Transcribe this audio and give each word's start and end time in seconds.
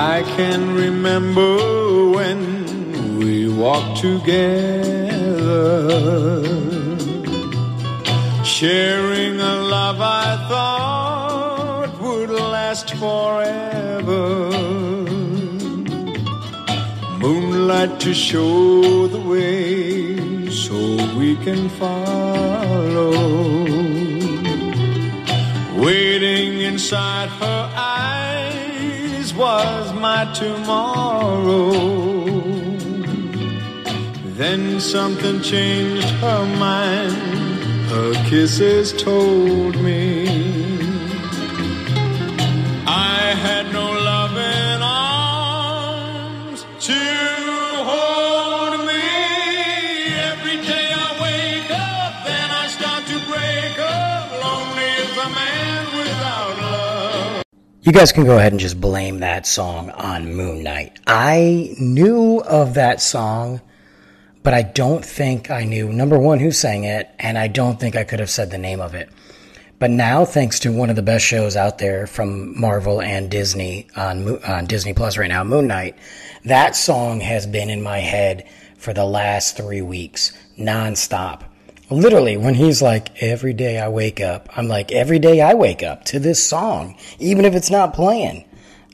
I 0.00 0.22
can 0.36 0.76
remember 0.76 2.10
when 2.10 3.18
we 3.18 3.48
walked 3.52 4.00
together, 4.00 4.46
sharing 8.44 9.40
a 9.40 9.54
love 9.74 10.00
I 10.00 10.46
thought 10.48 12.00
would 12.00 12.30
last 12.30 12.94
forever. 12.94 14.52
Moonlight 17.18 17.98
to 17.98 18.14
show 18.14 19.08
the 19.08 19.20
way 19.20 20.48
so 20.48 20.76
we 21.18 21.34
can 21.44 21.68
follow. 21.70 23.14
Waiting 25.76 26.60
inside 26.60 27.30
her 27.30 27.72
eyes 27.74 27.87
was 29.38 29.92
my 29.92 30.24
tomorrow. 30.34 31.70
Then 34.40 34.80
something 34.80 35.40
changed 35.42 36.10
her 36.22 36.44
mind. 36.58 37.14
Her 37.88 38.12
kisses 38.28 38.92
told 38.92 39.76
me 39.80 40.27
You 57.88 57.94
guys 57.94 58.12
can 58.12 58.26
go 58.26 58.36
ahead 58.36 58.52
and 58.52 58.60
just 58.60 58.78
blame 58.78 59.20
that 59.20 59.46
song 59.46 59.88
on 59.88 60.34
Moon 60.34 60.62
Knight. 60.62 61.00
I 61.06 61.74
knew 61.80 62.42
of 62.42 62.74
that 62.74 63.00
song, 63.00 63.62
but 64.42 64.52
I 64.52 64.60
don't 64.60 65.02
think 65.02 65.50
I 65.50 65.64
knew, 65.64 65.90
number 65.90 66.18
one, 66.18 66.38
who 66.38 66.50
sang 66.50 66.84
it, 66.84 67.08
and 67.18 67.38
I 67.38 67.48
don't 67.48 67.80
think 67.80 67.96
I 67.96 68.04
could 68.04 68.20
have 68.20 68.28
said 68.28 68.50
the 68.50 68.58
name 68.58 68.82
of 68.82 68.94
it. 68.94 69.08
But 69.78 69.90
now, 69.90 70.26
thanks 70.26 70.60
to 70.60 70.70
one 70.70 70.90
of 70.90 70.96
the 70.96 71.02
best 71.02 71.24
shows 71.24 71.56
out 71.56 71.78
there 71.78 72.06
from 72.06 72.60
Marvel 72.60 73.00
and 73.00 73.30
Disney 73.30 73.86
on, 73.96 74.36
on 74.44 74.66
Disney 74.66 74.92
Plus 74.92 75.16
right 75.16 75.26
now, 75.26 75.42
Moon 75.42 75.66
Knight, 75.66 75.96
that 76.44 76.76
song 76.76 77.20
has 77.20 77.46
been 77.46 77.70
in 77.70 77.80
my 77.80 78.00
head 78.00 78.46
for 78.76 78.92
the 78.92 79.06
last 79.06 79.56
three 79.56 79.80
weeks, 79.80 80.36
nonstop. 80.58 81.44
Literally, 81.90 82.36
when 82.36 82.54
he's 82.54 82.82
like, 82.82 83.22
every 83.22 83.54
day 83.54 83.78
I 83.78 83.88
wake 83.88 84.20
up, 84.20 84.48
I'm 84.56 84.68
like, 84.68 84.92
every 84.92 85.18
day 85.18 85.40
I 85.40 85.54
wake 85.54 85.82
up 85.82 86.04
to 86.06 86.18
this 86.18 86.42
song, 86.46 86.98
even 87.18 87.44
if 87.44 87.54
it's 87.54 87.70
not 87.70 87.94
playing. 87.94 88.44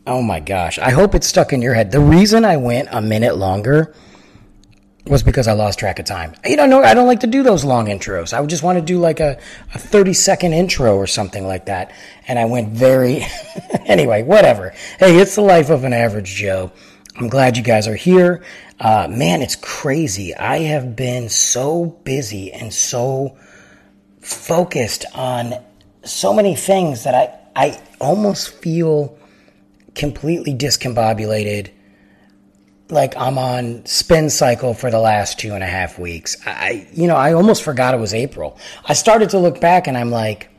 Oh 0.07 0.23
my 0.23 0.39
gosh. 0.39 0.79
I 0.79 0.91
hope 0.91 1.15
it's 1.15 1.27
stuck 1.27 1.53
in 1.53 1.63
your 1.63 1.75
head. 1.75 1.91
The 1.91 2.01
reason 2.01 2.45
I 2.45 2.57
went 2.57 2.89
a 2.93 3.01
minute 3.01 3.37
longer 3.37 3.95
was 5.07 5.23
because 5.23 5.49
I 5.49 5.53
lost 5.53 5.79
track 5.79 5.99
of 5.99 6.07
time. 6.07 6.35
You 6.45 6.57
don't 6.57 6.71
know, 6.71 6.83
I 6.83 6.95
don't 6.95 7.07
like 7.07 7.21
to 7.21 7.27
do 7.27 7.43
those 7.43 7.65
long 7.65 7.87
intros. 7.87 8.33
I 8.33 8.41
would 8.41 8.49
just 8.49 8.63
want 8.63 8.79
to 8.79 8.85
do 8.85 8.99
like 8.99 9.21
a, 9.21 9.39
a 9.75 9.79
30 9.79 10.13
second 10.15 10.53
intro 10.53 10.97
or 10.97 11.07
something 11.07 11.47
like 11.47 11.67
that. 11.67 11.93
And 12.29 12.39
I 12.39 12.45
went 12.45 12.71
very, 12.71 13.27
anyway, 13.87 14.23
whatever. 14.23 14.71
Hey, 14.99 15.19
it's 15.19 15.35
the 15.35 15.43
life 15.43 15.69
of 15.69 15.85
an 15.85 15.93
average 15.93 16.35
Joe. 16.35 16.71
I'm 17.17 17.29
glad 17.29 17.57
you 17.57 17.63
guys 17.63 17.87
are 17.87 17.95
here. 17.95 18.43
Uh, 18.81 19.07
man, 19.09 19.41
it's 19.41 19.57
crazy. 19.57 20.35
I 20.35 20.59
have 20.59 20.97
been 20.97 21.29
so 21.29 21.87
busy 22.05 22.53
and 22.53 22.73
so 22.73 23.37
focused 24.21 25.05
on 25.15 25.55
so 26.03 26.35
many 26.35 26.57
things 26.57 27.05
that 27.05 27.15
I, 27.15 27.67
I 27.69 27.81
almost 28.01 28.55
feel 28.55 29.17
completely 29.95 30.55
discombobulated 30.55 31.71
like 32.91 33.17
I'm 33.17 33.39
on 33.39 33.87
spin 33.87 34.29
cycle 34.29 34.75
for 34.75 34.91
the 34.91 34.99
last 34.99 35.39
two 35.39 35.55
and 35.55 35.63
a 35.63 35.67
half 35.67 35.99
weeks. 35.99 36.37
I, 36.47 36.87
you 36.93 37.07
know, 37.07 37.17
I 37.17 37.33
almost 37.33 37.63
forgot 37.63 37.95
it 37.95 38.01
was 38.01 38.13
April. 38.13 38.59
I 38.85 38.93
started 38.93 39.31
to 39.31 39.39
look 39.39 39.61
back 39.61 39.87
and 39.87 39.97
I'm 39.97 40.11
like, 40.11 40.51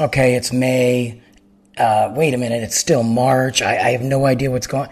okay, 0.00 0.34
it's 0.34 0.52
May. 0.52 1.22
Uh, 1.76 2.12
wait 2.16 2.34
a 2.34 2.36
minute, 2.36 2.64
it's 2.64 2.76
still 2.76 3.04
March. 3.04 3.62
I, 3.62 3.76
I 3.76 3.90
have 3.90 4.02
no 4.02 4.26
idea 4.26 4.50
what's 4.50 4.66
going. 4.66 4.88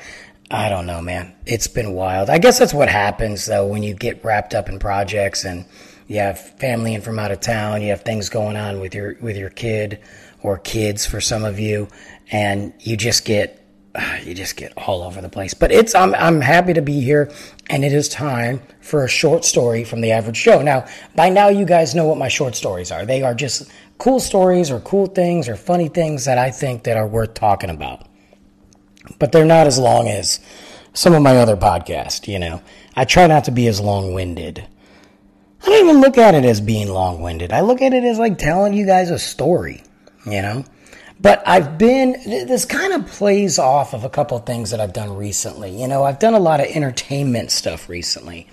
I 0.50 0.68
don't 0.68 0.86
know, 0.86 1.02
man. 1.02 1.34
It's 1.44 1.66
been 1.66 1.92
wild. 1.92 2.30
I 2.30 2.38
guess 2.38 2.58
that's 2.58 2.74
what 2.74 2.88
happens 2.88 3.46
though 3.46 3.66
when 3.66 3.82
you 3.82 3.94
get 3.94 4.24
wrapped 4.24 4.54
up 4.54 4.68
in 4.68 4.78
projects 4.78 5.44
and 5.44 5.64
you 6.06 6.18
have 6.20 6.38
family 6.58 6.94
in 6.94 7.00
from 7.00 7.18
out 7.18 7.32
of 7.32 7.40
town. 7.40 7.82
You 7.82 7.88
have 7.88 8.02
things 8.02 8.28
going 8.28 8.56
on 8.56 8.80
with 8.80 8.94
your 8.94 9.16
with 9.20 9.36
your 9.36 9.50
kid 9.50 10.00
or 10.42 10.58
kids 10.58 11.04
for 11.04 11.20
some 11.20 11.44
of 11.44 11.58
you, 11.58 11.88
and 12.30 12.72
you 12.78 12.96
just 12.96 13.24
get 13.24 13.60
you 14.24 14.34
just 14.34 14.56
get 14.56 14.72
all 14.76 15.02
over 15.02 15.20
the 15.20 15.28
place. 15.28 15.52
But 15.52 15.72
it's 15.72 15.96
I'm 15.96 16.14
I'm 16.14 16.40
happy 16.40 16.72
to 16.74 16.82
be 16.82 17.00
here, 17.00 17.32
and 17.68 17.84
it 17.84 17.92
is 17.92 18.08
time 18.08 18.62
for 18.80 19.04
a 19.04 19.08
short 19.08 19.44
story 19.44 19.82
from 19.82 20.00
the 20.00 20.12
average 20.12 20.44
Joe. 20.44 20.62
Now, 20.62 20.86
by 21.16 21.28
now 21.28 21.48
you 21.48 21.64
guys 21.64 21.94
know 21.94 22.06
what 22.06 22.18
my 22.18 22.28
short 22.28 22.54
stories 22.54 22.92
are. 22.92 23.04
They 23.04 23.22
are 23.22 23.34
just 23.34 23.68
cool 23.98 24.20
stories 24.20 24.70
or 24.70 24.78
cool 24.80 25.06
things 25.06 25.48
or 25.48 25.56
funny 25.56 25.88
things 25.88 26.24
that 26.26 26.38
I 26.38 26.52
think 26.52 26.84
that 26.84 26.96
are 26.96 27.08
worth 27.08 27.34
talking 27.34 27.70
about. 27.70 28.06
But 29.18 29.32
they're 29.32 29.44
not 29.44 29.66
as 29.66 29.78
long 29.78 30.08
as 30.08 30.40
some 30.92 31.14
of 31.14 31.22
my 31.22 31.38
other 31.38 31.56
podcasts, 31.56 32.26
you 32.26 32.38
know. 32.38 32.62
I 32.94 33.04
try 33.04 33.26
not 33.26 33.44
to 33.44 33.50
be 33.50 33.66
as 33.66 33.80
long-winded. 33.80 34.66
I 35.62 35.66
don't 35.66 35.88
even 35.88 36.00
look 36.00 36.18
at 36.18 36.34
it 36.34 36.44
as 36.44 36.60
being 36.60 36.88
long-winded. 36.88 37.52
I 37.52 37.60
look 37.60 37.82
at 37.82 37.92
it 37.92 38.04
as 38.04 38.18
like 38.18 38.38
telling 38.38 38.72
you 38.72 38.86
guys 38.86 39.10
a 39.10 39.18
story, 39.18 39.82
you 40.24 40.42
know. 40.42 40.64
But 41.20 41.42
I've 41.46 41.78
been, 41.78 42.12
this 42.46 42.64
kind 42.64 42.92
of 42.92 43.06
plays 43.06 43.58
off 43.58 43.94
of 43.94 44.04
a 44.04 44.10
couple 44.10 44.36
of 44.36 44.44
things 44.44 44.70
that 44.70 44.80
I've 44.80 44.92
done 44.92 45.16
recently. 45.16 45.80
You 45.80 45.88
know, 45.88 46.04
I've 46.04 46.18
done 46.18 46.34
a 46.34 46.38
lot 46.38 46.60
of 46.60 46.66
entertainment 46.66 47.50
stuff 47.50 47.88
recently. 47.88 48.48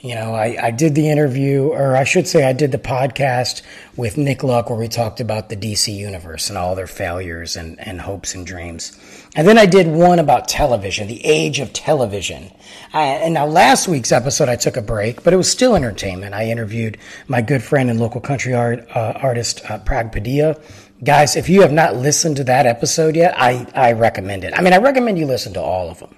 You 0.00 0.14
know, 0.14 0.34
I, 0.34 0.56
I 0.66 0.70
did 0.70 0.94
the 0.94 1.10
interview, 1.10 1.68
or 1.68 1.96
I 1.96 2.04
should 2.04 2.28
say, 2.28 2.44
I 2.44 2.52
did 2.52 2.72
the 2.72 2.78
podcast 2.78 3.62
with 3.96 4.16
Nick 4.16 4.42
Luck 4.42 4.70
where 4.70 4.78
we 4.78 4.88
talked 4.88 5.20
about 5.20 5.48
the 5.48 5.56
DC 5.56 5.94
universe 5.94 6.48
and 6.48 6.56
all 6.56 6.74
their 6.74 6.86
failures 6.86 7.56
and, 7.56 7.80
and 7.80 8.00
hopes 8.00 8.34
and 8.34 8.46
dreams. 8.46 8.98
And 9.36 9.46
then 9.46 9.58
I 9.58 9.66
did 9.66 9.86
one 9.86 10.18
about 10.18 10.48
television, 10.48 11.08
the 11.08 11.22
age 11.24 11.60
of 11.60 11.74
television. 11.74 12.50
I, 12.94 13.04
and 13.04 13.34
now 13.34 13.46
last 13.46 13.86
week's 13.86 14.10
episode, 14.10 14.48
I 14.48 14.56
took 14.56 14.78
a 14.78 14.82
break, 14.82 15.22
but 15.22 15.34
it 15.34 15.36
was 15.36 15.50
still 15.50 15.76
entertainment. 15.76 16.34
I 16.34 16.46
interviewed 16.46 16.96
my 17.28 17.42
good 17.42 17.62
friend 17.62 17.90
and 17.90 18.00
local 18.00 18.22
country 18.22 18.54
art, 18.54 18.88
uh, 18.96 19.12
artist, 19.16 19.60
uh, 19.70 19.78
Prag 19.78 20.10
Padilla. 20.10 20.56
Guys, 21.04 21.36
if 21.36 21.50
you 21.50 21.60
have 21.60 21.72
not 21.72 21.96
listened 21.96 22.36
to 22.38 22.44
that 22.44 22.64
episode 22.64 23.14
yet, 23.14 23.38
I, 23.38 23.66
I 23.74 23.92
recommend 23.92 24.42
it. 24.44 24.54
I 24.56 24.62
mean, 24.62 24.72
I 24.72 24.78
recommend 24.78 25.18
you 25.18 25.26
listen 25.26 25.52
to 25.52 25.60
all 25.60 25.90
of 25.90 25.98
them. 25.98 26.14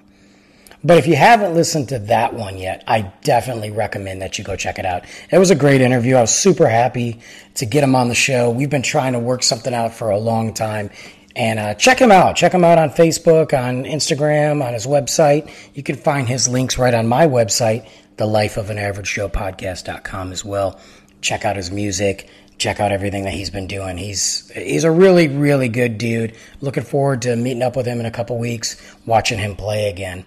But 0.81 0.97
if 0.97 1.07
you 1.07 1.17
haven't 1.17 1.55
listened 1.55 1.89
to 1.89 1.99
that 1.99 2.33
one 2.33 2.57
yet, 2.57 2.85
I 2.87 3.11
definitely 3.21 3.71
recommend 3.71 4.21
that 4.21 4.37
you 4.37 4.45
go 4.45 4.55
check 4.55 4.79
it 4.79 4.85
out. 4.85 5.03
It 5.29 5.37
was 5.37 5.51
a 5.51 5.55
great 5.55 5.81
interview. 5.81 6.15
I 6.15 6.21
was 6.21 6.33
super 6.33 6.69
happy 6.69 7.19
to 7.55 7.65
get 7.65 7.83
him 7.83 7.95
on 7.95 8.07
the 8.07 8.15
show. 8.15 8.49
We've 8.49 8.69
been 8.69 8.81
trying 8.81 9.11
to 9.11 9.19
work 9.19 9.43
something 9.43 9.73
out 9.73 9.93
for 9.93 10.09
a 10.09 10.17
long 10.17 10.53
time. 10.53 10.89
And 11.39 11.57
uh, 11.57 11.73
check 11.75 11.99
him 11.99 12.11
out. 12.11 12.35
Check 12.35 12.51
him 12.51 12.65
out 12.65 12.77
on 12.77 12.89
Facebook, 12.89 13.57
on 13.57 13.85
Instagram, 13.85 14.61
on 14.63 14.73
his 14.73 14.85
website. 14.85 15.49
You 15.73 15.83
can 15.83 15.95
find 15.95 16.27
his 16.27 16.49
links 16.49 16.77
right 16.77 16.93
on 16.93 17.07
my 17.07 17.27
website, 17.27 17.87
thelifeofanaveragejoepodcast.com 18.17 20.33
as 20.33 20.43
well. 20.43 20.77
Check 21.21 21.45
out 21.45 21.55
his 21.55 21.71
music 21.71 22.29
check 22.59 22.81
out 22.81 22.91
everything 22.91 23.23
that 23.23 23.33
he's 23.33 23.49
been 23.49 23.67
doing. 23.67 23.97
He's 23.97 24.51
he's 24.53 24.83
a 24.83 24.91
really 24.91 25.29
really 25.29 25.69
good 25.69 25.97
dude. 25.97 26.35
Looking 26.61 26.83
forward 26.83 27.23
to 27.23 27.35
meeting 27.35 27.63
up 27.63 27.75
with 27.75 27.85
him 27.85 27.99
in 27.99 28.05
a 28.05 28.11
couple 28.11 28.37
weeks, 28.37 28.79
watching 29.05 29.39
him 29.39 29.55
play 29.55 29.89
again. 29.89 30.25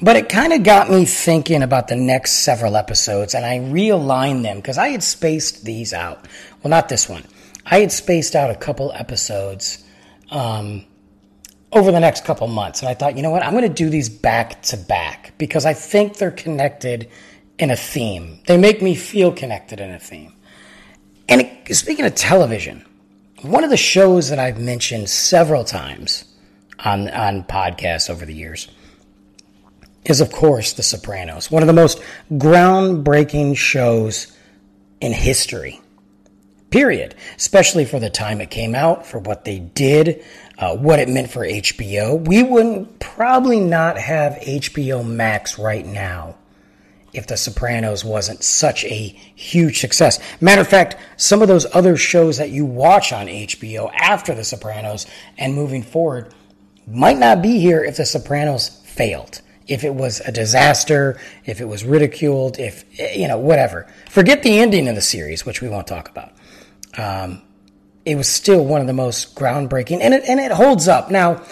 But 0.00 0.16
it 0.16 0.28
kind 0.28 0.52
of 0.52 0.64
got 0.64 0.90
me 0.90 1.04
thinking 1.04 1.62
about 1.62 1.86
the 1.86 1.96
next 1.96 2.42
several 2.42 2.76
episodes, 2.76 3.34
and 3.34 3.44
I 3.44 3.58
realigned 3.58 4.42
them 4.42 4.56
because 4.56 4.78
I 4.78 4.88
had 4.88 5.02
spaced 5.02 5.64
these 5.64 5.92
out. 5.92 6.26
Well, 6.62 6.70
not 6.70 6.88
this 6.88 7.08
one. 7.08 7.24
I 7.66 7.80
had 7.80 7.92
spaced 7.92 8.34
out 8.34 8.50
a 8.50 8.56
couple 8.56 8.92
episodes 8.92 9.83
um, 10.34 10.84
over 11.72 11.90
the 11.90 12.00
next 12.00 12.24
couple 12.24 12.46
months, 12.48 12.80
and 12.80 12.88
I 12.88 12.94
thought, 12.94 13.16
you 13.16 13.22
know 13.22 13.30
what, 13.30 13.42
I'm 13.42 13.52
going 13.52 13.62
to 13.62 13.68
do 13.68 13.88
these 13.88 14.08
back 14.08 14.60
to 14.62 14.76
back 14.76 15.32
because 15.38 15.64
I 15.64 15.72
think 15.72 16.18
they're 16.18 16.30
connected 16.30 17.08
in 17.58 17.70
a 17.70 17.76
theme. 17.76 18.40
They 18.46 18.58
make 18.58 18.82
me 18.82 18.94
feel 18.94 19.32
connected 19.32 19.80
in 19.80 19.90
a 19.90 19.98
theme. 19.98 20.34
And 21.28 21.40
it, 21.40 21.74
speaking 21.74 22.04
of 22.04 22.14
television, 22.14 22.84
one 23.42 23.64
of 23.64 23.70
the 23.70 23.76
shows 23.76 24.28
that 24.28 24.38
I've 24.38 24.60
mentioned 24.60 25.08
several 25.08 25.64
times 25.64 26.24
on 26.80 27.08
on 27.10 27.44
podcasts 27.44 28.10
over 28.10 28.26
the 28.26 28.34
years 28.34 28.68
is, 30.04 30.20
of 30.20 30.30
course, 30.32 30.72
The 30.74 30.82
Sopranos, 30.82 31.50
one 31.50 31.62
of 31.62 31.66
the 31.66 31.72
most 31.72 32.02
groundbreaking 32.32 33.56
shows 33.56 34.36
in 35.00 35.12
history. 35.12 35.80
Period. 36.74 37.14
Especially 37.36 37.84
for 37.84 38.00
the 38.00 38.10
time 38.10 38.40
it 38.40 38.50
came 38.50 38.74
out, 38.74 39.06
for 39.06 39.20
what 39.20 39.44
they 39.44 39.60
did, 39.60 40.24
uh, 40.58 40.76
what 40.76 40.98
it 40.98 41.08
meant 41.08 41.30
for 41.30 41.46
HBO. 41.46 42.26
We 42.26 42.42
wouldn't 42.42 42.98
probably 42.98 43.60
not 43.60 43.96
have 43.96 44.32
HBO 44.42 45.06
Max 45.06 45.56
right 45.56 45.86
now 45.86 46.34
if 47.12 47.28
The 47.28 47.36
Sopranos 47.36 48.04
wasn't 48.04 48.42
such 48.42 48.82
a 48.86 49.06
huge 49.36 49.78
success. 49.78 50.18
Matter 50.40 50.62
of 50.62 50.66
fact, 50.66 50.96
some 51.16 51.42
of 51.42 51.46
those 51.46 51.64
other 51.72 51.96
shows 51.96 52.38
that 52.38 52.50
you 52.50 52.64
watch 52.64 53.12
on 53.12 53.28
HBO 53.28 53.92
after 53.94 54.34
The 54.34 54.42
Sopranos 54.42 55.06
and 55.38 55.54
moving 55.54 55.84
forward 55.84 56.34
might 56.88 57.18
not 57.18 57.40
be 57.40 57.60
here 57.60 57.84
if 57.84 57.98
The 57.98 58.04
Sopranos 58.04 58.80
failed. 58.84 59.42
If 59.68 59.84
it 59.84 59.94
was 59.94 60.18
a 60.22 60.32
disaster, 60.32 61.20
if 61.44 61.60
it 61.60 61.68
was 61.68 61.84
ridiculed, 61.84 62.58
if, 62.58 62.84
you 63.16 63.28
know, 63.28 63.38
whatever. 63.38 63.86
Forget 64.10 64.42
the 64.42 64.58
ending 64.58 64.88
of 64.88 64.96
the 64.96 65.00
series, 65.00 65.46
which 65.46 65.62
we 65.62 65.68
won't 65.68 65.86
talk 65.86 66.08
about. 66.08 66.32
Um, 66.98 67.42
it 68.04 68.16
was 68.16 68.28
still 68.28 68.64
one 68.64 68.80
of 68.80 68.86
the 68.86 68.92
most 68.92 69.34
groundbreaking, 69.34 70.00
and 70.00 70.14
it, 70.14 70.24
and 70.28 70.38
it 70.38 70.52
holds 70.52 70.88
up. 70.88 71.10
Now, 71.10 71.42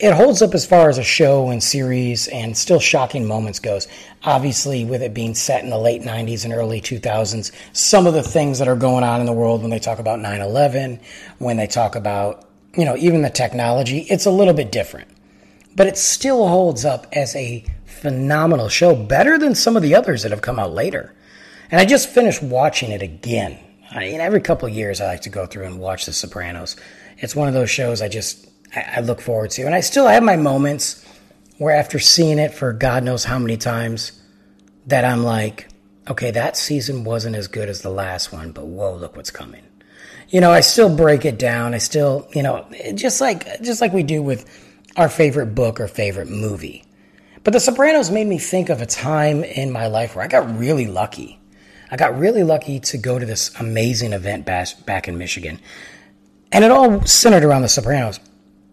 it 0.00 0.12
holds 0.12 0.42
up 0.42 0.54
as 0.54 0.66
far 0.66 0.88
as 0.88 0.98
a 0.98 1.04
show 1.04 1.50
and 1.50 1.62
series 1.62 2.26
and 2.28 2.56
still 2.56 2.80
shocking 2.80 3.26
moments 3.26 3.60
goes. 3.60 3.86
Obviously, 4.24 4.84
with 4.84 5.02
it 5.02 5.14
being 5.14 5.34
set 5.34 5.62
in 5.62 5.70
the 5.70 5.78
late 5.78 6.02
90s 6.02 6.44
and 6.44 6.52
early 6.52 6.80
2000s, 6.80 7.52
some 7.72 8.06
of 8.06 8.14
the 8.14 8.22
things 8.22 8.58
that 8.58 8.66
are 8.66 8.76
going 8.76 9.04
on 9.04 9.20
in 9.20 9.26
the 9.26 9.32
world 9.32 9.62
when 9.62 9.70
they 9.70 9.78
talk 9.78 10.00
about 10.00 10.18
9 10.18 10.40
11, 10.40 11.00
when 11.38 11.56
they 11.56 11.68
talk 11.68 11.94
about, 11.94 12.48
you 12.76 12.84
know, 12.84 12.96
even 12.96 13.22
the 13.22 13.30
technology, 13.30 14.00
it's 14.10 14.26
a 14.26 14.30
little 14.30 14.54
bit 14.54 14.72
different. 14.72 15.08
But 15.76 15.86
it 15.86 15.96
still 15.96 16.46
holds 16.48 16.84
up 16.84 17.06
as 17.12 17.34
a 17.36 17.64
phenomenal 17.84 18.68
show, 18.68 18.96
better 18.96 19.38
than 19.38 19.54
some 19.54 19.76
of 19.76 19.82
the 19.82 19.94
others 19.94 20.22
that 20.22 20.32
have 20.32 20.42
come 20.42 20.58
out 20.58 20.72
later. 20.72 21.14
And 21.70 21.80
I 21.80 21.84
just 21.84 22.08
finished 22.08 22.42
watching 22.42 22.90
it 22.90 23.00
again. 23.00 23.58
I 23.94 24.00
mean, 24.00 24.20
every 24.20 24.40
couple 24.40 24.68
years, 24.68 25.00
I 25.00 25.06
like 25.06 25.22
to 25.22 25.30
go 25.30 25.46
through 25.46 25.66
and 25.66 25.78
watch 25.78 26.04
The 26.04 26.12
Sopranos. 26.12 26.76
It's 27.18 27.36
one 27.36 27.46
of 27.46 27.54
those 27.54 27.70
shows 27.70 28.02
I 28.02 28.08
just 28.08 28.48
I, 28.74 29.00
look 29.00 29.20
forward 29.20 29.50
to. 29.52 29.62
And 29.62 29.74
I 29.74 29.80
still 29.80 30.08
have 30.08 30.22
my 30.22 30.36
moments 30.36 31.06
where 31.58 31.74
after 31.74 32.00
seeing 32.00 32.38
it 32.38 32.52
for 32.52 32.72
God 32.72 33.04
knows 33.04 33.24
how 33.24 33.38
many 33.38 33.56
times, 33.56 34.20
that 34.86 35.04
I'm 35.04 35.22
like, 35.22 35.68
okay, 36.08 36.32
that 36.32 36.56
season 36.56 37.04
wasn't 37.04 37.36
as 37.36 37.46
good 37.46 37.68
as 37.68 37.82
the 37.82 37.90
last 37.90 38.32
one, 38.32 38.50
but 38.52 38.66
whoa, 38.66 38.96
look 38.96 39.16
what's 39.16 39.30
coming. 39.30 39.62
You 40.28 40.40
know, 40.40 40.50
I 40.50 40.60
still 40.60 40.94
break 40.94 41.24
it 41.24 41.38
down. 41.38 41.74
I 41.74 41.78
still, 41.78 42.28
you 42.34 42.42
know, 42.42 42.66
just 42.94 43.20
like 43.20 43.62
just 43.62 43.80
like 43.80 43.92
we 43.92 44.02
do 44.02 44.22
with 44.22 44.44
our 44.96 45.08
favorite 45.08 45.54
book 45.54 45.80
or 45.80 45.86
favorite 45.86 46.28
movie. 46.28 46.84
But 47.44 47.52
The 47.52 47.60
Sopranos 47.60 48.10
made 48.10 48.26
me 48.26 48.38
think 48.38 48.70
of 48.70 48.80
a 48.80 48.86
time 48.86 49.44
in 49.44 49.70
my 49.70 49.86
life 49.86 50.16
where 50.16 50.24
I 50.24 50.28
got 50.28 50.58
really 50.58 50.86
lucky. 50.86 51.38
I 51.94 51.96
got 51.96 52.18
really 52.18 52.42
lucky 52.42 52.80
to 52.80 52.98
go 52.98 53.20
to 53.20 53.24
this 53.24 53.54
amazing 53.60 54.14
event 54.14 54.44
back 54.44 55.06
in 55.06 55.16
Michigan. 55.16 55.60
And 56.50 56.64
it 56.64 56.72
all 56.72 57.06
centered 57.06 57.44
around 57.44 57.62
The 57.62 57.68
Sopranos. 57.68 58.18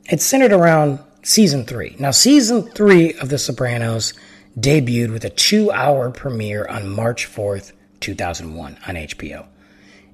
It 0.06 0.22
centered 0.22 0.52
around 0.52 0.98
season 1.22 1.66
three. 1.66 1.96
Now, 2.00 2.10
season 2.10 2.64
three 2.72 3.14
of 3.14 3.30
The 3.30 3.38
Sopranos 3.38 4.16
debuted 4.60 5.14
with 5.14 5.24
a 5.24 5.30
two 5.30 5.72
hour 5.72 6.10
premiere 6.10 6.66
on 6.66 6.90
March 6.90 7.32
4th, 7.32 7.74
2001 8.00 8.80
on 8.88 8.96
HBO. 8.96 9.46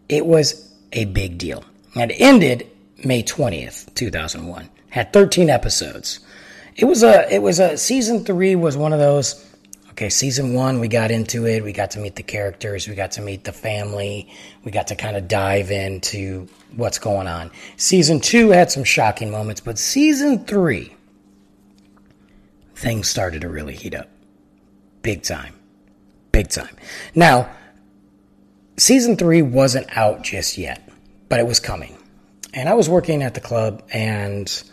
It 0.10 0.25
was 0.25 0.75
a 0.92 1.06
big 1.06 1.38
deal. 1.38 1.63
It 1.95 2.12
ended 2.19 2.69
May 3.06 3.24
20th, 3.24 3.95
2001. 3.95 4.69
Had 4.89 5.13
13 5.13 5.50
episodes. 5.50 6.19
It 6.75 6.83
was 6.83 7.03
a, 7.03 7.33
it 7.33 7.42
was 7.42 7.62
a, 7.62 7.77
season 7.77 8.25
three 8.25 8.57
was 8.57 8.75
one 8.75 8.92
of 8.92 9.00
those, 9.00 9.47
okay, 9.98 10.10
season 10.12 10.54
one, 10.54 10.80
we 10.80 10.88
got 10.88 11.10
into 11.10 11.48
it. 11.48 11.64
We 11.64 11.74
got 11.74 11.92
to 11.92 12.00
meet 12.00 12.16
the 12.16 12.22
characters. 12.22 12.88
We 12.88 12.94
got 12.94 13.14
to 13.14 13.22
meet 13.22 13.44
the 13.46 13.52
family. 13.52 14.32
We 14.64 14.72
got 14.72 14.88
to 14.88 14.96
kind 14.96 15.18
of 15.18 15.28
dive 15.28 15.72
into 15.72 16.48
what's 16.76 17.00
going 17.00 17.26
on. 17.26 17.50
Season 17.78 18.20
two 18.20 18.52
had 18.52 18.72
some 18.72 18.84
shocking 18.84 19.32
moments, 19.32 19.60
but 19.60 19.80
season 19.80 20.46
three, 20.46 20.96
things 22.76 23.10
started 23.10 23.42
to 23.42 23.50
really 23.50 23.74
heat 23.74 23.96
up. 23.96 24.08
Big 25.02 25.24
time. 25.24 25.56
Big 26.32 26.50
time. 26.50 26.78
Now, 27.16 27.50
season 28.78 29.18
three 29.18 29.42
wasn't 29.42 29.88
out 29.98 30.22
just 30.22 30.60
yet, 30.60 30.88
but 31.28 31.40
it 31.40 31.48
was 31.48 31.60
coming. 31.60 31.98
And 32.54 32.70
I 32.70 32.76
was 32.76 32.88
working 32.88 33.24
at 33.24 33.34
the 33.34 33.42
club, 33.42 33.82
and 33.92 34.64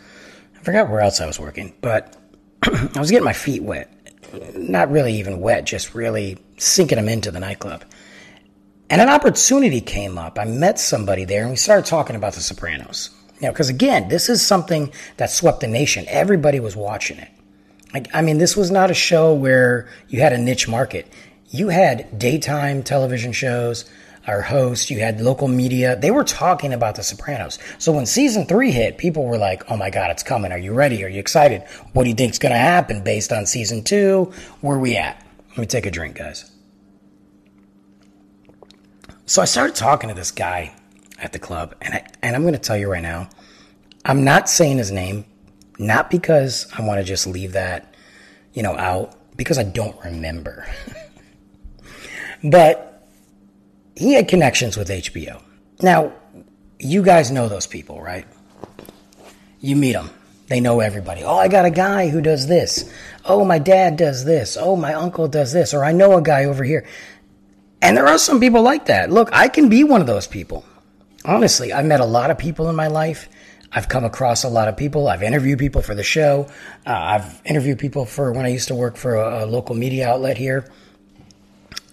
I 0.55 0.63
forgot 0.63 0.87
where 0.87 1.01
else 1.01 1.19
I 1.19 1.25
was 1.25 1.39
working, 1.39 1.73
but 1.81 2.15
I 2.63 2.99
was 2.99 3.09
getting 3.09 3.25
my 3.25 3.33
feet 3.33 3.63
wet. 3.63 3.91
Not 4.55 4.91
really 4.91 5.13
even 5.13 5.39
wet, 5.39 5.65
just 5.65 5.95
really 5.95 6.37
sinking 6.57 6.97
them 6.97 7.09
into 7.09 7.31
the 7.31 7.39
nightclub. 7.39 7.83
And 8.89 9.01
an 9.01 9.09
opportunity 9.09 9.81
came 9.81 10.17
up. 10.17 10.37
I 10.37 10.45
met 10.45 10.79
somebody 10.79 11.25
there 11.25 11.41
and 11.41 11.51
we 11.51 11.55
started 11.55 11.85
talking 11.85 12.15
about 12.15 12.33
The 12.33 12.41
Sopranos. 12.41 13.09
You 13.39 13.47
know, 13.47 13.51
because 13.51 13.69
again, 13.69 14.07
this 14.07 14.29
is 14.29 14.45
something 14.45 14.91
that 15.17 15.29
swept 15.29 15.59
the 15.59 15.67
nation. 15.67 16.05
Everybody 16.07 16.59
was 16.59 16.75
watching 16.75 17.17
it. 17.17 17.29
Like, 17.93 18.07
I 18.13 18.21
mean, 18.21 18.37
this 18.37 18.55
was 18.55 18.71
not 18.71 18.91
a 18.91 18.93
show 18.93 19.33
where 19.33 19.87
you 20.07 20.21
had 20.21 20.33
a 20.33 20.37
niche 20.37 20.67
market. 20.67 21.07
You 21.49 21.69
had 21.69 22.17
daytime 22.17 22.83
television 22.83 23.31
shows, 23.31 23.85
our 24.27 24.41
hosts, 24.41 24.89
you 24.89 24.99
had 24.99 25.21
local 25.21 25.47
media. 25.47 25.95
They 25.95 26.11
were 26.11 26.23
talking 26.23 26.73
about 26.73 26.95
The 26.95 27.03
Sopranos. 27.03 27.59
So 27.77 27.91
when 27.91 28.05
season 28.05 28.45
three 28.45 28.71
hit, 28.71 28.97
people 28.97 29.25
were 29.25 29.37
like, 29.37 29.69
oh 29.69 29.77
my 29.77 29.89
God, 29.89 30.09
it's 30.11 30.23
coming. 30.23 30.51
Are 30.51 30.57
you 30.57 30.73
ready? 30.73 31.03
Are 31.03 31.09
you 31.09 31.19
excited? 31.19 31.63
What 31.93 32.03
do 32.03 32.09
you 32.09 32.15
think's 32.15 32.39
going 32.39 32.51
to 32.53 32.57
happen 32.57 33.03
based 33.03 33.31
on 33.31 33.45
season 33.45 33.83
two? 33.83 34.31
Where 34.61 34.79
we 34.79 34.95
at? 34.95 35.23
Let 35.49 35.57
me 35.57 35.65
take 35.65 35.85
a 35.85 35.91
drink, 35.91 36.17
guys. 36.17 36.51
So 39.27 39.41
I 39.41 39.45
started 39.45 39.75
talking 39.75 40.09
to 40.09 40.15
this 40.15 40.31
guy 40.31 40.75
at 41.19 41.33
the 41.33 41.39
club, 41.39 41.75
and 41.81 41.95
I, 41.95 42.05
and 42.21 42.35
I'm 42.35 42.41
going 42.41 42.53
to 42.53 42.59
tell 42.59 42.77
you 42.77 42.91
right 42.91 43.01
now, 43.01 43.29
I'm 44.03 44.23
not 44.23 44.49
saying 44.49 44.77
his 44.77 44.91
name, 44.91 45.25
not 45.79 46.11
because 46.11 46.67
I 46.77 46.81
want 46.85 46.99
to 46.99 47.03
just 47.03 47.25
leave 47.25 47.53
that, 47.53 47.95
you 48.53 48.61
know, 48.61 48.75
out, 48.77 49.15
because 49.35 49.57
I 49.57 49.63
don't 49.63 49.99
remember. 50.03 50.67
but 52.43 52.94
he 53.95 54.13
had 54.13 54.27
connections 54.27 54.77
with 54.77 54.89
HBO. 54.89 55.41
Now, 55.81 56.13
you 56.79 57.03
guys 57.03 57.31
know 57.31 57.47
those 57.47 57.67
people, 57.67 58.01
right? 58.01 58.25
You 59.59 59.75
meet 59.75 59.93
them. 59.93 60.09
They 60.47 60.59
know 60.59 60.79
everybody. 60.79 61.23
Oh, 61.23 61.37
I 61.37 61.47
got 61.47 61.65
a 61.65 61.71
guy 61.71 62.09
who 62.09 62.21
does 62.21 62.47
this. 62.47 62.91
Oh, 63.23 63.43
my 63.43 63.57
dad 63.57 63.97
does 63.97 64.25
this. 64.25 64.57
Oh, 64.59 64.75
my 64.75 64.93
uncle 64.93 65.27
does 65.27 65.53
this. 65.53 65.73
Or 65.73 65.83
I 65.83 65.91
know 65.91 66.17
a 66.17 66.21
guy 66.21 66.45
over 66.45 66.63
here. 66.63 66.85
And 67.81 67.97
there 67.97 68.07
are 68.07 68.17
some 68.17 68.39
people 68.39 68.61
like 68.61 68.85
that. 68.85 69.11
Look, 69.11 69.29
I 69.33 69.47
can 69.47 69.69
be 69.69 69.83
one 69.83 70.01
of 70.01 70.07
those 70.07 70.27
people. 70.27 70.65
Honestly, 71.23 71.73
I've 71.73 71.85
met 71.85 71.99
a 71.99 72.05
lot 72.05 72.29
of 72.29 72.37
people 72.37 72.69
in 72.69 72.75
my 72.75 72.87
life. 72.87 73.27
I've 73.71 73.89
come 73.89 74.05
across 74.05 74.43
a 74.43 74.49
lot 74.49 74.67
of 74.67 74.77
people. 74.77 75.07
I've 75.07 75.23
interviewed 75.23 75.59
people 75.59 75.81
for 75.81 75.95
the 75.95 76.03
show. 76.03 76.47
Uh, 76.85 76.91
I've 76.91 77.41
interviewed 77.43 77.79
people 77.79 78.05
for 78.05 78.31
when 78.31 78.45
I 78.45 78.49
used 78.49 78.67
to 78.67 78.75
work 78.75 78.95
for 78.97 79.15
a, 79.15 79.43
a 79.43 79.47
local 79.47 79.75
media 79.75 80.09
outlet 80.09 80.37
here 80.37 80.71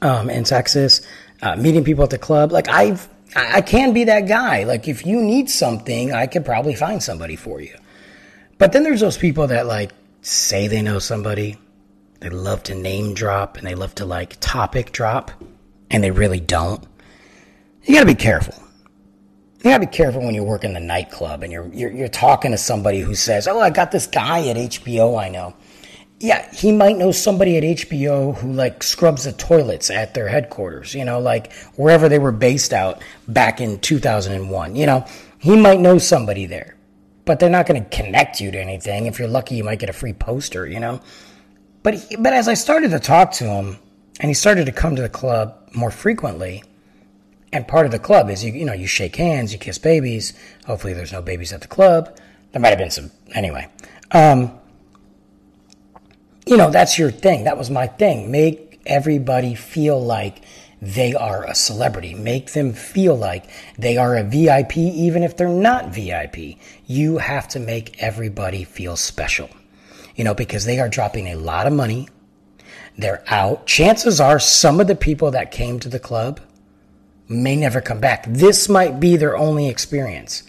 um, 0.03 0.29
in 0.29 0.45
Texas. 0.45 1.01
Uh, 1.43 1.57
meeting 1.57 1.83
people 1.83 2.05
at 2.05 2.11
the 2.11 2.19
club. 2.19 2.53
Like 2.53 2.69
I've, 2.69 3.09
I 3.35 3.63
can 3.63 3.93
be 3.93 4.05
that 4.05 4.29
guy. 4.29 4.63
Like 4.63 4.87
if 4.87 5.05
you 5.05 5.21
need 5.21 5.51
something, 5.51 6.13
I 6.13 6.29
could 6.29 6.45
probably 6.45 6.77
find 6.77 7.03
somebody 7.03 7.35
for 7.35 7.61
you. 7.61 7.77
But 8.59 8.73
then 8.73 8.85
there's 8.85 9.01
those 9.01 9.19
people 9.19 9.49
that 9.49 9.67
like 9.67 9.91
say 10.21 10.69
they 10.69 10.83
know 10.83 11.01
somebody. 11.01 11.57
They 12.21 12.31
love 12.31 12.63
to 12.65 12.77
name 12.77 13.15
drop 13.15 13.57
and 13.57 13.67
they 13.67 13.75
love 13.75 13.93
to 13.97 14.07
like 14.07 14.37
topic 14.39 14.93
drop 14.93 15.33
and 15.91 16.05
they 16.05 16.13
really 16.13 16.39
don't, 16.39 16.85
you 17.85 17.95
got 17.95 18.01
to 18.01 18.07
be 18.07 18.15
careful. 18.15 18.55
You 19.59 19.71
got 19.71 19.79
to 19.79 19.87
be 19.87 19.93
careful 19.93 20.23
when 20.23 20.35
you 20.35 20.45
work 20.45 20.65
in 20.65 20.73
the 20.73 20.81
nightclub 20.81 21.43
and 21.43 21.53
you're, 21.53 21.69
you're, 21.73 21.91
you're 21.91 22.09
talking 22.09 22.53
to 22.53 22.59
somebody 22.59 23.01
who 23.01 23.15
says, 23.15 23.47
"Oh, 23.47 23.61
I 23.61 23.71
got 23.71 23.93
this 23.93 24.07
guy 24.07 24.49
at 24.49 24.57
HBO 24.57 25.21
I 25.21 25.29
know." 25.29 25.55
Yeah, 26.23 26.49
he 26.53 26.71
might 26.71 26.99
know 26.99 27.11
somebody 27.11 27.57
at 27.57 27.65
HBO 27.65 28.39
who 28.39 28.53
like 28.53 28.85
scrubs 28.85 29.25
the 29.25 29.33
toilets 29.33 29.91
at 29.91 30.15
their 30.15 30.29
headquarters, 30.29 30.95
you 30.95 31.05
know, 31.05 31.19
like 31.19 31.53
wherever 31.75 32.09
they 32.09 32.21
were 32.21 32.31
based 32.31 32.73
out 32.73 33.03
back 33.27 33.61
in 33.61 33.81
2001. 33.81 34.77
You 34.77 34.87
know, 34.87 35.05
he 35.41 35.57
might 35.57 35.81
know 35.81 35.99
somebody 35.99 36.47
there, 36.47 36.77
but 37.25 37.41
they're 37.41 37.51
not 37.51 37.67
going 37.67 37.83
to 37.83 37.91
connect 37.91 38.41
you 38.41 38.53
to 38.53 38.61
anything. 38.61 39.07
If 39.07 39.19
you're 39.19 39.27
lucky, 39.27 39.57
you 39.57 39.65
might 39.65 39.81
get 39.81 39.91
a 39.91 39.93
free 39.93 40.13
poster, 40.13 40.65
you 40.65 40.79
know. 40.79 41.01
But 41.83 41.95
he, 41.95 42.15
but 42.15 42.33
as 42.33 42.47
I 42.47 42.55
started 42.55 42.93
to 42.93 43.01
talk 43.01 43.33
to 43.33 43.45
him, 43.45 43.79
and 44.21 44.31
he 44.31 44.35
started 44.35 44.67
to 44.67 44.73
come 44.73 44.95
to 44.95 45.03
the 45.03 45.09
club 45.09 45.71
more 45.75 45.91
frequently. 45.91 46.63
And 47.53 47.67
part 47.67 47.85
of 47.85 47.91
the 47.91 47.99
club 47.99 48.31
is 48.31 48.45
you, 48.45 48.53
you 48.53 48.65
know, 48.65 48.73
you 48.73 48.87
shake 48.87 49.17
hands, 49.17 49.53
you 49.53 49.59
kiss 49.59 49.79
babies. 49.79 50.35
Hopefully 50.67 50.93
there's 50.93 51.13
no 51.13 51.21
babies 51.21 51.53
at 51.53 51.63
the 51.63 51.69
club. 51.69 52.17
There 52.53 52.63
might 52.63 52.69
have 52.69 52.79
been 52.79 52.93
some, 52.93 53.11
anyway. 53.35 53.69
Um, 54.13 54.57
you 56.47 56.57
know, 56.57 56.71
that's 56.71 56.99
your 56.99 57.11
thing. 57.11 57.45
That 57.45 57.59
was 57.59 57.71
my 57.71 57.87
thing. 57.87 58.31
Make 58.31 58.81
everybody 58.87 59.55
feel 59.55 60.03
like 60.03 60.43
they 60.81 61.15
are 61.15 61.45
a 61.45 61.55
celebrity. 61.55 62.15
Make 62.15 62.53
them 62.53 62.73
feel 62.73 63.15
like 63.15 63.49
they 63.79 63.97
are 63.97 64.17
a 64.17 64.25
VIP, 64.25 64.77
even 64.79 65.23
if 65.23 65.37
they're 65.37 65.49
not 65.49 65.95
VIP. 65.95 66.57
You 66.87 67.19
have 67.19 67.47
to 67.49 67.61
make 67.61 68.03
everybody 68.03 68.65
feel 68.65 68.97
special, 68.97 69.49
you 70.17 70.25
know, 70.25 70.35
because 70.35 70.65
they 70.65 70.81
are 70.81 70.89
dropping 70.89 71.29
a 71.29 71.37
lot 71.37 71.67
of 71.67 71.73
money 71.73 72.09
they're 72.97 73.25
out. 73.29 73.67
Chances 73.67 74.21
are 74.21 74.39
some 74.39 74.81
of 74.81 74.87
the 74.87 74.95
people 74.95 75.31
that 75.31 75.51
came 75.51 75.81
to 75.81 75.89
the 75.89 75.99
club 75.99 76.41
may 77.29 77.57
never 77.57 77.81
come 77.81 78.01
back. 78.01 78.25
This 78.29 78.69
might 78.69 79.01
be 79.01 79.17
their 79.17 79.37
only 79.37 79.69
experience, 79.69 80.43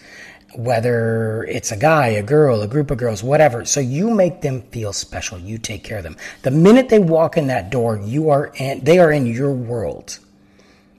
whether 0.56 1.44
it's 1.44 1.72
a 1.72 1.76
guy, 1.76 2.08
a 2.08 2.22
girl, 2.22 2.62
a 2.62 2.68
group 2.68 2.90
of 2.90 2.98
girls, 2.98 3.22
whatever. 3.22 3.64
So 3.64 3.80
you 3.80 4.10
make 4.10 4.40
them 4.40 4.62
feel 4.62 4.92
special. 4.92 5.38
You 5.38 5.58
take 5.58 5.84
care 5.84 5.98
of 5.98 6.04
them. 6.04 6.16
The 6.42 6.50
minute 6.50 6.88
they 6.88 6.98
walk 6.98 7.36
in 7.36 7.48
that 7.48 7.70
door, 7.70 8.00
you 8.02 8.30
are 8.30 8.52
in, 8.56 8.84
they 8.84 8.98
are 8.98 9.12
in 9.12 9.26
your 9.26 9.52
world 9.52 10.18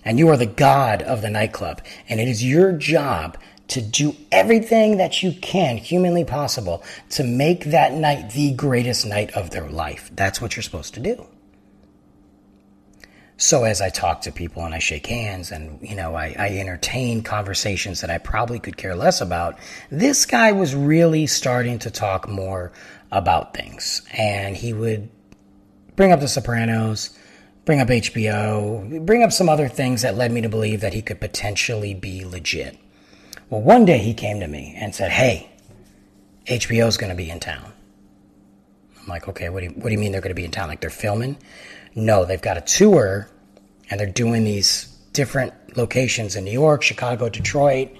and 0.04 0.20
you 0.20 0.30
are 0.30 0.38
the 0.38 0.46
god 0.46 1.02
of 1.02 1.22
the 1.22 1.30
nightclub. 1.30 1.82
And 2.08 2.20
it 2.20 2.28
is 2.28 2.44
your 2.44 2.72
job 2.72 3.38
to 3.70 3.82
do 3.82 4.16
everything 4.32 4.98
that 4.98 5.24
you 5.24 5.34
can 5.34 5.78
humanly 5.78 6.24
possible 6.24 6.84
to 7.10 7.24
make 7.24 7.66
that 7.66 7.94
night 7.94 8.32
the 8.32 8.54
greatest 8.54 9.06
night 9.06 9.32
of 9.32 9.50
their 9.50 9.68
life. 9.68 10.12
That's 10.14 10.40
what 10.40 10.56
you're 10.56 10.64
supposed 10.64 10.94
to 10.94 11.00
do. 11.00 11.26
So 13.38 13.66
as 13.66 13.82
I 13.82 13.90
talk 13.90 14.22
to 14.22 14.32
people 14.32 14.64
and 14.64 14.74
I 14.74 14.80
shake 14.80 15.08
hands 15.08 15.52
and, 15.52 15.80
you 15.82 15.96
know, 15.96 16.16
I, 16.16 16.36
I, 16.40 16.58
entertain 16.58 17.22
conversations 17.22 18.00
that 18.00 18.10
I 18.10 18.18
probably 18.18 18.60
could 18.60 18.78
care 18.78 18.96
less 18.96 19.20
about, 19.20 19.60
this 19.92 20.26
guy 20.26 20.54
was 20.54 20.74
really 20.74 21.28
starting 21.28 21.80
to 21.80 21.92
talk 21.92 22.30
more 22.30 22.72
about 23.12 23.54
things. 23.54 24.04
And 24.14 24.56
he 24.56 24.72
would 24.72 25.10
bring 25.98 26.14
up 26.14 26.22
The 26.22 26.30
Sopranos, 26.30 27.18
bring 27.66 27.82
up 27.82 27.90
HBO, 27.90 29.06
bring 29.06 29.22
up 29.22 29.34
some 29.34 29.50
other 29.50 29.68
things 29.68 30.04
that 30.04 30.16
led 30.16 30.32
me 30.32 30.40
to 30.40 30.50
believe 30.50 30.80
that 30.80 30.94
he 30.94 31.02
could 31.02 31.20
potentially 31.20 31.94
be 31.94 32.24
legit. 32.24 32.78
Well, 33.50 33.62
one 33.62 33.84
day 33.84 33.98
he 33.98 34.14
came 34.14 34.40
to 34.40 34.48
me 34.48 34.76
and 34.78 34.96
said, 34.96 35.12
Hey, 35.12 35.50
HBO's 36.46 36.96
going 36.98 37.10
to 37.10 37.16
be 37.16 37.30
in 37.30 37.42
town. 37.42 37.74
I'm 39.06 39.10
like, 39.10 39.28
okay, 39.28 39.50
what 39.50 39.60
do 39.60 39.68
you, 39.68 39.72
what 39.74 39.86
do 39.86 39.92
you 39.92 40.00
mean 40.00 40.12
they're 40.12 40.22
going 40.22 40.32
to 40.32 40.36
be 40.36 40.46
in 40.46 40.52
town? 40.52 40.68
Like 40.68 40.82
they're 40.82 40.90
filming? 40.90 41.38
No, 41.94 42.26
they've 42.26 42.42
got 42.42 42.58
a 42.58 42.62
tour 42.62 43.30
and 43.90 44.00
they're 44.00 44.08
doing 44.08 44.44
these 44.44 44.86
different 45.14 45.54
locations 45.78 46.36
in 46.36 46.44
New 46.44 46.52
York, 46.52 46.82
Chicago, 46.82 47.30
Detroit, 47.30 47.92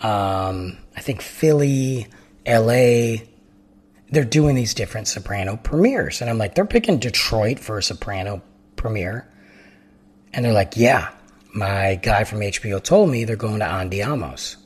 um, 0.00 0.78
I 0.96 1.00
think 1.00 1.20
Philly, 1.20 2.06
LA. 2.46 3.24
They're 4.08 4.24
doing 4.24 4.54
these 4.54 4.72
different 4.72 5.08
soprano 5.08 5.56
premieres. 5.56 6.20
And 6.20 6.30
I'm 6.30 6.38
like, 6.38 6.54
they're 6.54 6.64
picking 6.64 6.98
Detroit 6.98 7.58
for 7.58 7.78
a 7.78 7.82
soprano 7.82 8.42
premiere. 8.76 9.28
And 10.32 10.44
they're 10.44 10.52
like, 10.52 10.76
yeah, 10.76 11.10
my 11.54 11.96
guy 11.96 12.24
from 12.24 12.40
HBO 12.40 12.82
told 12.82 13.10
me 13.10 13.24
they're 13.24 13.36
going 13.36 13.60
to 13.60 13.66
Andiamos. 13.66 14.56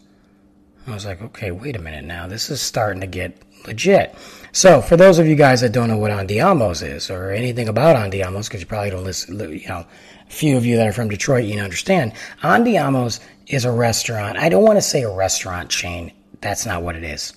I 0.87 0.95
was 0.95 1.07
like, 1.07 1.23
okay, 1.23 1.51
wait 1.51 1.77
a 1.77 1.79
minute 1.79 2.05
now. 2.05 2.27
This 2.27 2.51
is 2.51 2.61
starting 2.61 3.01
to 3.01 3.07
get 3.07 3.41
legit. 3.67 4.15
So, 4.53 4.83
for 4.83 4.97
those 4.97 5.19
of 5.19 5.29
you 5.29 5.37
guys 5.37 5.61
that 5.61 5.73
don't 5.73 5.89
know 5.89 5.97
what 5.97 6.11
Andiamos 6.11 6.83
is 6.87 7.11
or 7.11 7.31
anything 7.31 7.69
about 7.69 7.97
Andiamos, 7.97 8.49
because 8.49 8.61
you 8.61 8.67
probably 8.67 8.91
don't 8.91 9.05
listen, 9.05 9.39
you 9.39 9.69
know, 9.69 9.87
a 10.29 10.33
few 10.33 10.57
of 10.57 10.67
you 10.67 10.77
that 10.77 10.89
are 10.89 10.93
from 10.93 11.09
Detroit, 11.09 11.45
you 11.45 11.61
understand. 11.61 12.13
Andiamos 12.43 13.21
is 13.47 13.65
a 13.65 13.71
restaurant. 13.71 14.39
I 14.39 14.49
don't 14.49 14.65
want 14.65 14.77
to 14.77 14.83
say 14.83 15.03
a 15.03 15.13
restaurant 15.13 15.71
chain. 15.71 16.13
That's 16.41 16.67
not 16.67 16.83
what 16.83 16.97
it 16.97 17.05
is. 17.05 17.33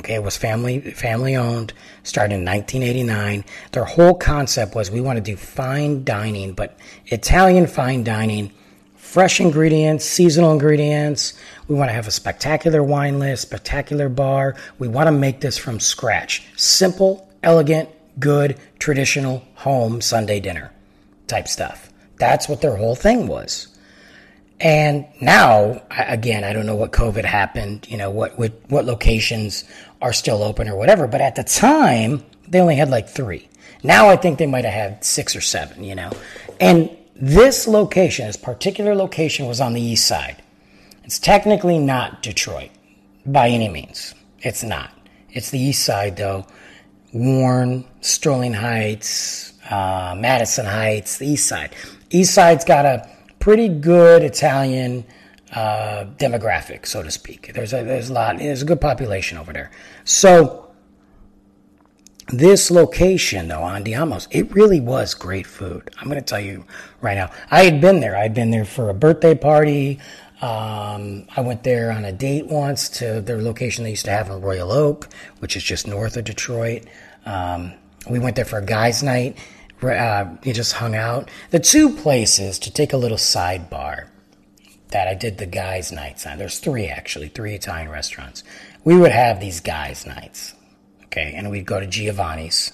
Okay, 0.00 0.14
it 0.14 0.22
was 0.22 0.36
family 0.36 0.80
family 0.80 1.36
owned, 1.36 1.72
started 2.02 2.34
in 2.34 2.44
1989. 2.44 3.44
Their 3.72 3.84
whole 3.84 4.14
concept 4.14 4.74
was 4.74 4.90
we 4.90 5.00
want 5.00 5.16
to 5.16 5.22
do 5.22 5.36
fine 5.36 6.04
dining, 6.04 6.52
but 6.52 6.78
Italian 7.06 7.66
fine 7.66 8.04
dining 8.04 8.52
fresh 9.16 9.40
ingredients, 9.40 10.04
seasonal 10.04 10.52
ingredients. 10.52 11.32
We 11.68 11.74
want 11.74 11.88
to 11.88 11.94
have 11.94 12.06
a 12.06 12.10
spectacular 12.10 12.82
wine 12.82 13.18
list, 13.18 13.40
spectacular 13.40 14.10
bar. 14.10 14.56
We 14.78 14.88
want 14.88 15.06
to 15.06 15.10
make 15.10 15.40
this 15.40 15.56
from 15.56 15.80
scratch. 15.80 16.46
Simple, 16.58 17.26
elegant, 17.42 17.88
good, 18.20 18.58
traditional 18.78 19.42
home 19.54 20.02
Sunday 20.02 20.38
dinner 20.38 20.70
type 21.28 21.48
stuff. 21.48 21.90
That's 22.18 22.46
what 22.46 22.60
their 22.60 22.76
whole 22.76 22.94
thing 22.94 23.26
was. 23.26 23.68
And 24.60 25.06
now, 25.22 25.80
again, 25.90 26.44
I 26.44 26.52
don't 26.52 26.66
know 26.66 26.76
what 26.76 26.92
COVID 26.92 27.24
happened, 27.24 27.86
you 27.88 27.96
know, 27.96 28.10
what, 28.10 28.38
what, 28.38 28.52
what 28.68 28.84
locations 28.84 29.64
are 30.02 30.12
still 30.12 30.42
open 30.42 30.68
or 30.68 30.76
whatever, 30.76 31.06
but 31.06 31.22
at 31.22 31.36
the 31.36 31.44
time, 31.44 32.22
they 32.46 32.60
only 32.60 32.76
had 32.76 32.90
like 32.90 33.08
three. 33.08 33.48
Now 33.82 34.10
I 34.10 34.16
think 34.16 34.38
they 34.38 34.46
might 34.46 34.66
have 34.66 34.74
had 34.74 35.04
six 35.06 35.34
or 35.34 35.40
seven, 35.40 35.84
you 35.84 35.94
know. 35.94 36.12
And 36.60 36.94
this 37.20 37.66
location, 37.66 38.26
this 38.26 38.36
particular 38.36 38.94
location, 38.94 39.46
was 39.46 39.60
on 39.60 39.72
the 39.72 39.80
east 39.80 40.06
side. 40.06 40.42
It's 41.04 41.18
technically 41.18 41.78
not 41.78 42.22
Detroit 42.22 42.70
by 43.24 43.48
any 43.48 43.68
means. 43.68 44.14
It's 44.40 44.62
not. 44.62 44.90
It's 45.30 45.50
the 45.50 45.58
east 45.58 45.84
side, 45.84 46.16
though. 46.16 46.46
Warren, 47.12 47.84
Sterling 48.00 48.54
Heights, 48.54 49.54
uh, 49.70 50.14
Madison 50.18 50.66
Heights, 50.66 51.18
the 51.18 51.26
east 51.26 51.46
side. 51.46 51.74
East 52.10 52.34
side's 52.34 52.64
got 52.64 52.84
a 52.84 53.08
pretty 53.38 53.68
good 53.68 54.22
Italian 54.22 55.04
uh, 55.52 56.04
demographic, 56.18 56.86
so 56.86 57.02
to 57.02 57.10
speak. 57.10 57.52
There's 57.54 57.72
a, 57.72 57.82
there's 57.82 58.10
a 58.10 58.12
lot, 58.12 58.38
there's 58.38 58.62
a 58.62 58.66
good 58.66 58.80
population 58.80 59.38
over 59.38 59.52
there. 59.52 59.70
So, 60.04 60.65
this 62.28 62.70
location, 62.70 63.48
though, 63.48 63.60
Andiamos, 63.60 64.26
it 64.30 64.52
really 64.52 64.80
was 64.80 65.14
great 65.14 65.46
food. 65.46 65.90
I'm 65.98 66.08
going 66.08 66.18
to 66.18 66.24
tell 66.24 66.40
you 66.40 66.64
right 67.00 67.14
now. 67.14 67.30
I 67.50 67.64
had 67.64 67.80
been 67.80 68.00
there. 68.00 68.16
I 68.16 68.22
had 68.22 68.34
been 68.34 68.50
there 68.50 68.64
for 68.64 68.90
a 68.90 68.94
birthday 68.94 69.34
party. 69.34 70.00
Um, 70.42 71.26
I 71.34 71.40
went 71.40 71.62
there 71.62 71.92
on 71.92 72.04
a 72.04 72.12
date 72.12 72.46
once 72.46 72.88
to 72.98 73.20
their 73.20 73.40
location 73.40 73.84
they 73.84 73.90
used 73.90 74.04
to 74.06 74.10
have 74.10 74.28
in 74.28 74.40
Royal 74.40 74.72
Oak, 74.72 75.08
which 75.38 75.56
is 75.56 75.62
just 75.62 75.86
north 75.86 76.16
of 76.16 76.24
Detroit. 76.24 76.84
Um, 77.24 77.72
we 78.10 78.18
went 78.18 78.36
there 78.36 78.44
for 78.44 78.58
a 78.58 78.64
guys' 78.64 79.02
night. 79.02 79.38
Uh, 79.82 80.36
we 80.44 80.52
just 80.52 80.72
hung 80.72 80.94
out. 80.94 81.30
The 81.50 81.60
two 81.60 81.94
places 81.94 82.58
to 82.60 82.72
take 82.72 82.92
a 82.92 82.96
little 82.96 83.18
sidebar 83.18 84.08
that 84.88 85.08
I 85.08 85.14
did 85.14 85.38
the 85.38 85.46
guys' 85.46 85.92
nights 85.92 86.26
on. 86.26 86.38
There's 86.38 86.58
three 86.58 86.86
actually, 86.86 87.28
three 87.28 87.54
Italian 87.54 87.88
restaurants. 87.88 88.42
We 88.84 88.96
would 88.96 89.12
have 89.12 89.40
these 89.40 89.60
guys' 89.60 90.06
nights. 90.06 90.54
Okay, 91.16 91.32
and 91.34 91.50
we'd 91.50 91.64
go 91.64 91.80
to 91.80 91.86
Giovanni's. 91.86 92.72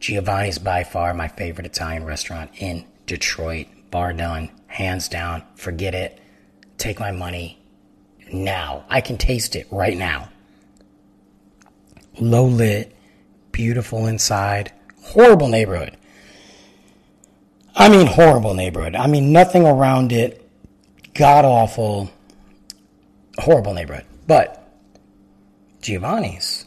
Giovanni's 0.00 0.58
by 0.58 0.82
far 0.82 1.14
my 1.14 1.28
favorite 1.28 1.66
Italian 1.66 2.04
restaurant 2.04 2.50
in 2.58 2.84
Detroit. 3.06 3.68
Bar 3.92 4.12
done, 4.12 4.50
hands 4.66 5.06
down. 5.08 5.44
Forget 5.54 5.94
it. 5.94 6.20
Take 6.78 6.98
my 6.98 7.12
money 7.12 7.62
now. 8.32 8.84
I 8.88 9.00
can 9.00 9.18
taste 9.18 9.54
it 9.54 9.68
right 9.70 9.96
now. 9.96 10.30
Low 12.18 12.46
lit, 12.46 12.92
beautiful 13.52 14.08
inside, 14.08 14.72
horrible 15.04 15.46
neighborhood. 15.46 15.96
I 17.76 17.88
mean, 17.88 18.08
horrible 18.08 18.54
neighborhood. 18.54 18.96
I 18.96 19.06
mean, 19.06 19.30
nothing 19.30 19.64
around 19.64 20.10
it, 20.10 20.44
god 21.14 21.44
awful, 21.44 22.10
horrible 23.38 23.74
neighborhood. 23.74 24.06
But 24.26 24.72
Giovanni's, 25.80 26.63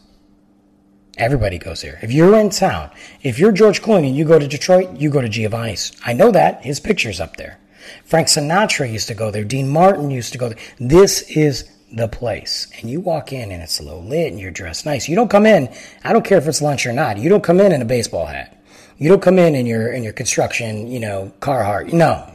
Everybody 1.18 1.58
goes 1.58 1.82
there. 1.82 2.00
If 2.02 2.12
you're 2.12 2.38
in 2.40 2.50
town, 2.50 2.92
if 3.24 3.40
you're 3.40 3.52
George 3.52 3.82
Clooney 3.82 4.14
you 4.14 4.24
go 4.24 4.38
to 4.38 4.48
Detroit, 4.48 4.98
you 4.98 5.10
go 5.10 5.22
to 5.22 5.30
Giovanni's. 5.30 5.92
I 6.06 6.14
know 6.14 6.32
that. 6.32 6.64
His 6.64 6.80
picture's 6.80 7.20
up 7.20 7.38
there. 7.38 7.60
Frank 8.06 8.28
Sinatra 8.28 8.92
used 8.92 9.08
to 9.08 9.16
go 9.16 9.32
there. 9.32 9.44
Dean 9.44 9.68
Martin 9.68 10.12
used 10.12 10.34
to 10.34 10.38
go 10.38 10.50
there. 10.50 10.58
This 10.80 11.24
is 11.24 11.70
the 11.92 12.08
place. 12.08 12.68
And 12.80 12.90
you 12.90 13.00
walk 13.00 13.32
in 13.32 13.52
and 13.52 13.64
it's 13.64 13.82
low 13.82 14.00
lit 14.00 14.32
and 14.32 14.40
you're 14.40 14.52
dressed 14.52 14.86
nice. 14.86 15.08
You 15.08 15.16
don't 15.16 15.30
come 15.30 15.46
in, 15.46 15.74
I 16.04 16.14
don't 16.14 16.26
care 16.26 16.38
if 16.38 16.48
it's 16.48 16.62
lunch 16.62 16.86
or 16.86 16.94
not. 16.94 17.18
You 17.18 17.30
don't 17.30 17.44
come 17.44 17.60
in 17.60 17.72
in 17.72 17.82
a 17.82 17.86
baseball 17.86 18.26
hat. 18.26 18.62
You 18.98 19.10
don't 19.10 19.22
come 19.22 19.40
in 19.40 19.56
in 19.56 19.66
your 19.66 19.92
in 19.92 20.04
your 20.04 20.14
construction, 20.14 20.88
you 20.88 21.00
know, 21.00 21.32
Carhartt. 21.40 21.94
No. 21.94 22.34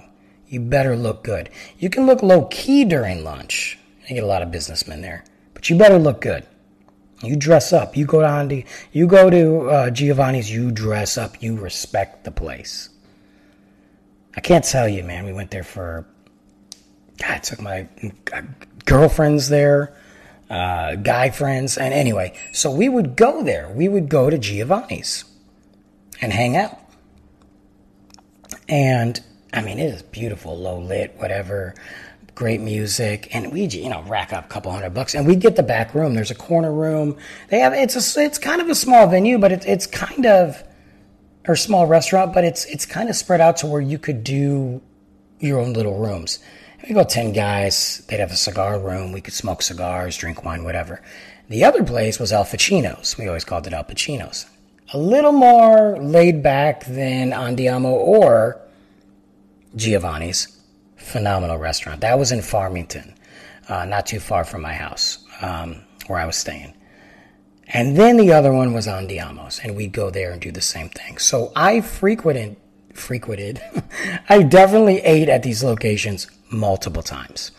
You 0.48 0.60
better 0.60 0.96
look 0.96 1.24
good. 1.24 1.50
You 1.78 1.90
can 1.90 2.06
look 2.06 2.22
low 2.22 2.44
key 2.46 2.84
during 2.84 3.24
lunch. 3.24 3.78
I 4.08 4.14
get 4.14 4.22
a 4.22 4.26
lot 4.26 4.42
of 4.42 4.50
businessmen 4.50 5.00
there. 5.00 5.24
But 5.54 5.70
you 5.70 5.76
better 5.76 5.98
look 5.98 6.20
good. 6.20 6.46
You 7.22 7.36
dress 7.36 7.72
up. 7.72 7.96
You 7.96 8.04
go 8.04 8.20
down 8.20 8.48
to 8.48 8.62
you 8.92 9.06
go 9.06 9.30
to 9.30 9.70
uh, 9.70 9.90
Giovanni's. 9.90 10.50
You 10.50 10.70
dress 10.70 11.16
up. 11.16 11.42
You 11.42 11.56
respect 11.56 12.24
the 12.24 12.30
place. 12.30 12.88
I 14.36 14.40
can't 14.40 14.64
tell 14.64 14.88
you, 14.88 15.04
man. 15.04 15.24
We 15.24 15.32
went 15.32 15.50
there 15.50 15.64
for. 15.64 16.06
God, 17.18 17.42
took 17.42 17.60
my 17.60 17.86
uh, 18.32 18.42
girlfriends 18.84 19.48
there, 19.48 19.94
uh, 20.50 20.96
guy 20.96 21.30
friends, 21.30 21.78
and 21.78 21.94
anyway, 21.94 22.32
so 22.52 22.70
we 22.70 22.88
would 22.88 23.16
go 23.16 23.44
there. 23.44 23.70
We 23.70 23.86
would 23.86 24.08
go 24.08 24.28
to 24.30 24.38
Giovanni's 24.38 25.24
and 26.20 26.32
hang 26.32 26.56
out. 26.56 26.78
And 28.68 29.20
I 29.52 29.60
mean, 29.60 29.78
it 29.78 29.86
is 29.86 30.02
beautiful, 30.02 30.58
low 30.58 30.80
lit, 30.80 31.14
whatever 31.18 31.74
great 32.34 32.60
music, 32.60 33.34
and 33.34 33.52
we 33.52 33.66
you 33.66 33.88
know 33.88 34.02
rack 34.02 34.32
up 34.32 34.46
a 34.46 34.48
couple 34.48 34.72
hundred 34.72 34.94
bucks, 34.94 35.14
and 35.14 35.26
we 35.26 35.36
get 35.36 35.56
the 35.56 35.62
back 35.62 35.94
room. 35.94 36.14
There's 36.14 36.30
a 36.30 36.36
corner 36.36 36.72
room. 36.72 37.16
They 37.48 37.60
have 37.60 37.72
it's 37.72 38.16
a 38.16 38.20
it's 38.22 38.38
kind 38.38 38.60
of 38.60 38.68
a 38.68 38.74
small 38.74 39.06
venue, 39.06 39.38
but 39.38 39.52
it's 39.52 39.66
it's 39.66 39.86
kind 39.86 40.26
of 40.26 40.62
or 41.46 41.56
small 41.56 41.86
restaurant, 41.86 42.32
but 42.32 42.44
it's 42.44 42.64
it's 42.66 42.86
kind 42.86 43.08
of 43.08 43.16
spread 43.16 43.40
out 43.40 43.56
to 43.58 43.66
where 43.66 43.80
you 43.80 43.98
could 43.98 44.24
do 44.24 44.80
your 45.40 45.60
own 45.60 45.72
little 45.72 45.98
rooms. 45.98 46.38
We 46.88 46.94
go 46.94 47.04
ten 47.04 47.32
guys. 47.32 48.02
They'd 48.08 48.20
have 48.20 48.32
a 48.32 48.36
cigar 48.36 48.78
room. 48.78 49.12
We 49.12 49.20
could 49.20 49.34
smoke 49.34 49.62
cigars, 49.62 50.16
drink 50.16 50.44
wine, 50.44 50.64
whatever. 50.64 51.02
The 51.48 51.64
other 51.64 51.84
place 51.84 52.18
was 52.18 52.32
Al 52.32 52.44
Pacino's. 52.44 53.18
We 53.18 53.28
always 53.28 53.44
called 53.44 53.66
it 53.66 53.72
Al 53.72 53.84
Pacino's. 53.84 54.46
A 54.92 54.98
little 54.98 55.32
more 55.32 55.96
laid 55.98 56.42
back 56.42 56.84
than 56.84 57.30
Andiamo 57.30 57.84
or 57.84 58.60
Giovanni's 59.74 60.61
phenomenal 61.02 61.58
restaurant. 61.58 62.00
That 62.00 62.18
was 62.18 62.32
in 62.32 62.42
Farmington, 62.42 63.14
uh, 63.68 63.84
not 63.84 64.06
too 64.06 64.20
far 64.20 64.44
from 64.44 64.62
my 64.62 64.72
house 64.72 65.24
um, 65.40 65.82
where 66.06 66.18
I 66.18 66.26
was 66.26 66.36
staying. 66.36 66.74
And 67.68 67.96
then 67.96 68.16
the 68.16 68.32
other 68.32 68.52
one 68.52 68.74
was 68.74 68.86
Andiamos, 68.86 69.62
and 69.64 69.76
we'd 69.76 69.92
go 69.92 70.10
there 70.10 70.32
and 70.32 70.40
do 70.40 70.52
the 70.52 70.60
same 70.60 70.88
thing. 70.90 71.18
So 71.18 71.52
I 71.56 71.80
frequented, 71.80 72.56
frequented, 72.92 73.62
I 74.28 74.42
definitely 74.42 74.98
ate 75.00 75.28
at 75.28 75.42
these 75.42 75.64
locations 75.64 76.26
multiple 76.50 77.02
times. 77.02 77.50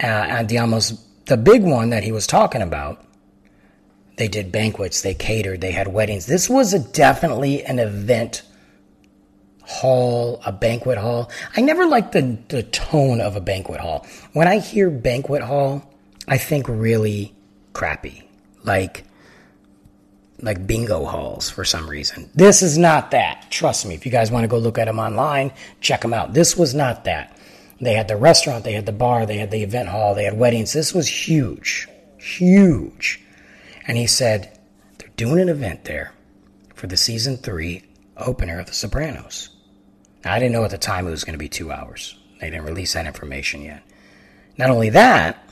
Uh, 0.00 0.06
Andiamo's 0.06 1.04
the 1.26 1.36
big 1.36 1.62
one 1.62 1.90
that 1.90 2.02
he 2.02 2.12
was 2.12 2.26
talking 2.26 2.62
about, 2.62 3.04
they 4.16 4.28
did 4.28 4.50
banquets, 4.50 5.02
they 5.02 5.14
catered, 5.14 5.60
they 5.60 5.70
had 5.70 5.88
weddings. 5.88 6.26
This 6.26 6.50
was 6.50 6.74
definitely 6.90 7.64
an 7.64 7.78
event 7.78 8.42
hall, 9.68 10.40
a 10.46 10.50
banquet 10.50 10.96
hall. 10.96 11.30
I 11.54 11.60
never 11.60 11.86
liked 11.86 12.12
the, 12.12 12.38
the 12.48 12.62
tone 12.62 13.20
of 13.20 13.36
a 13.36 13.40
banquet 13.40 13.80
hall. 13.80 14.06
When 14.32 14.48
I 14.48 14.58
hear 14.58 14.88
banquet 14.88 15.42
hall, 15.42 15.88
I 16.26 16.38
think 16.38 16.66
really 16.68 17.34
crappy. 17.74 18.28
Like, 18.64 19.04
like 20.40 20.66
bingo 20.66 21.04
halls 21.04 21.50
for 21.50 21.64
some 21.64 21.88
reason. 21.88 22.30
This 22.34 22.62
is 22.62 22.78
not 22.78 23.10
that. 23.10 23.46
Trust 23.50 23.84
me. 23.86 23.94
If 23.94 24.06
you 24.06 24.12
guys 24.12 24.30
want 24.30 24.44
to 24.44 24.48
go 24.48 24.58
look 24.58 24.78
at 24.78 24.86
them 24.86 24.98
online, 24.98 25.52
check 25.80 26.00
them 26.00 26.14
out. 26.14 26.32
This 26.32 26.56
was 26.56 26.74
not 26.74 27.04
that. 27.04 27.36
They 27.80 27.92
had 27.92 28.08
the 28.08 28.16
restaurant, 28.16 28.64
they 28.64 28.72
had 28.72 28.86
the 28.86 28.92
bar, 28.92 29.24
they 29.24 29.36
had 29.36 29.52
the 29.52 29.62
event 29.62 29.88
hall, 29.88 30.14
they 30.14 30.24
had 30.24 30.36
weddings. 30.36 30.72
This 30.72 30.92
was 30.92 31.06
huge, 31.06 31.86
huge. 32.16 33.22
And 33.86 33.96
he 33.96 34.06
said, 34.08 34.58
they're 34.98 35.10
doing 35.16 35.40
an 35.40 35.48
event 35.48 35.84
there 35.84 36.12
for 36.74 36.88
the 36.88 36.96
season 36.96 37.36
three 37.36 37.84
opener 38.16 38.58
of 38.58 38.66
The 38.66 38.72
Sopranos. 38.72 39.50
I 40.28 40.38
didn't 40.38 40.52
know 40.52 40.64
at 40.64 40.70
the 40.70 40.78
time 40.78 41.06
it 41.06 41.10
was 41.10 41.24
going 41.24 41.34
to 41.34 41.38
be 41.38 41.48
two 41.48 41.72
hours. 41.72 42.16
They 42.40 42.50
didn't 42.50 42.66
release 42.66 42.94
that 42.94 43.06
information 43.06 43.62
yet. 43.62 43.82
Not 44.56 44.70
only 44.70 44.90
that, 44.90 45.44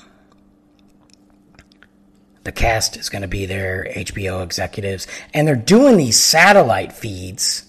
the 2.45 2.53
cast 2.53 2.97
is 2.97 3.09
going 3.09 3.23
to 3.23 3.29
be 3.29 3.47
there, 3.47 3.87
HBO 3.97 4.43
executives, 4.43 5.07
and 5.35 5.47
they're 5.47 5.57
doing 5.57 5.97
these 5.97 6.19
satellite 6.21 6.93
feeds 6.93 7.67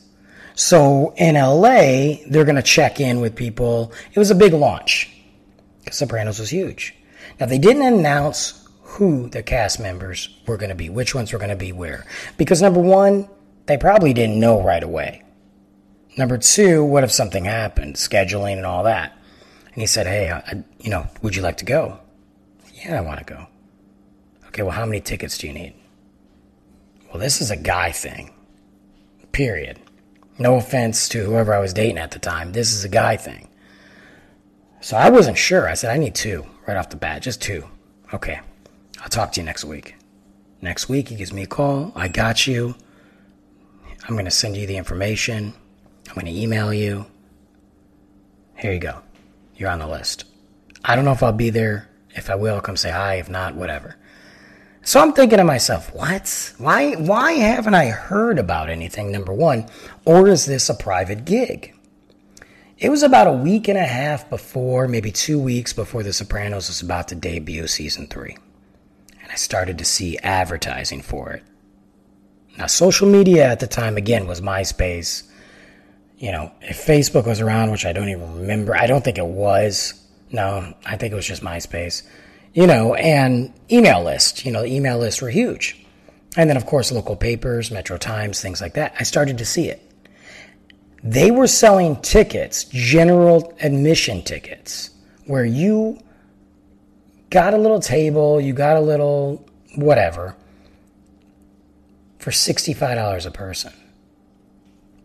so 0.58 1.14
in 1.18 1.36
LA, 1.36 2.24
they're 2.28 2.44
going 2.44 2.56
to 2.56 2.64
check 2.64 3.00
in 3.00 3.22
with 3.22 3.36
people. 3.36 3.94
It 4.12 4.18
was 4.18 4.32
a 4.32 4.36
big 4.36 4.54
launch. 4.54 5.08
because 5.84 6.00
Sopranos 6.00 6.40
was 6.40 6.50
huge. 6.50 6.96
Now 7.40 7.46
they 7.46 7.60
didn't 7.60 7.84
announce 7.84 8.68
who 8.82 9.30
the 9.30 9.44
cast 9.44 9.80
members 9.80 10.30
were 10.48 10.58
going 10.58 10.70
to 10.70 10.76
be, 10.76 10.90
which 10.90 11.14
ones 11.14 11.32
were 11.32 11.38
going 11.38 11.52
to 11.52 11.56
be 11.56 11.72
where. 11.72 12.08
Because 12.38 12.60
number 12.60 12.80
one, 12.80 13.30
they 13.68 13.78
probably 13.78 14.14
didn't 14.14 14.40
know 14.40 14.64
right 14.64 14.82
away. 14.82 15.22
Number 16.18 16.40
two, 16.40 16.84
what 16.84 17.04
if 17.04 17.12
something 17.12 17.46
happened, 17.46 17.96
scheduling 17.96 18.58
and 18.58 18.66
all 18.66 18.84
that? 18.84 19.16
And 19.74 19.82
he 19.82 19.86
said, 19.86 20.08
hey, 20.08 20.32
I, 20.32 20.64
you 20.80 20.90
know, 20.90 21.08
would 21.22 21.36
you 21.36 21.44
like 21.44 21.58
to 21.58 21.66
go? 21.66 22.00
Yeah, 22.74 22.98
I 22.98 23.02
want 23.02 23.20
to 23.20 23.26
go. 23.26 23.48
Okay, 24.48 24.64
well, 24.64 24.72
how 24.72 24.86
many 24.86 25.00
tickets 25.00 25.38
do 25.38 25.46
you 25.46 25.54
need? 25.54 25.76
Well, 27.10 27.20
this 27.20 27.40
is 27.40 27.52
a 27.52 27.58
guy 27.58 27.92
thing. 27.92 28.34
Period. 29.32 29.80
No 30.40 30.56
offense 30.56 31.08
to 31.10 31.24
whoever 31.24 31.54
I 31.54 31.60
was 31.60 31.74
dating 31.74 32.00
at 32.00 32.12
the 32.12 32.20
time. 32.20 32.52
This 32.52 32.74
is 32.74 32.84
a 32.84 32.90
guy 32.90 33.18
thing. 33.18 33.50
So 34.82 34.98
I 34.98 35.10
wasn't 35.10 35.38
sure. 35.38 35.68
I 35.68 35.76
said, 35.76 35.94
I 35.94 35.98
need 35.98 36.16
two 36.16 36.46
right 36.68 36.78
off 36.78 36.90
the 36.90 36.98
bat, 36.98 37.22
just 37.22 37.42
two. 37.42 37.64
Okay, 38.14 38.40
I'll 39.02 39.10
talk 39.10 39.32
to 39.34 39.42
you 39.42 39.46
next 39.46 39.66
week. 39.66 39.96
Next 40.62 40.90
week, 40.90 41.10
he 41.10 41.16
gives 41.16 41.34
me 41.34 41.44
a 41.44 41.48
call. 41.48 41.92
I 41.96 42.08
got 42.08 42.48
you. 42.48 42.76
I'm 44.08 44.16
going 44.16 44.26
to 44.26 44.32
send 44.32 44.58
you 44.58 44.66
the 44.66 44.78
information. 44.78 45.54
I'm 46.08 46.14
going 46.16 46.26
to 46.26 46.42
email 46.42 46.74
you. 46.74 47.06
Here 48.56 48.74
you 48.74 48.80
go. 48.80 49.02
You're 49.56 49.70
on 49.70 49.80
the 49.80 49.88
list. 49.88 50.26
I 50.84 50.96
don't 50.96 51.06
know 51.06 51.12
if 51.12 51.24
I'll 51.24 51.32
be 51.32 51.50
there. 51.50 51.90
If 52.16 52.30
I 52.30 52.36
will, 52.36 52.56
I'll 52.56 52.62
come 52.62 52.78
say 52.78 52.92
hi. 52.92 53.16
If 53.16 53.30
not, 53.30 53.56
whatever. 53.56 53.96
So 54.82 55.02
I'm 55.02 55.12
thinking 55.12 55.38
to 55.38 55.44
myself, 55.44 55.94
what? 55.94 56.54
Why, 56.58 56.94
why 56.94 57.34
haven't 57.34 57.76
I 57.76 57.88
heard 57.88 58.40
about 58.40 58.70
anything, 58.70 59.12
number 59.12 59.34
one? 59.34 59.68
Or 60.06 60.30
is 60.30 60.46
this 60.46 60.70
a 60.70 60.74
private 60.74 61.26
gig? 61.26 61.76
It 62.78 62.90
was 62.90 63.04
about 63.04 63.28
a 63.28 63.34
week 63.34 63.68
and 63.68 63.78
a 63.78 63.86
half 63.86 64.30
before, 64.30 64.88
maybe 64.88 65.12
two 65.12 65.40
weeks 65.40 65.74
before 65.74 66.04
The 66.04 66.14
Sopranos 66.14 66.70
was 66.70 66.82
about 66.82 67.10
to 67.10 67.16
debut 67.16 67.68
season 67.68 68.08
three. 68.08 68.38
And 69.22 69.32
I 69.32 69.36
started 69.36 69.78
to 69.80 69.86
see 69.86 70.18
advertising 70.20 71.02
for 71.02 71.32
it. 71.32 71.44
Now, 72.58 72.68
social 72.68 73.10
media 73.10 73.46
at 73.48 73.60
the 73.60 73.68
time, 73.68 73.98
again, 73.98 74.26
was 74.26 74.42
MySpace. 74.42 75.27
You 76.18 76.32
know, 76.32 76.52
if 76.62 76.86
Facebook 76.86 77.28
was 77.28 77.42
around, 77.42 77.72
which 77.72 77.86
I 77.86 77.94
don't 77.94 78.10
even 78.10 78.40
remember, 78.40 78.76
I 78.76 78.88
don't 78.88 79.04
think 79.04 79.18
it 79.18 79.26
was. 79.26 79.94
No, 80.32 80.74
I 80.86 80.98
think 80.98 81.14
it 81.14 81.16
was 81.16 81.28
just 81.28 81.44
MySpace 81.44 82.04
you 82.58 82.66
know, 82.66 82.96
and 82.96 83.54
email 83.72 84.04
list. 84.04 84.44
You 84.44 84.52
know, 84.52 84.64
the 84.64 84.74
email 84.74 84.98
lists 84.98 85.22
were 85.22 85.30
huge. 85.30 85.78
And 86.36 86.50
then, 86.50 86.58
of 86.58 86.66
course, 86.66 86.92
local 86.92 87.16
papers, 87.16 87.70
Metro 87.70 87.98
Times, 87.98 88.42
things 88.42 88.62
like 88.62 88.74
that. 88.74 88.96
I 89.00 89.04
started 89.04 89.38
to 89.38 89.46
see 89.46 89.70
it. 89.70 89.80
They 91.04 91.30
were 91.30 91.46
selling 91.46 92.02
tickets, 92.02 92.64
general 92.64 93.56
admission 93.62 94.24
tickets, 94.24 94.90
where 95.26 95.46
you 95.46 96.00
got 97.30 97.54
a 97.54 97.58
little 97.58 97.80
table, 97.80 98.42
you 98.42 98.54
got 98.54 98.76
a 98.76 98.82
little 98.82 99.48
whatever 99.76 100.36
for 102.18 102.32
$65 102.32 103.26
a 103.28 103.30
person. 103.30 103.72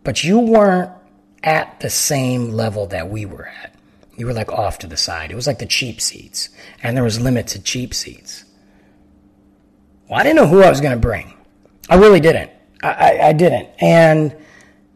But 0.05 0.25
you 0.25 0.39
weren't 0.39 0.91
at 1.43 1.81
the 1.81 1.91
same 1.91 2.51
level 2.51 2.87
that 2.87 3.09
we 3.09 3.27
were 3.27 3.47
at. 3.47 3.75
You 4.17 4.27
were 4.27 4.33
like 4.33 4.53
off 4.53 4.79
to 4.81 4.87
the 4.87 4.97
side. 4.97 5.31
It 5.31 5.35
was 5.35 5.47
like 5.47 5.59
the 5.59 5.67
cheap 5.67 6.01
seats, 6.01 6.51
and 6.83 6.97
there 6.97 7.05
was 7.05 7.21
limits 7.21 7.55
to 7.55 7.63
cheap 7.63 7.95
seats. 7.95 8.45
Well, 10.09 10.21
I 10.21 10.23
didn't 10.23 10.37
know 10.37 10.47
who 10.47 10.63
I 10.63 10.71
was 10.71 10.81
going 10.81 10.93
to 10.93 11.01
bring. 11.01 11.33
I 11.89 11.97
really 11.97 12.21
didn't. 12.21 12.51
I, 12.83 12.91
I, 12.91 13.29
I 13.29 13.33
didn't. 13.33 13.71
And 13.79 14.37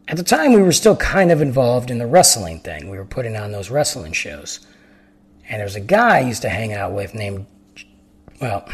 at 0.07 0.17
the 0.17 0.23
time, 0.23 0.53
we 0.53 0.61
were 0.61 0.71
still 0.71 0.95
kind 0.95 1.31
of 1.31 1.41
involved 1.41 1.89
in 1.89 1.97
the 1.97 2.07
wrestling 2.07 2.59
thing. 2.59 2.89
We 2.89 2.97
were 2.97 3.05
putting 3.05 3.35
on 3.35 3.51
those 3.51 3.69
wrestling 3.69 4.13
shows. 4.13 4.65
And 5.49 5.59
there 5.59 5.65
was 5.65 5.75
a 5.75 5.81
guy 5.81 6.17
I 6.17 6.21
used 6.21 6.43
to 6.43 6.49
hang 6.49 6.73
out 6.73 6.93
with 6.93 7.15
named, 7.15 7.45
well, 8.39 8.69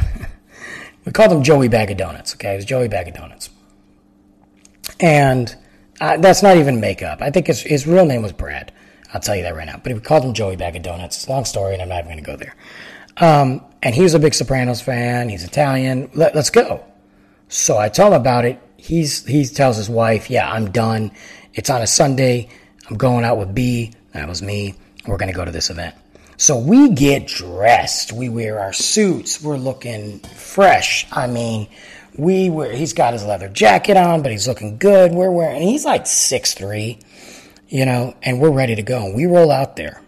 we 1.06 1.12
called 1.12 1.32
him 1.32 1.44
Joey 1.44 1.70
Bag 1.70 1.92
of 1.92 1.98
Donuts, 1.98 2.34
okay? 2.36 2.54
It 2.54 2.58
was 2.58 2.66
Joey 2.66 2.88
Bag 2.88 3.08
of 3.08 3.14
Donuts. 3.14 3.50
And 5.00 5.56
uh, 6.04 6.18
that's 6.18 6.44
not 6.44 6.58
even 6.58 6.82
makeup. 6.82 7.22
I 7.22 7.32
think 7.32 7.48
his, 7.48 7.62
his 7.62 7.88
real 7.88 8.06
name 8.06 8.24
was 8.24 8.34
Brad. 8.34 8.74
I'll 9.14 9.22
tell 9.22 9.38
you 9.38 9.44
that 9.44 9.56
right 9.56 9.66
now. 9.66 9.80
But 9.82 9.94
we 9.94 10.02
called 10.02 10.26
him 10.26 10.34
Joey 10.34 10.58
Bag 10.58 10.76
of 10.76 10.82
Donuts. 10.82 11.16
It's 11.16 11.28
a 11.28 11.32
long 11.32 11.46
story, 11.46 11.72
and 11.72 11.82
I'm 11.82 11.88
not 11.88 12.04
even 12.04 12.12
going 12.12 12.24
to 12.26 12.30
go 12.30 12.36
there. 12.36 12.56
Um, 13.16 13.64
and 13.82 13.96
he 13.96 14.02
was 14.02 14.14
a 14.14 14.20
big 14.20 14.34
Sopranos 14.34 14.82
fan. 14.82 15.30
He's 15.30 15.46
Italian. 15.46 16.10
Let, 16.14 16.36
us 16.36 16.50
go. 16.50 16.84
So 17.48 17.78
I 17.78 17.88
tell 17.88 18.08
him 18.08 18.20
about 18.20 18.44
it. 18.44 18.60
He's 18.76 19.26
he 19.26 19.46
tells 19.46 19.78
his 19.78 19.90
wife, 19.90 20.30
"Yeah, 20.30 20.52
I'm 20.52 20.72
done. 20.72 21.12
It's 21.54 21.70
on 21.70 21.82
a 21.82 21.88
Sunday. 21.88 22.50
I'm 22.90 22.98
going 22.98 23.24
out 23.24 23.38
with 23.38 23.56
B. 23.56 23.94
That 24.12 24.28
was 24.28 24.42
me. 24.42 24.76
We're 25.08 25.16
going 25.16 25.32
to 25.32 25.38
go 25.38 25.46
to 25.46 25.52
this 25.52 25.70
event." 25.70 25.96
So 26.36 26.58
we 26.58 26.90
get 26.90 27.28
dressed. 27.28 28.12
We 28.12 28.28
wear 28.28 28.60
our 28.60 28.74
suits. 28.74 29.42
We're 29.42 29.56
looking 29.56 30.20
fresh. 30.20 31.08
I 31.14 31.28
mean, 31.28 31.70
we 32.18 32.50
wear. 32.50 32.72
He's 32.74 32.94
got 32.94 33.14
his 33.14 33.26
leather 33.26 33.50
jacket 33.50 33.98
on, 33.98 34.22
but 34.22 34.32
he's 34.32 34.48
looking 34.48 34.78
good. 34.78 35.12
We're 35.12 35.32
wearing. 35.32 35.62
He's 35.62 35.86
like 35.86 36.08
six 36.08 36.54
three 36.54 37.00
you 37.74 37.88
know, 37.88 38.16
and 38.22 38.40
we're 38.40 38.52
ready 38.52 38.76
to 38.76 38.84
go. 38.84 39.04
And 39.04 39.16
we 39.16 39.26
roll 39.26 39.52
out 39.52 39.76
there. 39.78 40.00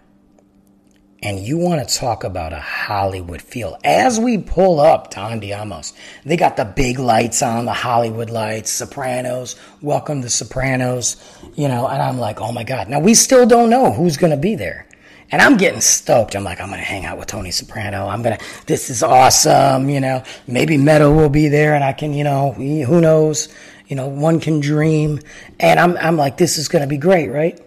And 1.24 1.40
you 1.40 1.58
want 1.58 1.88
to 1.88 1.96
talk 1.96 2.24
about 2.24 2.54
a 2.54 2.60
Hollywood 2.60 3.42
feel. 3.42 3.76
As 3.84 4.20
we 4.20 4.38
pull 4.38 4.80
up 4.80 5.10
to 5.12 5.18
Andiamos, 5.18 5.94
they 6.24 6.38
got 6.38 6.58
the 6.58 6.66
big 6.66 7.00
lights 7.00 7.42
on, 7.42 7.66
the 7.66 7.74
Hollywood 7.74 8.30
lights, 8.30 8.70
Sopranos, 8.70 9.56
welcome 9.82 10.22
to 10.22 10.30
Sopranos, 10.30 11.18
you 11.56 11.68
know, 11.68 11.88
and 11.88 12.04
I'm 12.04 12.20
like, 12.20 12.40
oh 12.40 12.52
my 12.52 12.64
God. 12.64 12.88
Now 12.88 13.00
we 13.00 13.16
still 13.16 13.48
don't 13.48 13.72
know 13.72 13.92
who's 13.92 14.16
going 14.16 14.30
to 14.30 14.38
be 14.38 14.54
there. 14.54 14.88
And 15.32 15.42
I'm 15.42 15.58
getting 15.58 15.82
stoked. 15.82 16.36
I'm 16.36 16.44
like, 16.44 16.62
I'm 16.62 16.68
going 16.68 16.80
to 16.80 16.86
hang 16.86 17.06
out 17.06 17.18
with 17.18 17.28
Tony 17.28 17.52
Soprano. 17.52 18.08
I'm 18.08 18.22
going 18.22 18.38
to, 18.38 18.46
this 18.68 18.90
is 18.90 19.02
awesome. 19.02 19.90
You 19.90 20.00
know, 20.00 20.24
maybe 20.48 20.78
Meadow 20.78 21.12
will 21.14 21.30
be 21.30 21.48
there 21.48 21.74
and 21.74 21.84
I 21.84 21.94
can, 21.94 22.14
you 22.14 22.24
know, 22.24 22.52
who 22.52 23.02
knows? 23.02 23.50
you 23.88 23.96
know, 23.96 24.08
one 24.08 24.40
can 24.40 24.60
dream. 24.60 25.20
And 25.60 25.80
I'm, 25.80 25.98
I'm 25.98 26.18
like, 26.18 26.38
this 26.38 26.58
is 26.58 26.68
going 26.68 26.82
to 26.82 26.88
be 26.88 26.98
great, 26.98 27.30
right? 27.30 27.60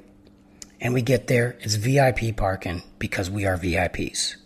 And 0.80 0.94
we 0.94 1.02
get 1.02 1.26
there, 1.26 1.56
it's 1.60 1.74
VIP 1.74 2.36
parking 2.36 2.82
because 2.98 3.30
we 3.30 3.46
are 3.46 3.56
VIPs. 3.56 4.36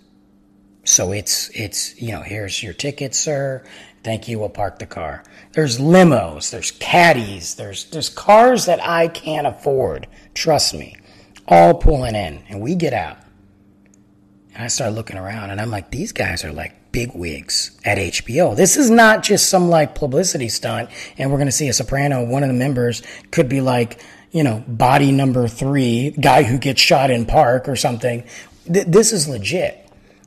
So 0.84 1.12
it's, 1.12 1.50
it's, 1.50 2.00
you 2.00 2.12
know, 2.12 2.22
here's 2.22 2.62
your 2.62 2.72
ticket, 2.72 3.14
sir. 3.14 3.62
Thank 4.02 4.26
you. 4.26 4.38
We'll 4.40 4.48
park 4.48 4.78
the 4.78 4.86
car. 4.86 5.22
There's 5.52 5.78
limos, 5.78 6.50
there's 6.50 6.72
caddies, 6.72 7.54
there's, 7.54 7.84
there's 7.90 8.08
cars 8.08 8.66
that 8.66 8.82
I 8.82 9.08
can't 9.08 9.46
afford. 9.46 10.08
Trust 10.34 10.74
me. 10.74 10.96
All 11.48 11.74
pulling 11.74 12.14
in 12.14 12.44
and 12.48 12.60
we 12.60 12.74
get 12.74 12.92
out. 12.92 13.18
And 14.54 14.64
I 14.64 14.68
start 14.68 14.92
looking 14.92 15.16
around 15.16 15.50
and 15.50 15.60
I'm 15.60 15.70
like, 15.70 15.90
these 15.90 16.12
guys 16.12 16.44
are 16.44 16.52
like 16.52 16.92
big 16.92 17.14
wigs 17.14 17.78
at 17.84 17.98
HBO. 17.98 18.54
This 18.54 18.76
is 18.76 18.90
not 18.90 19.22
just 19.22 19.48
some 19.48 19.68
like 19.68 19.94
publicity 19.94 20.48
stunt 20.48 20.90
and 21.18 21.30
we're 21.30 21.38
going 21.38 21.46
to 21.46 21.52
see 21.52 21.68
a 21.68 21.72
soprano. 21.72 22.24
One 22.24 22.42
of 22.42 22.48
the 22.48 22.54
members 22.54 23.02
could 23.30 23.48
be 23.48 23.60
like, 23.60 24.02
you 24.30 24.42
know, 24.42 24.62
body 24.66 25.12
number 25.12 25.48
three, 25.48 26.10
guy 26.10 26.42
who 26.42 26.58
gets 26.58 26.80
shot 26.80 27.10
in 27.10 27.26
park 27.26 27.68
or 27.68 27.76
something. 27.76 28.24
Th- 28.70 28.86
this 28.86 29.12
is 29.12 29.28
legit. 29.28 29.78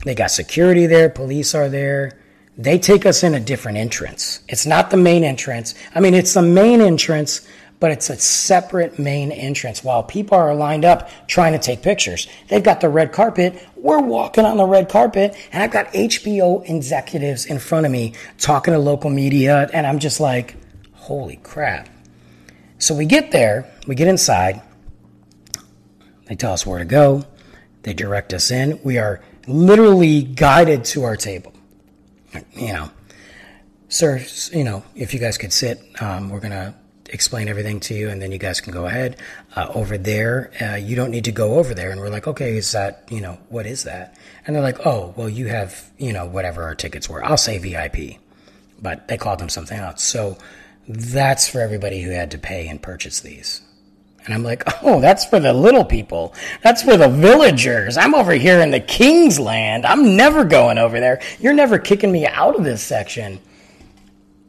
They 0.05 0.15
got 0.15 0.31
security 0.31 0.85
there. 0.85 1.09
Police 1.09 1.55
are 1.55 1.69
there. 1.69 2.19
They 2.57 2.77
take 2.79 3.05
us 3.05 3.23
in 3.23 3.33
a 3.33 3.39
different 3.39 3.77
entrance. 3.77 4.39
It's 4.47 4.65
not 4.65 4.89
the 4.89 4.97
main 4.97 5.23
entrance. 5.23 5.75
I 5.93 5.99
mean, 5.99 6.13
it's 6.13 6.33
the 6.33 6.41
main 6.41 6.79
entrance, 6.79 7.45
but 7.85 7.91
it's 7.91 8.09
a 8.09 8.17
separate 8.17 8.97
main 8.97 9.31
entrance 9.31 9.83
while 9.83 10.01
people 10.01 10.35
are 10.35 10.55
lined 10.55 10.83
up 10.83 11.07
trying 11.27 11.53
to 11.53 11.59
take 11.59 11.83
pictures. 11.83 12.27
They've 12.47 12.63
got 12.63 12.81
the 12.81 12.89
red 12.89 13.11
carpet. 13.11 13.63
We're 13.75 14.01
walking 14.01 14.43
on 14.43 14.57
the 14.57 14.65
red 14.65 14.89
carpet 14.89 15.37
and 15.51 15.61
I've 15.61 15.69
got 15.69 15.93
HBO 15.93 16.67
executives 16.67 17.45
in 17.45 17.59
front 17.59 17.85
of 17.85 17.91
me 17.91 18.13
talking 18.39 18.73
to 18.73 18.79
local 18.79 19.11
media. 19.11 19.69
And 19.71 19.85
I'm 19.85 19.99
just 19.99 20.19
like, 20.19 20.55
holy 20.93 21.35
crap. 21.35 21.87
So 22.79 22.95
we 22.95 23.05
get 23.05 23.29
there, 23.29 23.71
we 23.85 23.93
get 23.93 24.07
inside. 24.07 24.63
They 26.25 26.33
tell 26.33 26.53
us 26.53 26.65
where 26.65 26.79
to 26.79 26.85
go. 26.85 27.23
They 27.83 27.93
direct 27.93 28.33
us 28.33 28.49
in. 28.49 28.79
We 28.83 28.97
are 28.97 29.21
literally 29.45 30.23
guided 30.23 30.85
to 30.85 31.03
our 31.03 31.15
table. 31.15 31.53
You 32.55 32.73
know, 32.73 32.89
sir, 33.89 34.25
you 34.51 34.63
know, 34.63 34.83
if 34.95 35.13
you 35.13 35.19
guys 35.19 35.37
could 35.37 35.53
sit, 35.53 35.83
um, 36.01 36.31
we're 36.31 36.39
going 36.39 36.49
to 36.49 36.73
explain 37.09 37.47
everything 37.47 37.79
to 37.79 37.93
you 37.93 38.09
and 38.09 38.21
then 38.21 38.31
you 38.31 38.37
guys 38.37 38.61
can 38.61 38.73
go 38.73 38.85
ahead. 38.85 39.17
Uh, 39.55 39.71
over 39.73 39.97
there 39.97 40.51
uh, 40.61 40.75
you 40.75 40.95
don't 40.95 41.11
need 41.11 41.25
to 41.25 41.31
go 41.31 41.55
over 41.55 41.73
there. 41.73 41.91
And 41.91 41.99
we're 41.99 42.09
like 42.09 42.27
okay 42.27 42.57
is 42.57 42.71
that 42.71 43.03
you 43.09 43.21
know 43.21 43.37
what 43.49 43.65
is 43.65 43.83
that? 43.83 44.17
And 44.45 44.55
they're 44.55 44.63
like 44.63 44.85
oh 44.85 45.13
well 45.15 45.29
you 45.29 45.47
have 45.47 45.91
you 45.97 46.13
know 46.13 46.25
whatever 46.25 46.63
our 46.63 46.75
tickets 46.75 47.09
were. 47.09 47.23
I'll 47.23 47.37
say 47.37 47.57
vip 47.57 48.19
but 48.81 49.07
they 49.07 49.17
called 49.17 49.39
them 49.39 49.49
something 49.49 49.77
else. 49.77 50.03
So 50.03 50.37
that's 50.87 51.47
for 51.47 51.61
everybody 51.61 52.01
who 52.01 52.11
had 52.11 52.31
to 52.31 52.37
pay 52.37 52.67
and 52.67 52.81
purchase 52.81 53.21
these. 53.21 53.61
And 54.25 54.33
i'm 54.33 54.43
like 54.43 54.63
oh 54.83 54.99
that's 55.01 55.25
for 55.25 55.39
the 55.39 55.53
little 55.53 55.85
people. 55.85 56.33
That's 56.63 56.81
for 56.81 56.97
the 56.97 57.09
villagers. 57.09 57.97
I'm 57.97 58.15
over 58.15 58.33
here 58.33 58.61
in 58.61 58.71
the 58.71 58.79
king's 58.79 59.39
land 59.39 59.85
i'm 59.85 60.15
never 60.15 60.43
going 60.43 60.77
over 60.77 60.99
there. 60.99 61.21
You're 61.39 61.53
never 61.53 61.79
kicking 61.79 62.11
me 62.11 62.25
out 62.25 62.55
of 62.55 62.63
this 62.63 62.81
section 62.81 63.39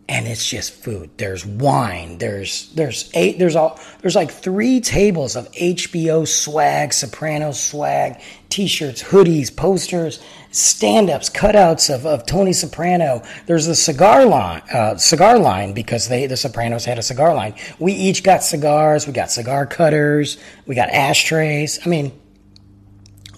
and 0.09 0.29
it's 0.29 0.49
just 0.49 0.73
food. 0.73 1.11
There's 1.17 1.45
wine. 1.45 2.19
There's 2.19 2.73
there's 2.75 3.11
eight. 3.15 3.39
There's 3.39 3.57
all 3.57 3.81
there's 4.03 4.15
like 4.15 4.31
three 4.31 4.81
tables 4.81 5.35
of 5.35 5.51
HBO 5.53 6.27
swag, 6.29 6.93
Soprano 6.93 7.51
swag, 7.51 8.21
T-shirts, 8.49 9.03
hoodies, 9.03 9.55
posters, 9.55 10.21
stand-ups, 10.53 11.31
cutouts 11.31 11.93
of, 11.93 12.07
of 12.07 12.25
Tony 12.25 12.53
Soprano. 12.53 13.23
There's 13.47 13.67
the 13.67 13.75
cigar 13.75 14.25
line, 14.25 14.63
uh, 14.73 14.97
cigar 14.97 15.39
line 15.39 15.73
because 15.73 16.09
they 16.09 16.27
the 16.27 16.37
Sopranos 16.37 16.85
had 16.85 16.99
a 16.99 17.03
cigar 17.03 17.35
line. 17.35 17.55
We 17.81 17.93
each 17.93 18.23
got 18.23 18.45
cigars. 18.45 19.09
We 19.09 19.13
got 19.13 19.33
cigar 19.33 19.67
cutters. 19.67 20.39
We 20.67 20.77
got 20.77 20.89
ashtrays. 20.91 21.85
I 21.85 21.89
mean, 21.89 22.13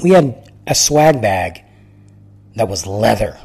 we 0.02 0.10
had 0.10 0.52
a 0.66 0.74
swag 0.74 1.22
bag 1.22 1.64
that 2.56 2.68
was 2.68 2.86
leather 2.86 3.38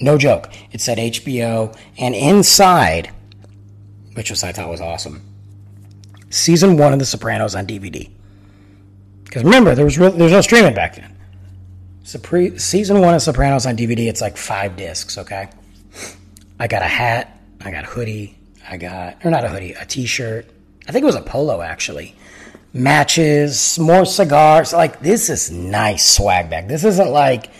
no 0.00 0.18
joke. 0.18 0.48
It 0.72 0.80
said 0.80 0.98
HBO, 0.98 1.76
and 1.98 2.14
inside, 2.14 3.10
which 4.14 4.30
was 4.30 4.42
I 4.44 4.52
thought 4.52 4.68
was 4.68 4.80
awesome, 4.80 5.22
season 6.30 6.76
one 6.76 6.92
of 6.92 6.98
The 6.98 7.06
Sopranos 7.06 7.54
on 7.54 7.66
DVD. 7.66 8.10
Because 9.24 9.44
remember, 9.44 9.74
there 9.74 9.84
was 9.84 9.98
re- 9.98 10.12
no 10.12 10.40
streaming 10.40 10.74
back 10.74 10.96
then. 10.96 11.16
Supre- 12.04 12.60
season 12.60 13.00
one 13.00 13.14
of 13.14 13.22
Sopranos 13.22 13.66
on 13.66 13.76
DVD. 13.76 14.08
It's 14.08 14.20
like 14.20 14.36
five 14.36 14.76
discs. 14.76 15.18
Okay, 15.18 15.48
I 16.60 16.66
got 16.68 16.82
a 16.82 16.86
hat, 16.86 17.38
I 17.60 17.70
got 17.70 17.84
a 17.84 17.88
hoodie, 17.88 18.36
I 18.68 18.76
got 18.76 19.24
or 19.24 19.30
not 19.30 19.44
a 19.44 19.48
hoodie, 19.48 19.72
a 19.72 19.84
T-shirt. 19.84 20.46
I 20.88 20.92
think 20.92 21.02
it 21.02 21.06
was 21.06 21.16
a 21.16 21.22
polo 21.22 21.60
actually. 21.62 22.14
Matches, 22.72 23.78
more 23.78 24.04
cigars. 24.04 24.72
Like 24.72 25.00
this 25.00 25.30
is 25.30 25.50
nice 25.50 26.06
swag 26.16 26.48
bag. 26.50 26.68
This 26.68 26.84
isn't 26.84 27.08
like 27.10 27.50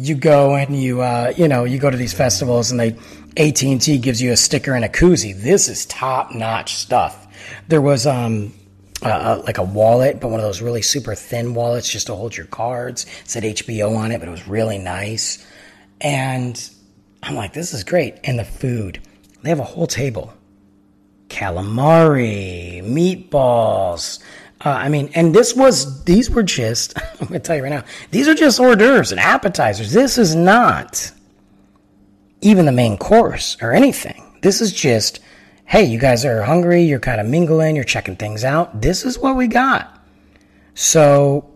you 0.00 0.14
go 0.14 0.54
and 0.56 0.80
you 0.80 1.00
uh, 1.00 1.32
you 1.36 1.48
know 1.48 1.64
you 1.64 1.78
go 1.78 1.90
to 1.90 1.96
these 1.96 2.12
festivals 2.12 2.70
and 2.70 2.80
they 2.80 2.96
AT 3.36 3.62
and 3.62 3.80
T 3.80 3.98
gives 3.98 4.20
you 4.20 4.32
a 4.32 4.36
sticker 4.36 4.74
and 4.74 4.84
a 4.84 4.88
koozie. 4.88 5.40
This 5.40 5.68
is 5.68 5.86
top 5.86 6.34
notch 6.34 6.74
stuff. 6.74 7.26
There 7.68 7.80
was 7.80 8.06
um 8.06 8.52
like 9.02 9.58
a 9.58 9.62
wallet, 9.62 10.20
but 10.20 10.28
one 10.28 10.40
of 10.40 10.44
those 10.44 10.60
really 10.60 10.82
super 10.82 11.14
thin 11.14 11.54
wallets 11.54 11.88
just 11.88 12.06
to 12.08 12.14
hold 12.14 12.36
your 12.36 12.46
cards. 12.46 13.04
It 13.04 13.28
said 13.30 13.42
HBO 13.42 13.96
on 13.96 14.12
it, 14.12 14.18
but 14.18 14.28
it 14.28 14.30
was 14.30 14.46
really 14.46 14.78
nice. 14.78 15.44
And 16.00 16.70
I'm 17.22 17.34
like, 17.34 17.52
this 17.52 17.72
is 17.72 17.84
great. 17.84 18.18
And 18.24 18.38
the 18.38 18.44
food, 18.44 19.00
they 19.42 19.48
have 19.48 19.60
a 19.60 19.64
whole 19.64 19.86
table 19.86 20.34
calamari, 21.28 22.82
meatballs, 22.82 24.18
uh, 24.62 24.68
I 24.70 24.88
mean, 24.90 25.10
and 25.14 25.34
this 25.34 25.54
was, 25.54 26.04
these 26.04 26.28
were 26.28 26.42
just, 26.42 26.98
I'm 27.20 27.28
going 27.28 27.32
to 27.32 27.38
tell 27.40 27.56
you 27.56 27.62
right 27.62 27.70
now, 27.70 27.84
these 28.10 28.28
are 28.28 28.34
just 28.34 28.60
hors 28.60 28.76
d'oeuvres 28.76 29.10
and 29.10 29.20
appetizers. 29.20 29.92
This 29.92 30.18
is 30.18 30.34
not 30.34 31.12
even 32.42 32.66
the 32.66 32.72
main 32.72 32.98
course 32.98 33.56
or 33.62 33.72
anything. 33.72 34.38
This 34.42 34.60
is 34.60 34.72
just, 34.72 35.20
hey, 35.64 35.84
you 35.84 35.98
guys 35.98 36.24
are 36.24 36.42
hungry, 36.42 36.82
you're 36.82 37.00
kind 37.00 37.20
of 37.20 37.26
mingling, 37.26 37.74
you're 37.74 37.84
checking 37.84 38.16
things 38.16 38.44
out. 38.44 38.82
This 38.82 39.04
is 39.04 39.18
what 39.18 39.36
we 39.36 39.46
got. 39.46 39.98
So 40.74 41.50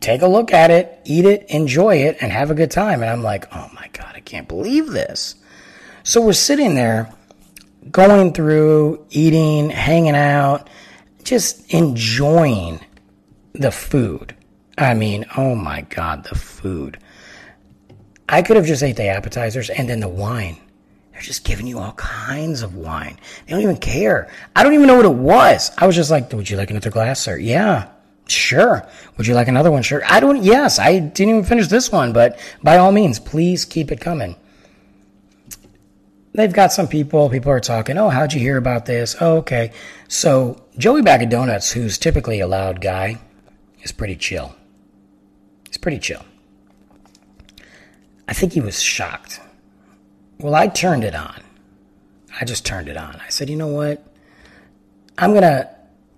take 0.00 0.22
a 0.22 0.26
look 0.26 0.52
at 0.52 0.70
it, 0.70 1.00
eat 1.04 1.24
it, 1.24 1.46
enjoy 1.48 1.96
it, 1.96 2.18
and 2.20 2.30
have 2.30 2.50
a 2.50 2.54
good 2.54 2.70
time. 2.70 3.02
And 3.02 3.10
I'm 3.10 3.22
like, 3.22 3.46
oh 3.54 3.70
my 3.74 3.88
God, 3.92 4.12
I 4.14 4.20
can't 4.20 4.46
believe 4.46 4.88
this. 4.90 5.34
So 6.04 6.20
we're 6.20 6.32
sitting 6.32 6.74
there 6.74 7.12
going 7.90 8.32
through, 8.32 9.06
eating, 9.10 9.70
hanging 9.70 10.16
out 10.16 10.68
just 11.24 11.72
enjoying 11.72 12.80
the 13.52 13.70
food. 13.70 14.34
I 14.76 14.94
mean, 14.94 15.24
oh 15.36 15.54
my 15.54 15.82
God, 15.82 16.24
the 16.24 16.34
food. 16.34 16.98
I 18.28 18.42
could 18.42 18.56
have 18.56 18.66
just 18.66 18.82
ate 18.82 18.96
the 18.96 19.08
appetizers 19.08 19.70
and 19.70 19.88
then 19.88 20.00
the 20.00 20.08
wine. 20.08 20.56
They're 21.12 21.22
just 21.22 21.44
giving 21.44 21.66
you 21.66 21.78
all 21.78 21.92
kinds 21.92 22.62
of 22.62 22.74
wine. 22.74 23.18
They 23.46 23.52
don't 23.52 23.62
even 23.62 23.76
care. 23.76 24.30
I 24.56 24.64
don't 24.64 24.74
even 24.74 24.86
know 24.86 24.96
what 24.96 25.04
it 25.04 25.08
was. 25.10 25.70
I 25.78 25.86
was 25.86 25.94
just 25.94 26.10
like, 26.10 26.32
would 26.32 26.50
you 26.50 26.56
like 26.56 26.70
another 26.70 26.90
glass, 26.90 27.20
sir? 27.20 27.36
Yeah, 27.36 27.88
sure. 28.26 28.88
Would 29.16 29.26
you 29.26 29.34
like 29.34 29.46
another 29.46 29.70
one? 29.70 29.82
Sure. 29.82 30.02
I 30.06 30.18
don't, 30.18 30.42
yes, 30.42 30.80
I 30.80 30.98
didn't 30.98 31.28
even 31.28 31.44
finish 31.44 31.68
this 31.68 31.92
one, 31.92 32.12
but 32.12 32.40
by 32.62 32.78
all 32.78 32.90
means, 32.90 33.20
please 33.20 33.64
keep 33.64 33.92
it 33.92 34.00
coming 34.00 34.34
they've 36.34 36.52
got 36.52 36.72
some 36.72 36.88
people, 36.88 37.30
people 37.30 37.50
are 37.50 37.60
talking, 37.60 37.96
oh, 37.96 38.10
how'd 38.10 38.32
you 38.32 38.40
hear 38.40 38.56
about 38.56 38.86
this? 38.86 39.16
Oh, 39.20 39.38
okay. 39.38 39.72
So 40.08 40.62
Joey 40.76 41.02
Bag 41.02 41.22
of 41.22 41.30
Donuts, 41.30 41.70
who's 41.70 41.96
typically 41.96 42.40
a 42.40 42.46
loud 42.46 42.80
guy, 42.80 43.18
is 43.82 43.92
pretty 43.92 44.16
chill. 44.16 44.54
He's 45.66 45.78
pretty 45.78 45.98
chill. 45.98 46.24
I 48.26 48.32
think 48.32 48.52
he 48.52 48.60
was 48.60 48.82
shocked. 48.82 49.40
Well, 50.38 50.54
I 50.54 50.68
turned 50.68 51.04
it 51.04 51.14
on. 51.14 51.40
I 52.40 52.44
just 52.44 52.66
turned 52.66 52.88
it 52.88 52.96
on. 52.96 53.20
I 53.24 53.28
said, 53.28 53.48
you 53.48 53.56
know 53.56 53.68
what? 53.68 54.04
I'm 55.16 55.32
gonna, 55.32 55.70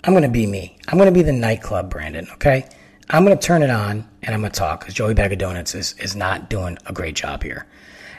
I'm 0.05 0.15
gonna 0.15 0.31
be 0.31 0.47
me. 0.47 0.79
I'm 0.89 0.97
gonna 0.97 1.13
be 1.13 1.23
the 1.23 1.33
nightclub 1.33 1.91
Brandon. 1.91 2.27
Okay. 2.35 2.67
I'm 3.11 3.23
gonna 3.23 3.37
turn 3.37 3.63
it 3.63 3.71
on 3.71 4.09
and 4.23 4.35
I'm 4.35 4.41
gonna 4.41 4.53
talk 4.53 4.81
because 4.81 4.95
Joey 4.95 5.15
Bag 5.15 5.33
of 5.33 5.39
Donuts 5.39 5.75
is 5.75 5.93
is 5.99 6.17
not 6.17 6.49
doing 6.49 6.79
a 6.87 6.93
great 6.93 7.15
job 7.15 7.43
here. 7.43 7.67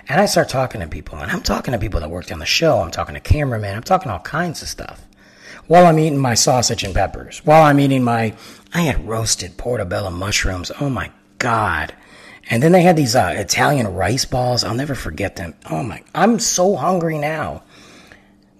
And 0.09 0.21
I 0.21 0.25
start 0.25 0.47
talking 0.47 0.79
to 0.79 0.87
people, 0.87 1.17
and 1.17 1.29
I'm 1.29 1.41
talking 1.41 1.73
to 1.73 1.77
people 1.77 1.99
that 1.99 2.09
worked 2.09 2.31
on 2.31 2.39
the 2.39 2.45
show. 2.45 2.79
I'm 2.79 2.91
talking 2.91 3.15
to 3.15 3.19
cameramen. 3.19 3.75
I'm 3.75 3.83
talking 3.83 4.09
all 4.09 4.19
kinds 4.19 4.61
of 4.61 4.69
stuff. 4.69 5.05
While 5.67 5.85
I'm 5.85 5.99
eating 5.99 6.17
my 6.17 6.33
sausage 6.33 6.85
and 6.85 6.95
peppers, 6.95 7.39
while 7.39 7.63
I'm 7.63 7.79
eating 7.79 8.05
my, 8.05 8.33
I 8.73 8.81
had 8.81 9.05
roasted 9.05 9.57
portobello 9.57 10.09
mushrooms. 10.09 10.71
Oh 10.79 10.89
my 10.89 11.11
God. 11.39 11.93
And 12.49 12.63
then 12.63 12.71
they 12.71 12.83
had 12.83 12.95
these 12.95 13.17
uh, 13.17 13.33
Italian 13.35 13.93
rice 13.93 14.23
balls. 14.23 14.63
I'll 14.63 14.73
never 14.73 14.95
forget 14.95 15.35
them. 15.35 15.55
Oh 15.69 15.83
my, 15.83 16.01
I'm 16.15 16.39
so 16.39 16.77
hungry 16.77 17.17
now. 17.17 17.63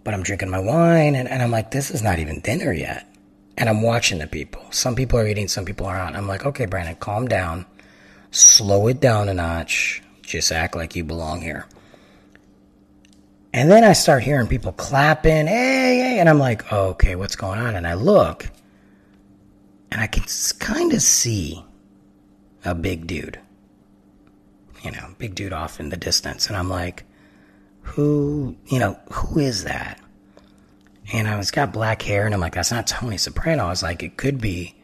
But 0.04 0.14
I'm 0.14 0.24
drinking 0.24 0.50
my 0.50 0.60
wine, 0.60 1.16
and, 1.16 1.30
and 1.30 1.42
I'm 1.42 1.52
like, 1.52 1.72
this 1.72 1.92
is 1.92 2.04
not 2.04 2.20
even 2.20 2.42
dinner 2.42 2.74
yet. 2.74 3.10
And 3.58 3.70
I'm 3.70 3.82
watching 3.82 4.20
the 4.20 4.28
people. 4.28 4.66
Some 4.72 4.96
people 4.96 5.18
are 5.18 5.28
eating, 5.28 5.48
some 5.48 5.64
people 5.64 5.86
aren't. 5.86 6.18
I'm 6.18 6.28
like, 6.28 6.46
okay, 6.46 6.66
Brandon, 6.66 6.96
calm 6.96 7.30
down. 7.30 7.66
Slow 8.32 8.88
it 8.88 9.00
down 9.00 9.30
a 9.30 9.34
notch 9.34 10.02
just 10.28 10.52
act 10.52 10.76
like 10.76 10.96
you 10.96 11.04
belong 11.04 11.42
here. 11.42 11.66
And 13.54 13.72
then 13.72 13.84
I 13.84 13.94
start 13.94 14.24
hearing 14.24 14.48
people 14.48 14.74
clapping, 14.74 15.48
hey, 15.48 15.98
hey, 15.98 16.20
and 16.20 16.30
I'm 16.30 16.38
like, 16.38 16.72
oh, 16.72 16.90
okay, 16.90 17.16
what's 17.16 17.36
going 17.36 17.60
on? 17.60 17.76
And 17.76 17.88
I 17.88 17.96
look, 17.96 18.48
and 19.90 20.02
I 20.02 20.08
can 20.08 20.26
kind 20.60 20.94
of 20.94 21.02
see 21.02 21.66
a 22.66 22.76
big 22.76 23.08
dude, 23.08 23.40
you 24.84 24.92
know, 24.92 25.16
big 25.18 25.34
dude 25.34 25.54
off 25.54 25.80
in 25.80 25.90
the 25.90 25.98
distance. 25.98 26.48
And 26.48 26.58
I'm 26.58 26.70
like, 26.70 27.04
who, 27.82 28.56
you 28.66 28.80
know, 28.80 29.00
who 29.12 29.40
is 29.40 29.64
that? 29.64 30.00
And 31.14 31.28
I 31.28 31.38
was 31.38 31.52
got 31.52 31.72
black 31.72 32.02
hair, 32.02 32.26
and 32.26 32.34
I'm 32.34 32.42
like, 32.42 32.56
that's 32.56 32.72
not 32.72 32.86
Tony 32.86 33.18
Soprano. 33.18 33.66
I 33.66 33.70
was 33.70 33.82
like, 33.82 34.04
it 34.04 34.18
could 34.18 34.42
be, 34.42 34.76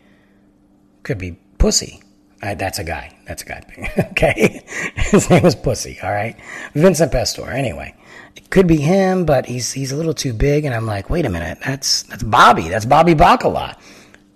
could 1.04 1.18
be 1.18 1.38
Pussy. 1.58 2.03
Uh, 2.44 2.56
that's 2.56 2.78
a 2.78 2.84
guy. 2.84 3.16
That's 3.26 3.42
a 3.44 3.46
guy. 3.46 3.64
okay. 4.12 4.62
His 4.96 5.30
name 5.30 5.44
was 5.44 5.56
Pussy. 5.56 5.98
All 6.04 6.12
right. 6.12 6.36
Vincent 6.74 7.10
Pastore. 7.10 7.50
Anyway, 7.50 7.96
it 8.36 8.50
could 8.50 8.68
be 8.68 8.78
him, 8.78 9.26
but 9.26 9.46
he's 9.46 9.72
he's 9.72 9.94
a 9.94 9.96
little 9.96 10.14
too 10.14 10.34
big. 10.34 10.66
And 10.66 10.76
I'm 10.76 10.86
like, 10.86 11.10
wait 11.10 11.26
a 11.26 11.30
minute. 11.30 11.60
That's 11.66 12.04
that's 12.04 12.22
Bobby. 12.22 12.68
That's 12.68 12.86
Bobby 12.86 13.16
Bacala. 13.16 13.80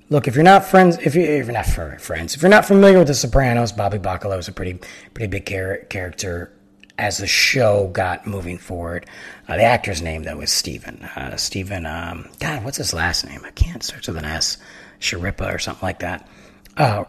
Look, 0.10 0.30
if 0.30 0.36
you're 0.36 0.46
not 0.46 0.64
friends, 0.64 0.98
if, 1.00 1.16
you, 1.16 1.22
if 1.24 1.48
you're 1.48 1.54
not 1.54 1.66
friends, 1.66 2.34
if 2.34 2.42
you're 2.42 2.50
not 2.50 2.64
familiar 2.64 2.98
with 2.98 3.08
The 3.08 3.14
Sopranos, 3.14 3.74
Bobby 3.74 3.98
Bacala 3.98 4.38
was 4.38 4.48
a 4.48 4.54
pretty 4.54 4.80
pretty 5.14 5.28
big 5.28 5.46
char- 5.46 5.86
character 5.90 6.54
as 6.98 7.18
the 7.18 7.28
show 7.28 7.90
got 7.90 8.26
moving 8.26 8.58
forward. 8.58 9.06
Uh, 9.50 9.58
the 9.58 9.64
actor's 9.64 10.02
name 10.02 10.24
though 10.24 10.40
is 10.40 10.50
Steven. 10.50 11.04
Uh, 11.04 11.36
Steven, 11.36 11.86
um, 11.86 12.30
God, 12.40 12.64
what's 12.64 12.78
his 12.78 12.94
last 12.94 13.26
name? 13.26 13.42
I 13.44 13.52
can't 13.52 13.84
search 13.84 14.08
with 14.08 14.16
an 14.16 14.24
S. 14.24 14.60
Schirripa 15.02 15.54
or 15.54 15.60
something 15.60 15.86
like 15.86 16.00
that. 16.00 16.28
Uh, 16.78 17.04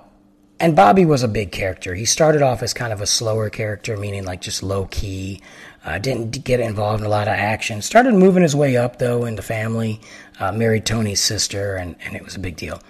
and 0.61 0.75
Bobby 0.75 1.05
was 1.05 1.23
a 1.23 1.29
big 1.29 1.53
character. 1.53 1.95
He 1.95 2.05
started 2.05 2.43
off 2.43 2.63
as 2.63 2.75
kind 2.75 2.93
of 2.93 3.01
a 3.01 3.07
slower 3.07 3.49
character, 3.49 3.97
meaning 3.97 4.25
like 4.25 4.41
just 4.41 4.63
low 4.63 4.87
key. 4.87 5.41
Uh, 5.85 5.99
didn't 5.99 6.45
get 6.45 6.61
involved 6.61 7.01
in 7.01 7.07
a 7.07 7.11
lot 7.11 7.29
of 7.29 7.35
action. 7.35 7.81
Started 7.81 8.15
moving 8.15 8.43
his 8.43 8.57
way 8.57 8.77
up 8.77 8.99
though 8.99 9.25
in 9.25 9.37
the 9.37 9.43
family. 9.43 10.01
Uh, 10.41 10.53
married 10.53 10.85
Tony's 10.85 11.21
sister, 11.21 11.77
and, 11.77 11.97
and 12.05 12.17
it 12.17 12.25
was 12.25 12.35
a 12.35 12.41
big 12.41 12.57
deal. 12.57 12.81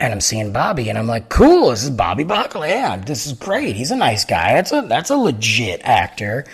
And 0.00 0.12
I'm 0.12 0.20
seeing 0.20 0.52
Bobby, 0.52 0.88
and 0.88 0.98
I'm 0.98 1.06
like, 1.06 1.28
cool. 1.28 1.70
This 1.70 1.84
is 1.84 1.90
Bobby 1.90 2.24
Bacala. 2.24 2.68
Yeah, 2.68 2.96
this 2.96 3.26
is 3.26 3.34
great. 3.34 3.76
He's 3.76 3.90
a 3.90 3.96
nice 3.96 4.24
guy. 4.24 4.54
That's 4.54 4.72
a 4.72 4.82
that's 4.82 5.10
a 5.10 5.16
legit 5.16 5.80
actor. 5.84 6.44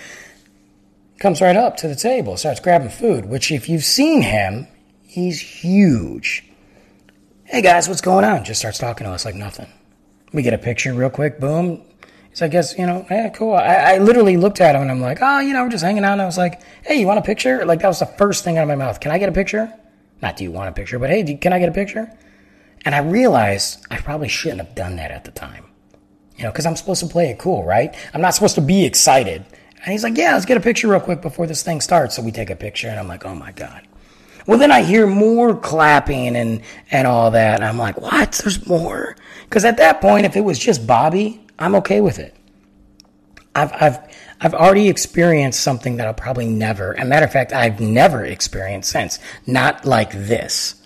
Comes 1.18 1.40
right 1.40 1.56
up 1.56 1.76
to 1.78 1.88
the 1.88 1.96
table, 1.96 2.36
starts 2.36 2.60
grabbing 2.60 2.90
food. 2.90 3.24
Which, 3.26 3.50
if 3.50 3.68
you've 3.68 3.84
seen 3.84 4.22
him, 4.22 4.66
he's 5.02 5.40
huge. 5.40 6.44
Hey 7.44 7.62
guys, 7.62 7.88
what's 7.88 8.02
going 8.02 8.24
on? 8.24 8.44
Just 8.44 8.60
starts 8.60 8.78
talking 8.78 9.06
to 9.06 9.12
us 9.12 9.24
like 9.24 9.34
nothing. 9.34 9.68
We 10.32 10.42
get 10.42 10.54
a 10.54 10.58
picture 10.58 10.92
real 10.92 11.10
quick. 11.10 11.40
Boom. 11.40 11.82
So 12.34 12.46
I 12.46 12.48
guess 12.48 12.78
you 12.78 12.86
know, 12.86 13.06
yeah, 13.10 13.30
cool. 13.30 13.54
I, 13.54 13.74
I 13.94 13.98
literally 13.98 14.36
looked 14.36 14.60
at 14.60 14.74
him 14.74 14.82
and 14.82 14.90
I'm 14.90 15.00
like, 15.00 15.18
oh, 15.20 15.40
you 15.40 15.52
know, 15.52 15.64
we're 15.64 15.70
just 15.70 15.84
hanging 15.84 16.04
out. 16.04 16.12
And 16.12 16.22
I 16.22 16.26
was 16.26 16.38
like, 16.38 16.62
hey, 16.84 17.00
you 17.00 17.06
want 17.06 17.18
a 17.18 17.22
picture? 17.22 17.64
Like 17.64 17.80
that 17.80 17.88
was 17.88 17.98
the 17.98 18.06
first 18.06 18.44
thing 18.44 18.58
out 18.58 18.62
of 18.62 18.68
my 18.68 18.76
mouth. 18.76 19.00
Can 19.00 19.10
I 19.10 19.18
get 19.18 19.28
a 19.28 19.32
picture? 19.32 19.72
Not 20.22 20.36
do 20.36 20.44
you 20.44 20.52
want 20.52 20.68
a 20.68 20.72
picture, 20.72 20.98
but 20.98 21.10
hey, 21.10 21.22
do, 21.22 21.36
can 21.36 21.52
I 21.52 21.58
get 21.58 21.68
a 21.68 21.72
picture? 21.72 22.12
And 22.84 22.94
I 22.94 22.98
realized 22.98 23.84
I 23.90 23.98
probably 23.98 24.28
shouldn't 24.28 24.60
have 24.60 24.74
done 24.74 24.96
that 24.96 25.10
at 25.10 25.24
the 25.24 25.30
time. 25.30 25.64
You 26.36 26.44
know, 26.44 26.50
because 26.50 26.66
I'm 26.66 26.76
supposed 26.76 27.00
to 27.00 27.08
play 27.08 27.30
it 27.30 27.38
cool, 27.38 27.64
right? 27.64 27.94
I'm 28.14 28.20
not 28.20 28.34
supposed 28.34 28.54
to 28.54 28.60
be 28.60 28.84
excited. 28.84 29.44
And 29.82 29.92
he's 29.92 30.04
like, 30.04 30.16
yeah, 30.16 30.34
let's 30.34 30.46
get 30.46 30.56
a 30.56 30.60
picture 30.60 30.88
real 30.88 31.00
quick 31.00 31.20
before 31.20 31.46
this 31.46 31.62
thing 31.62 31.80
starts. 31.80 32.14
So 32.14 32.22
we 32.22 32.30
take 32.30 32.50
a 32.50 32.56
picture, 32.56 32.88
and 32.88 32.98
I'm 32.98 33.08
like, 33.08 33.24
oh 33.24 33.34
my 33.34 33.52
God. 33.52 33.86
Well, 34.48 34.56
then 34.56 34.72
I 34.72 34.82
hear 34.82 35.06
more 35.06 35.54
clapping 35.54 36.34
and, 36.34 36.62
and 36.90 37.06
all 37.06 37.32
that. 37.32 37.56
And 37.56 37.64
I'm 37.64 37.76
like, 37.76 38.00
what? 38.00 38.32
There's 38.32 38.66
more. 38.66 39.14
Because 39.44 39.66
at 39.66 39.76
that 39.76 40.00
point, 40.00 40.24
if 40.24 40.36
it 40.36 40.40
was 40.40 40.58
just 40.58 40.86
Bobby, 40.86 41.44
I'm 41.58 41.74
okay 41.74 42.00
with 42.00 42.18
it. 42.18 42.34
I've, 43.54 43.70
I've, 43.74 43.98
I've 44.40 44.54
already 44.54 44.88
experienced 44.88 45.60
something 45.60 45.98
that 45.98 46.06
I'll 46.06 46.14
probably 46.14 46.46
never, 46.46 46.94
a 46.94 47.04
matter 47.04 47.26
of 47.26 47.32
fact, 47.32 47.52
I've 47.52 47.78
never 47.78 48.24
experienced 48.24 48.90
since. 48.90 49.18
Not 49.46 49.84
like 49.84 50.12
this. 50.12 50.82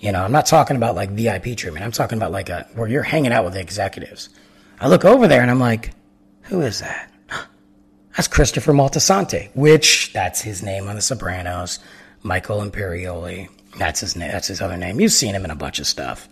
You 0.00 0.10
know, 0.10 0.24
I'm 0.24 0.32
not 0.32 0.46
talking 0.46 0.76
about 0.76 0.96
like 0.96 1.10
VIP 1.10 1.56
treatment. 1.56 1.84
I'm 1.84 1.92
talking 1.92 2.18
about 2.18 2.32
like 2.32 2.48
a, 2.48 2.66
where 2.74 2.88
you're 2.88 3.04
hanging 3.04 3.30
out 3.30 3.44
with 3.44 3.54
the 3.54 3.60
executives. 3.60 4.28
I 4.80 4.88
look 4.88 5.04
over 5.04 5.28
there 5.28 5.40
and 5.40 5.52
I'm 5.52 5.60
like, 5.60 5.92
who 6.42 6.62
is 6.62 6.80
that? 6.80 7.12
That's 8.16 8.26
Christopher 8.26 8.72
Moltisanti, 8.72 9.54
which 9.54 10.12
that's 10.12 10.40
his 10.40 10.64
name 10.64 10.88
on 10.88 10.96
The 10.96 11.02
Sopranos. 11.02 11.78
Michael 12.24 12.58
Imperioli. 12.58 13.48
That's 13.78 14.00
his 14.00 14.16
name. 14.16 14.32
That's 14.32 14.48
his 14.48 14.60
other 14.60 14.76
name. 14.76 14.98
You've 14.98 15.12
seen 15.12 15.34
him 15.34 15.44
in 15.44 15.50
a 15.50 15.56
bunch 15.56 15.78
of 15.78 15.86
stuff. 15.86 16.28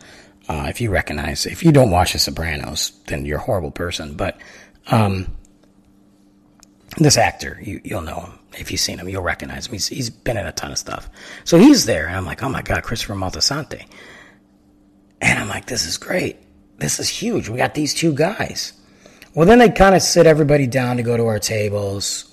Uh, 0.49 0.67
if 0.69 0.81
you 0.81 0.91
recognize, 0.91 1.47
if 1.47 1.63
you 1.63 1.71
don't 1.71 1.91
watch 1.91 2.15
The 2.15 2.19
Sopranos, 2.19 2.91
then 3.07 3.25
you're 3.25 3.39
a 3.39 3.43
horrible 3.43 3.71
person. 3.71 4.15
But 4.15 4.39
um, 4.89 5.29
this 6.97 7.17
actor, 7.17 7.61
you, 7.63 7.81
will 7.85 8.01
know 8.01 8.21
him. 8.21 8.39
If 8.59 8.71
you've 8.71 8.81
seen 8.81 8.99
him, 8.99 9.09
you'll 9.09 9.23
recognize 9.23 9.67
him. 9.67 9.75
He's, 9.75 9.89
he's 9.89 10.11
been 10.11 10.37
in 10.37 10.47
a 10.47 10.53
ton 10.53 10.73
of 10.73 10.79
stuff. 10.79 11.09
So 11.45 11.59
he's 11.59 11.87
there, 11.87 12.07
and 12.07 12.17
I'm 12.17 12.27
like, 12.27 12.43
oh 12.43 12.49
my 12.49 12.63
God, 12.63 12.83
Christopher 12.83 13.15
Moltisanti. 13.15 13.87
And 15.21 15.39
I'm 15.39 15.49
like, 15.49 15.67
this 15.67 15.87
is 15.87 15.97
great. 15.97 16.37
This 16.79 16.99
is 16.99 17.09
huge. 17.09 17.49
We 17.49 17.59
got 17.59 17.75
these 17.75 17.95
two 17.95 18.13
guys. 18.13 18.73
Well, 19.35 19.47
then 19.47 19.59
they 19.59 19.71
kind 19.71 19.95
of 19.95 20.03
sit 20.03 20.27
everybody 20.27 20.67
down 20.67 20.97
to 20.97 21.03
go 21.03 21.17
to 21.17 21.27
our 21.27 21.39
tables. 21.39 22.32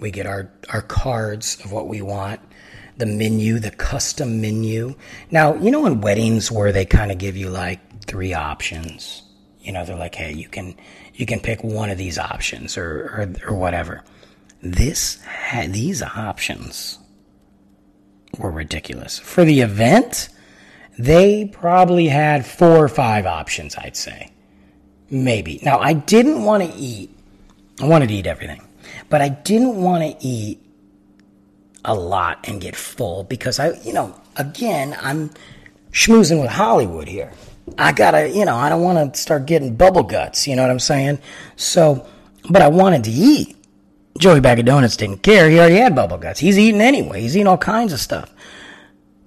We 0.00 0.10
get 0.10 0.26
our, 0.26 0.50
our 0.70 0.82
cards 0.82 1.58
of 1.64 1.72
what 1.72 1.88
we 1.88 2.02
want, 2.02 2.40
the 2.96 3.06
menu, 3.06 3.58
the 3.58 3.70
custom 3.70 4.40
menu. 4.40 4.94
Now, 5.30 5.54
you 5.54 5.70
know, 5.70 5.86
in 5.86 6.00
weddings 6.00 6.50
where 6.50 6.72
they 6.72 6.84
kind 6.84 7.10
of 7.10 7.18
give 7.18 7.36
you 7.36 7.50
like 7.50 8.04
three 8.04 8.34
options, 8.34 9.22
you 9.60 9.72
know, 9.72 9.84
they're 9.84 9.96
like, 9.96 10.14
hey, 10.14 10.32
you 10.32 10.48
can, 10.48 10.76
you 11.14 11.26
can 11.26 11.40
pick 11.40 11.62
one 11.64 11.90
of 11.90 11.98
these 11.98 12.18
options 12.18 12.76
or, 12.78 13.34
or, 13.46 13.50
or 13.50 13.56
whatever. 13.56 14.04
This 14.62 15.22
these 15.68 16.02
options 16.02 16.98
were 18.38 18.50
ridiculous. 18.50 19.18
For 19.18 19.44
the 19.44 19.60
event, 19.60 20.28
they 20.98 21.46
probably 21.46 22.08
had 22.08 22.44
four 22.44 22.76
or 22.84 22.88
five 22.88 23.24
options, 23.26 23.76
I'd 23.76 23.96
say. 23.96 24.32
Maybe. 25.10 25.60
Now, 25.62 25.78
I 25.78 25.92
didn't 25.92 26.44
want 26.44 26.64
to 26.64 26.76
eat. 26.76 27.10
I 27.80 27.86
wanted 27.86 28.08
to 28.08 28.14
eat 28.14 28.26
everything. 28.26 28.67
But 29.08 29.22
I 29.22 29.28
didn't 29.30 29.80
want 29.80 30.02
to 30.02 30.26
eat 30.26 30.60
a 31.84 31.94
lot 31.94 32.46
and 32.48 32.60
get 32.60 32.76
full 32.76 33.24
because 33.24 33.58
I, 33.58 33.72
you 33.80 33.92
know, 33.92 34.14
again, 34.36 34.96
I'm 35.00 35.30
schmoozing 35.92 36.40
with 36.40 36.50
Hollywood 36.50 37.08
here. 37.08 37.32
I 37.76 37.92
gotta, 37.92 38.28
you 38.28 38.44
know, 38.44 38.56
I 38.56 38.68
don't 38.68 38.82
want 38.82 39.14
to 39.14 39.20
start 39.20 39.46
getting 39.46 39.74
bubble 39.74 40.02
guts. 40.02 40.46
You 40.46 40.56
know 40.56 40.62
what 40.62 40.70
I'm 40.70 40.78
saying? 40.78 41.18
So, 41.56 42.06
but 42.48 42.62
I 42.62 42.68
wanted 42.68 43.04
to 43.04 43.10
eat. 43.10 43.56
Joey 44.18 44.40
Bag 44.40 44.58
of 44.58 44.64
Donuts 44.64 44.96
didn't 44.96 45.22
care. 45.22 45.48
He 45.48 45.58
already 45.58 45.76
had 45.76 45.94
bubble 45.94 46.18
guts. 46.18 46.40
He's 46.40 46.58
eating 46.58 46.80
anyway. 46.80 47.20
He's 47.20 47.36
eating 47.36 47.46
all 47.46 47.58
kinds 47.58 47.92
of 47.92 48.00
stuff. 48.00 48.32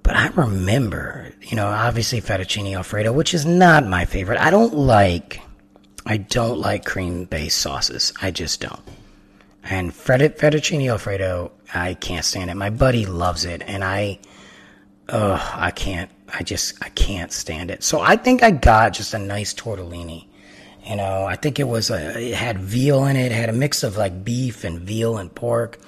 But 0.03 0.15
I 0.15 0.27
remember, 0.29 1.33
you 1.41 1.55
know, 1.55 1.67
obviously 1.67 2.19
fettuccine 2.19 2.75
alfredo, 2.75 3.13
which 3.13 3.33
is 3.33 3.45
not 3.45 3.85
my 3.85 4.05
favorite. 4.05 4.39
I 4.39 4.49
don't 4.49 4.73
like, 4.73 5.41
I 6.05 6.17
don't 6.17 6.59
like 6.59 6.83
cream 6.83 7.25
based 7.25 7.59
sauces. 7.59 8.11
I 8.21 8.31
just 8.31 8.59
don't. 8.59 8.81
And 9.63 9.91
fettuccine 9.91 10.89
alfredo, 10.89 11.51
I 11.73 11.93
can't 11.93 12.25
stand 12.25 12.49
it. 12.49 12.55
My 12.55 12.69
buddy 12.69 13.05
loves 13.05 13.45
it, 13.45 13.61
and 13.65 13.83
I, 13.83 14.19
ugh, 15.09 15.41
I 15.53 15.71
can't. 15.71 16.09
I 16.33 16.43
just, 16.43 16.83
I 16.83 16.89
can't 16.89 17.31
stand 17.31 17.71
it. 17.71 17.83
So 17.83 17.99
I 17.99 18.15
think 18.15 18.41
I 18.41 18.51
got 18.51 18.93
just 18.93 19.13
a 19.13 19.19
nice 19.19 19.53
tortellini. 19.53 20.25
You 20.85 20.95
know, 20.95 21.25
I 21.25 21.35
think 21.35 21.59
it 21.59 21.67
was 21.67 21.91
a, 21.91 22.29
it 22.29 22.33
had 22.33 22.57
veal 22.59 23.05
in 23.05 23.15
it. 23.15 23.31
It 23.31 23.31
had 23.33 23.49
a 23.49 23.53
mix 23.53 23.83
of 23.83 23.97
like 23.97 24.23
beef 24.23 24.63
and 24.63 24.79
veal 24.79 25.17
and 25.17 25.33
pork. 25.33 25.79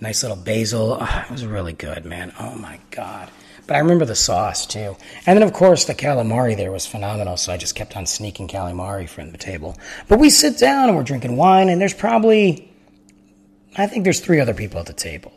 Nice 0.00 0.22
little 0.22 0.36
basil. 0.36 0.98
Oh, 1.00 1.24
it 1.24 1.30
was 1.30 1.46
really 1.46 1.74
good, 1.74 2.04
man. 2.04 2.32
Oh 2.40 2.56
my 2.56 2.80
god. 2.90 3.30
But 3.66 3.76
I 3.76 3.78
remember 3.78 4.04
the 4.04 4.16
sauce 4.16 4.66
too. 4.66 4.96
And 5.26 5.38
then 5.38 5.46
of 5.46 5.52
course 5.52 5.84
the 5.84 5.94
calamari 5.94 6.56
there 6.56 6.72
was 6.72 6.86
phenomenal, 6.86 7.36
so 7.36 7.52
I 7.52 7.56
just 7.56 7.76
kept 7.76 7.96
on 7.96 8.06
sneaking 8.06 8.48
calamari 8.48 9.08
from 9.08 9.30
the 9.30 9.38
table. 9.38 9.78
But 10.08 10.18
we 10.18 10.28
sit 10.28 10.58
down 10.58 10.88
and 10.88 10.96
we're 10.96 11.04
drinking 11.04 11.36
wine 11.36 11.68
and 11.68 11.80
there's 11.80 11.94
probably 11.94 12.71
I 13.76 13.86
think 13.86 14.04
there's 14.04 14.20
three 14.20 14.40
other 14.40 14.54
people 14.54 14.80
at 14.80 14.86
the 14.86 14.92
table. 14.92 15.32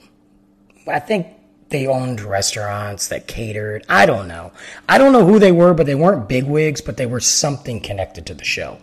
I 0.88 1.00
think 1.00 1.28
they 1.70 1.88
owned 1.88 2.22
restaurants 2.22 3.08
that 3.08 3.28
catered. 3.28 3.86
I 3.90 4.06
don't 4.06 4.28
know. 4.28 4.52
I 4.88 4.98
don't 4.98 5.14
know 5.14 5.26
who 5.26 5.40
they 5.40 5.52
were, 5.52 5.74
but 5.74 5.86
they 5.86 5.96
weren't 5.96 6.30
bigwigs, 6.30 6.82
but 6.82 6.98
they 6.98 7.06
were 7.06 7.20
something 7.20 7.80
connected 7.80 8.26
to 8.28 8.34
the 8.34 8.44
show. 8.44 8.78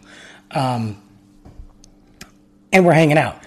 Um, 0.51 1.01
and 2.73 2.85
we're 2.85 2.93
hanging 2.93 3.19
out. 3.19 3.39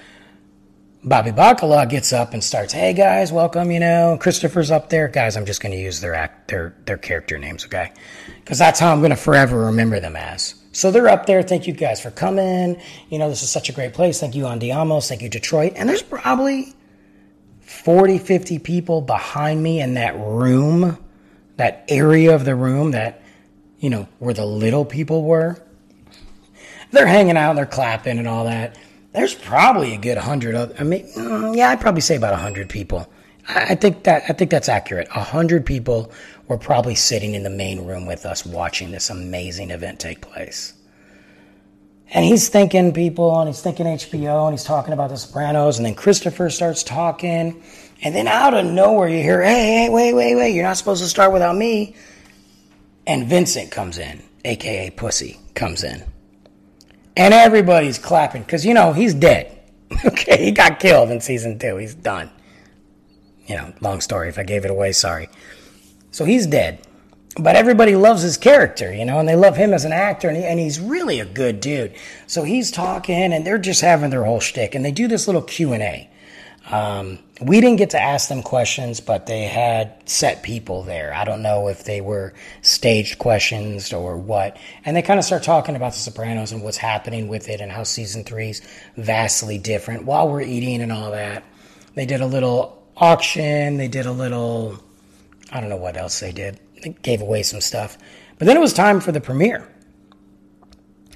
Bobby 1.04 1.32
Bacala 1.32 1.88
gets 1.88 2.14
up 2.14 2.34
and 2.34 2.44
starts, 2.44 2.74
"Hey 2.74 2.94
guys, 2.94 3.32
welcome." 3.32 3.70
You 3.70 3.80
know, 3.80 4.18
Christopher's 4.20 4.72
up 4.72 4.90
there, 4.90 5.08
guys. 5.08 5.38
I'm 5.38 5.46
just 5.46 5.62
going 5.62 5.72
to 5.72 5.80
use 5.80 6.02
their 6.02 6.16
act, 6.16 6.48
their 6.48 6.76
their 6.86 6.98
character 6.98 7.38
names, 7.38 7.64
okay? 7.66 7.92
Because 8.40 8.58
that's 8.58 8.80
how 8.80 8.92
I'm 8.92 9.02
going 9.02 9.12
to 9.12 9.16
forever 9.16 9.66
remember 9.66 10.00
them 10.00 10.16
as. 10.16 10.56
So 10.76 10.92
they're 10.92 11.08
up 11.08 11.26
there. 11.26 11.42
Thank 11.42 11.68
you 11.68 11.74
guys 11.74 12.02
for 12.02 12.12
coming. 12.12 12.82
You 13.10 13.18
know, 13.18 13.30
this 13.30 13.44
is 13.44 13.50
such 13.50 13.70
a 13.70 13.72
great 13.72 13.94
place. 13.94 14.20
Thank 14.20 14.36
you, 14.36 14.44
Andiamos. 14.44 15.08
Thank 15.08 15.22
you, 15.22 15.30
Detroit. 15.30 15.72
And 15.78 15.88
there's 15.88 16.02
probably 16.02 16.74
40, 17.62 18.18
50 18.18 18.60
people 18.60 19.00
behind 19.00 19.64
me 19.64 19.80
in 19.80 19.94
that 19.94 20.20
room, 20.20 20.98
that 21.56 21.86
area 21.88 22.36
of 22.36 22.44
the 22.44 22.56
room 22.56 22.92
that, 22.92 23.22
you 23.80 23.90
know, 23.90 24.10
where 24.20 24.34
the 24.34 24.46
little 24.46 24.84
people 24.84 25.24
were. 25.24 25.58
They're 26.92 27.08
hanging 27.08 27.38
out, 27.38 27.56
they're 27.56 27.66
clapping 27.66 28.20
and 28.20 28.28
all 28.28 28.44
that. 28.44 28.78
There's 29.14 29.34
probably 29.34 29.94
a 29.94 29.98
good 29.98 30.18
hundred 30.18 30.56
I 30.78 30.84
mean, 30.84 31.08
mm, 31.14 31.56
yeah, 31.56 31.70
I'd 31.70 31.80
probably 31.80 32.02
say 32.02 32.18
about 32.18 32.34
a 32.34 32.38
hundred 32.38 32.68
people. 32.68 33.10
I 33.48 33.76
think 33.76 34.04
that 34.04 34.24
I 34.28 34.34
think 34.34 34.52
that's 34.52 34.68
accurate. 34.68 35.08
A 35.16 35.24
hundred 35.24 35.66
people 35.66 36.12
were 36.48 36.58
probably 36.58 36.96
sitting 36.96 37.34
in 37.34 37.44
the 37.44 37.50
main 37.50 37.86
room 37.86 38.06
with 38.06 38.26
us 38.26 38.46
watching 38.46 38.92
this 38.92 39.10
amazing 39.10 39.72
event 39.72 40.00
take 40.00 40.22
place. 40.22 40.74
And 42.12 42.24
he's 42.24 42.50
thinking 42.50 42.94
people, 42.94 43.40
and 43.40 43.50
he's 43.50 43.62
thinking 43.62 43.88
HBO, 43.88 44.46
and 44.48 44.54
he's 44.54 44.64
talking 44.64 44.94
about 44.94 45.10
The 45.10 45.18
Sopranos, 45.18 45.78
and 45.78 45.86
then 45.86 45.96
Christopher 45.96 46.50
starts 46.50 46.84
talking, 46.84 47.64
and 48.04 48.16
then 48.16 48.28
out 48.28 48.54
of 48.54 48.66
nowhere 48.66 49.08
you 49.08 49.24
hear, 49.24 49.42
"Hey, 49.42 49.86
hey, 49.86 49.90
wait, 49.90 50.14
wait, 50.14 50.36
wait! 50.36 50.54
You're 50.54 50.64
not 50.64 50.78
supposed 50.78 51.02
to 51.02 51.10
start 51.10 51.34
without 51.34 51.56
me." 51.56 51.96
And 53.08 53.28
Vincent 53.28 53.72
comes 53.72 53.98
in, 53.98 54.22
aka 54.44 54.92
Pussy, 54.92 55.40
comes 55.56 55.84
in, 55.84 56.04
and 57.18 57.34
everybody's 57.34 57.98
clapping 57.98 58.44
because 58.44 58.66
you 58.66 58.76
know 58.76 58.94
he's 58.94 59.14
dead. 59.16 59.52
okay, 60.06 60.44
he 60.46 60.52
got 60.52 60.80
killed 60.80 61.10
in 61.10 61.22
season 61.22 61.58
two. 61.58 61.78
He's 61.78 61.96
done. 61.96 62.30
You 63.48 63.56
know, 63.56 63.74
long 63.82 64.02
story. 64.02 64.30
If 64.30 64.38
I 64.38 64.44
gave 64.44 64.66
it 64.66 64.72
away, 64.72 64.92
sorry. 64.92 65.30
So 66.16 66.24
he's 66.24 66.48
dead. 66.48 66.80
but 67.38 67.58
everybody 67.58 67.98
loves 67.98 68.22
his 68.22 68.38
character, 68.38 68.94
you 68.94 69.04
know, 69.04 69.20
and 69.20 69.28
they 69.28 69.36
love 69.36 69.58
him 69.58 69.74
as 69.74 69.84
an 69.84 69.92
actor, 69.92 70.30
and, 70.30 70.38
he, 70.38 70.46
and 70.46 70.58
he's 70.58 70.80
really 70.80 71.20
a 71.20 71.26
good 71.26 71.60
dude. 71.60 71.94
So 72.26 72.44
he's 72.44 72.72
talking, 72.72 73.34
and 73.34 73.46
they're 73.46 73.58
just 73.58 73.82
having 73.82 74.12
their 74.12 74.24
whole 74.24 74.40
shtick, 74.40 74.76
and 74.76 74.86
they 74.86 74.94
do 74.94 75.10
this 75.10 75.28
little 75.28 75.42
Q 75.42 75.74
and 75.74 75.84
A. 75.84 76.10
Um, 76.72 77.20
we 77.42 77.60
didn't 77.60 77.80
get 77.80 77.90
to 77.90 78.02
ask 78.02 78.30
them 78.30 78.44
questions, 78.44 79.02
but 79.02 79.26
they 79.26 79.44
had 79.44 80.08
set 80.08 80.42
people 80.42 80.84
there. 80.84 81.14
I 81.14 81.26
don't 81.26 81.44
know 81.44 81.68
if 81.68 81.84
they 81.84 82.00
were 82.00 82.34
staged 82.62 83.20
questions 83.20 83.92
or 83.92 84.18
what. 84.18 84.56
And 84.86 84.96
they 84.96 85.02
kind 85.02 85.20
of 85.20 85.26
start 85.26 85.44
talking 85.44 85.76
about 85.76 85.92
The 85.92 86.00
Sopranos 86.00 86.54
and 86.54 86.64
what's 86.64 86.78
happening 86.78 87.28
with 87.28 87.50
it 87.50 87.60
and 87.60 87.70
how 87.70 87.84
season 87.84 88.24
three's 88.24 88.62
vastly 88.96 89.58
different 89.58 90.06
while 90.06 90.30
we're 90.30 90.42
eating 90.42 90.82
and 90.82 90.94
all 90.94 91.12
that. 91.12 91.44
They 91.96 92.06
did 92.06 92.22
a 92.22 92.26
little 92.26 92.82
auction. 92.96 93.76
They 93.76 93.90
did 93.90 94.06
a 94.06 94.14
little, 94.14 94.82
I 95.56 95.62
don't 95.62 95.70
know 95.70 95.78
what 95.78 95.96
else 95.96 96.20
they 96.20 96.34
did. 96.34 96.60
They 96.84 96.90
gave 96.90 97.22
away 97.22 97.42
some 97.42 97.62
stuff. 97.62 97.98
But 98.38 98.46
then 98.46 98.58
it 98.58 98.60
was 98.60 98.74
time 98.74 99.00
for 99.00 99.14
the 99.14 99.22
premiere. 99.22 99.66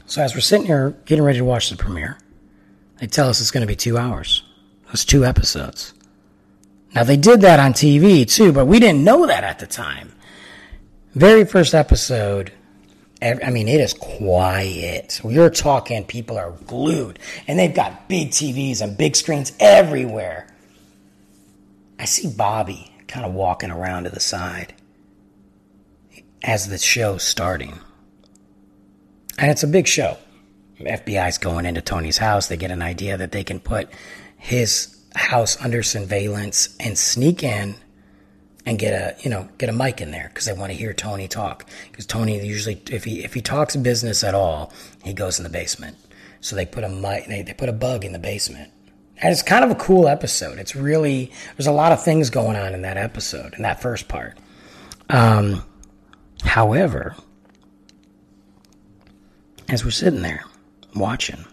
So 0.05 0.21
as 0.21 0.33
we're 0.33 0.39
sitting 0.39 0.65
here 0.65 0.91
getting 1.03 1.25
ready 1.25 1.39
to 1.39 1.43
watch 1.43 1.69
the 1.69 1.75
premiere, 1.75 2.17
they 2.99 3.07
tell 3.07 3.27
us 3.27 3.41
it's 3.41 3.51
going 3.51 3.63
to 3.63 3.67
be 3.67 3.75
two 3.75 3.97
hours. 3.97 4.43
That's 4.87 5.03
two 5.03 5.25
episodes. 5.25 5.93
Now 6.95 7.03
they 7.03 7.17
did 7.17 7.41
that 7.41 7.59
on 7.59 7.73
TV 7.73 8.25
too, 8.25 8.53
but 8.53 8.65
we 8.65 8.79
didn't 8.79 9.03
know 9.03 9.27
that 9.27 9.43
at 9.43 9.59
the 9.59 9.67
time. 9.67 10.13
Very 11.15 11.43
first 11.43 11.73
episode, 11.73 12.53
I 13.21 13.49
mean, 13.49 13.67
it 13.67 13.81
is 13.81 13.93
quiet. 13.93 15.19
You're 15.21 15.49
talking, 15.49 16.05
people 16.05 16.37
are 16.37 16.51
glued, 16.65 17.19
and 17.45 17.59
they've 17.59 17.75
got 17.75 18.07
big 18.07 18.29
TVs 18.29 18.81
and 18.81 18.97
big 18.97 19.17
screens 19.17 19.51
everywhere. 19.59 20.47
I 21.99 22.05
see 22.05 22.29
Bobby 22.29 22.89
kind 23.09 23.25
of 23.25 23.33
walking 23.33 23.71
around 23.71 24.05
to 24.05 24.09
the 24.09 24.19
side 24.19 24.73
as 26.43 26.69
the 26.69 26.77
show's 26.77 27.23
starting. 27.23 27.77
And 29.37 29.51
it's 29.51 29.63
a 29.63 29.67
big 29.67 29.87
show. 29.87 30.17
FBI's 30.79 31.37
going 31.37 31.65
into 31.65 31.81
Tony's 31.81 32.19
house. 32.19 32.47
They 32.47 32.55
get 32.55 32.71
an 32.71 32.81
idea 32.81 33.17
that 33.17 33.33
they 33.33 33.43
can 33.43 33.59
put 33.59 33.89
his 34.37 34.97
house 35.15 35.61
under 35.61 35.83
surveillance 35.83 36.75
and 36.79 36.97
sneak 36.97 37.43
in 37.43 37.75
and 38.65 38.77
get 38.77 38.93
a 38.93 39.21
you 39.23 39.29
know 39.29 39.49
get 39.57 39.69
a 39.69 39.73
mic 39.73 39.99
in 39.99 40.11
there 40.11 40.29
because 40.29 40.45
they 40.45 40.53
want 40.53 40.71
to 40.71 40.77
hear 40.77 40.93
Tony 40.93 41.27
talk 41.27 41.65
because 41.91 42.05
Tony 42.05 42.45
usually 42.45 42.81
if 42.91 43.03
he 43.03 43.23
if 43.23 43.33
he 43.33 43.41
talks 43.41 43.75
business 43.75 44.23
at 44.23 44.35
all 44.35 44.71
he 45.03 45.13
goes 45.13 45.39
in 45.39 45.43
the 45.43 45.49
basement 45.49 45.97
so 46.41 46.55
they 46.55 46.65
put 46.65 46.83
a 46.83 46.89
mic 46.89 47.25
they, 47.27 47.41
they 47.41 47.53
put 47.53 47.69
a 47.69 47.73
bug 47.73 48.05
in 48.05 48.13
the 48.13 48.19
basement 48.19 48.71
and 49.21 49.31
it's 49.31 49.41
kind 49.41 49.63
of 49.63 49.71
a 49.71 49.75
cool 49.75 50.07
episode 50.07 50.57
it's 50.59 50.75
really 50.75 51.31
there's 51.57 51.67
a 51.67 51.71
lot 51.71 51.91
of 51.91 52.03
things 52.03 52.29
going 52.29 52.55
on 52.55 52.73
in 52.73 52.81
that 52.81 52.97
episode 52.97 53.53
in 53.55 53.61
that 53.63 53.81
first 53.81 54.07
part 54.07 54.37
um, 55.09 55.63
however 56.43 57.15
as 59.67 59.83
we're 59.83 59.91
sitting 59.91 60.21
there 60.21 60.43
watching 60.95 61.45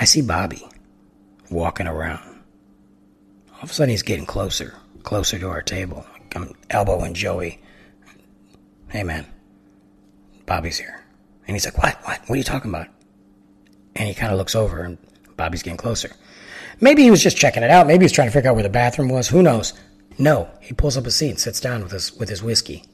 I 0.00 0.04
see 0.04 0.22
Bobby 0.22 0.66
walking 1.50 1.86
around. 1.86 2.40
All 3.52 3.64
of 3.64 3.70
a 3.70 3.72
sudden, 3.74 3.90
he's 3.90 4.02
getting 4.02 4.24
closer, 4.24 4.72
closer 5.02 5.38
to 5.38 5.48
our 5.50 5.60
table. 5.60 6.06
I'm 6.34 6.54
elbowing 6.70 7.12
Joey. 7.12 7.60
Hey, 8.88 9.02
man, 9.02 9.26
Bobby's 10.46 10.78
here. 10.78 11.04
And 11.46 11.54
he's 11.54 11.66
like, 11.66 11.76
What? 11.76 11.98
What? 12.04 12.20
What 12.20 12.30
are 12.30 12.36
you 12.36 12.44
talking 12.44 12.70
about? 12.70 12.86
And 13.96 14.08
he 14.08 14.14
kind 14.14 14.32
of 14.32 14.38
looks 14.38 14.54
over, 14.54 14.82
and 14.82 14.98
Bobby's 15.36 15.62
getting 15.62 15.76
closer. 15.76 16.10
Maybe 16.80 17.02
he 17.02 17.10
was 17.10 17.22
just 17.22 17.36
checking 17.36 17.62
it 17.62 17.70
out. 17.70 17.86
Maybe 17.86 18.04
he's 18.04 18.12
trying 18.12 18.28
to 18.28 18.32
figure 18.32 18.50
out 18.50 18.54
where 18.54 18.62
the 18.62 18.70
bathroom 18.70 19.08
was. 19.08 19.28
Who 19.28 19.42
knows? 19.42 19.74
No, 20.18 20.48
he 20.60 20.72
pulls 20.74 20.96
up 20.96 21.06
a 21.06 21.10
seat 21.10 21.30
and 21.30 21.40
sits 21.40 21.60
down 21.60 21.82
with 21.82 21.92
his 21.92 22.12
with 22.14 22.28
his 22.28 22.42
whiskey. 22.42 22.84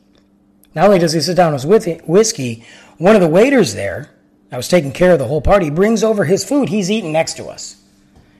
Not 0.74 0.87
only 0.87 0.98
does 0.98 1.12
he 1.12 1.20
sit 1.20 1.37
down 1.37 1.52
with 1.52 1.85
his 1.85 2.00
whiskey, 2.06 2.64
one 2.98 3.14
of 3.14 3.20
the 3.20 3.28
waiters 3.28 3.74
there 3.74 4.11
I 4.50 4.56
was 4.56 4.68
taking 4.68 4.92
care 4.92 5.12
of 5.12 5.18
the 5.18 5.26
whole 5.26 5.40
party. 5.40 5.70
Brings 5.70 6.04
over 6.04 6.24
his 6.24 6.44
food. 6.44 6.68
He's 6.68 6.90
eating 6.90 7.12
next 7.12 7.35
to 7.35 7.46
us. 7.46 7.82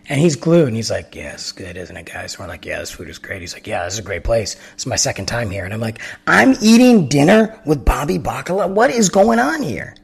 And 0.09 0.21
he's 0.21 0.37
glued. 0.37 0.69
And 0.69 0.77
he's 0.77 0.91
like, 0.91 1.15
yeah, 1.17 1.33
it's 1.33 1.51
good, 1.51 1.77
isn't 1.77 1.97
it, 1.97 2.07
guys? 2.07 2.35
And 2.35 2.41
we're 2.41 2.47
like, 2.47 2.65
yeah, 2.65 2.79
this 2.79 2.93
food 2.93 3.09
is 3.09 3.19
great. 3.19 3.41
He's 3.41 3.55
like, 3.55 3.67
yeah, 3.67 3.85
this 3.85 3.95
is 3.95 3.99
a 3.99 4.03
great 4.03 4.23
place. 4.23 4.57
It's 4.75 4.87
my 4.87 4.97
second 4.97 5.27
time 5.27 5.51
here. 5.51 5.65
And 5.65 5.75
I'm 5.75 5.81
like, 5.81 6.01
I'm 6.27 6.55
eating 6.63 7.09
dinner 7.09 7.61
with 7.67 7.85
Bobby 7.85 8.19
Bacala. 8.19 8.71
What 8.71 8.91
is 8.91 9.09
going 9.09 9.41
on 9.41 9.63
here? 9.63 9.97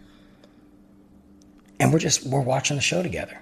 And 1.82 1.92
we're 1.92 1.98
just, 1.98 2.24
we're 2.24 2.40
watching 2.40 2.76
the 2.76 2.80
show 2.80 3.02
together. 3.02 3.40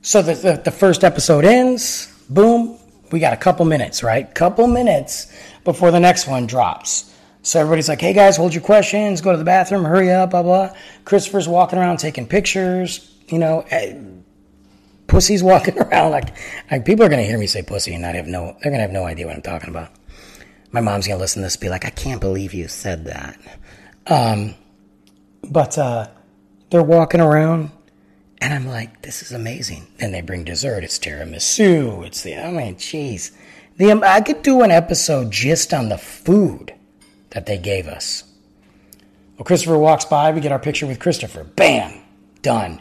So 0.00 0.22
the, 0.22 0.34
the, 0.34 0.62
the 0.66 0.70
first 0.70 1.02
episode 1.02 1.44
ends. 1.44 2.06
Boom. 2.30 2.78
We 3.10 3.18
got 3.18 3.32
a 3.32 3.36
couple 3.36 3.66
minutes, 3.66 4.04
right? 4.04 4.32
Couple 4.32 4.68
minutes 4.68 5.26
before 5.64 5.90
the 5.90 5.98
next 5.98 6.28
one 6.28 6.46
drops. 6.46 7.12
So 7.42 7.58
everybody's 7.58 7.88
like, 7.88 8.00
hey 8.00 8.12
guys, 8.12 8.36
hold 8.36 8.54
your 8.54 8.62
questions, 8.62 9.22
go 9.22 9.32
to 9.32 9.38
the 9.38 9.44
bathroom, 9.44 9.84
hurry 9.84 10.12
up, 10.12 10.30
blah, 10.30 10.44
blah. 10.44 10.72
Christopher's 11.04 11.48
walking 11.48 11.80
around 11.80 11.96
taking 11.96 12.28
pictures, 12.28 13.12
you 13.26 13.40
know, 13.40 13.64
eh, 13.70 13.98
pussy's 15.08 15.42
walking 15.42 15.76
around 15.82 16.12
like, 16.12 16.36
like 16.70 16.84
people 16.84 17.04
are 17.04 17.08
going 17.08 17.20
to 17.20 17.26
hear 17.26 17.38
me 17.38 17.48
say 17.48 17.62
pussy 17.62 17.92
and 17.92 18.02
not 18.02 18.14
have 18.14 18.28
no, 18.28 18.56
they're 18.62 18.70
going 18.70 18.74
to 18.74 18.82
have 18.82 18.92
no 18.92 19.04
idea 19.04 19.26
what 19.26 19.34
I'm 19.34 19.42
talking 19.42 19.70
about. 19.70 19.90
My 20.70 20.80
mom's 20.80 21.08
going 21.08 21.18
to 21.18 21.20
listen 21.20 21.42
to 21.42 21.46
this 21.46 21.56
be 21.56 21.70
like, 21.70 21.84
I 21.84 21.90
can't 21.90 22.20
believe 22.20 22.54
you 22.54 22.68
said 22.68 23.06
that. 23.06 23.36
Um, 24.06 24.54
but, 25.42 25.76
uh, 25.76 26.06
they're 26.70 26.82
walking 26.82 27.20
around 27.20 27.70
and 28.40 28.54
I'm 28.54 28.66
like, 28.66 29.02
this 29.02 29.22
is 29.22 29.32
amazing. 29.32 29.86
Then 29.98 30.12
they 30.12 30.22
bring 30.22 30.44
dessert. 30.44 30.82
It's 30.82 30.98
tiramisu. 30.98 32.06
It's 32.06 32.22
the, 32.22 32.36
I 32.38 32.50
mean, 32.50 32.76
jeez. 32.76 33.32
The, 33.76 33.92
I 34.02 34.20
could 34.22 34.42
do 34.42 34.62
an 34.62 34.70
episode 34.70 35.30
just 35.30 35.74
on 35.74 35.90
the 35.90 35.98
food 35.98 36.74
that 37.30 37.46
they 37.46 37.58
gave 37.58 37.86
us. 37.86 38.24
Well, 39.36 39.44
Christopher 39.44 39.78
walks 39.78 40.06
by. 40.06 40.32
We 40.32 40.40
get 40.40 40.52
our 40.52 40.58
picture 40.58 40.86
with 40.86 41.00
Christopher. 41.00 41.44
Bam! 41.44 42.00
Done. 42.42 42.80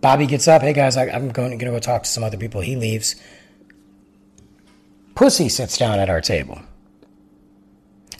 Bobby 0.00 0.26
gets 0.26 0.46
up. 0.46 0.62
Hey, 0.62 0.72
guys, 0.72 0.96
I, 0.96 1.06
am 1.06 1.30
going, 1.30 1.58
going 1.58 1.58
to 1.58 1.66
go 1.66 1.78
talk 1.80 2.04
to 2.04 2.08
some 2.08 2.22
other 2.22 2.36
people. 2.36 2.60
He 2.60 2.76
leaves. 2.76 3.16
Pussy 5.16 5.48
sits 5.48 5.78
down 5.78 5.98
at 5.98 6.10
our 6.10 6.20
table. 6.20 6.60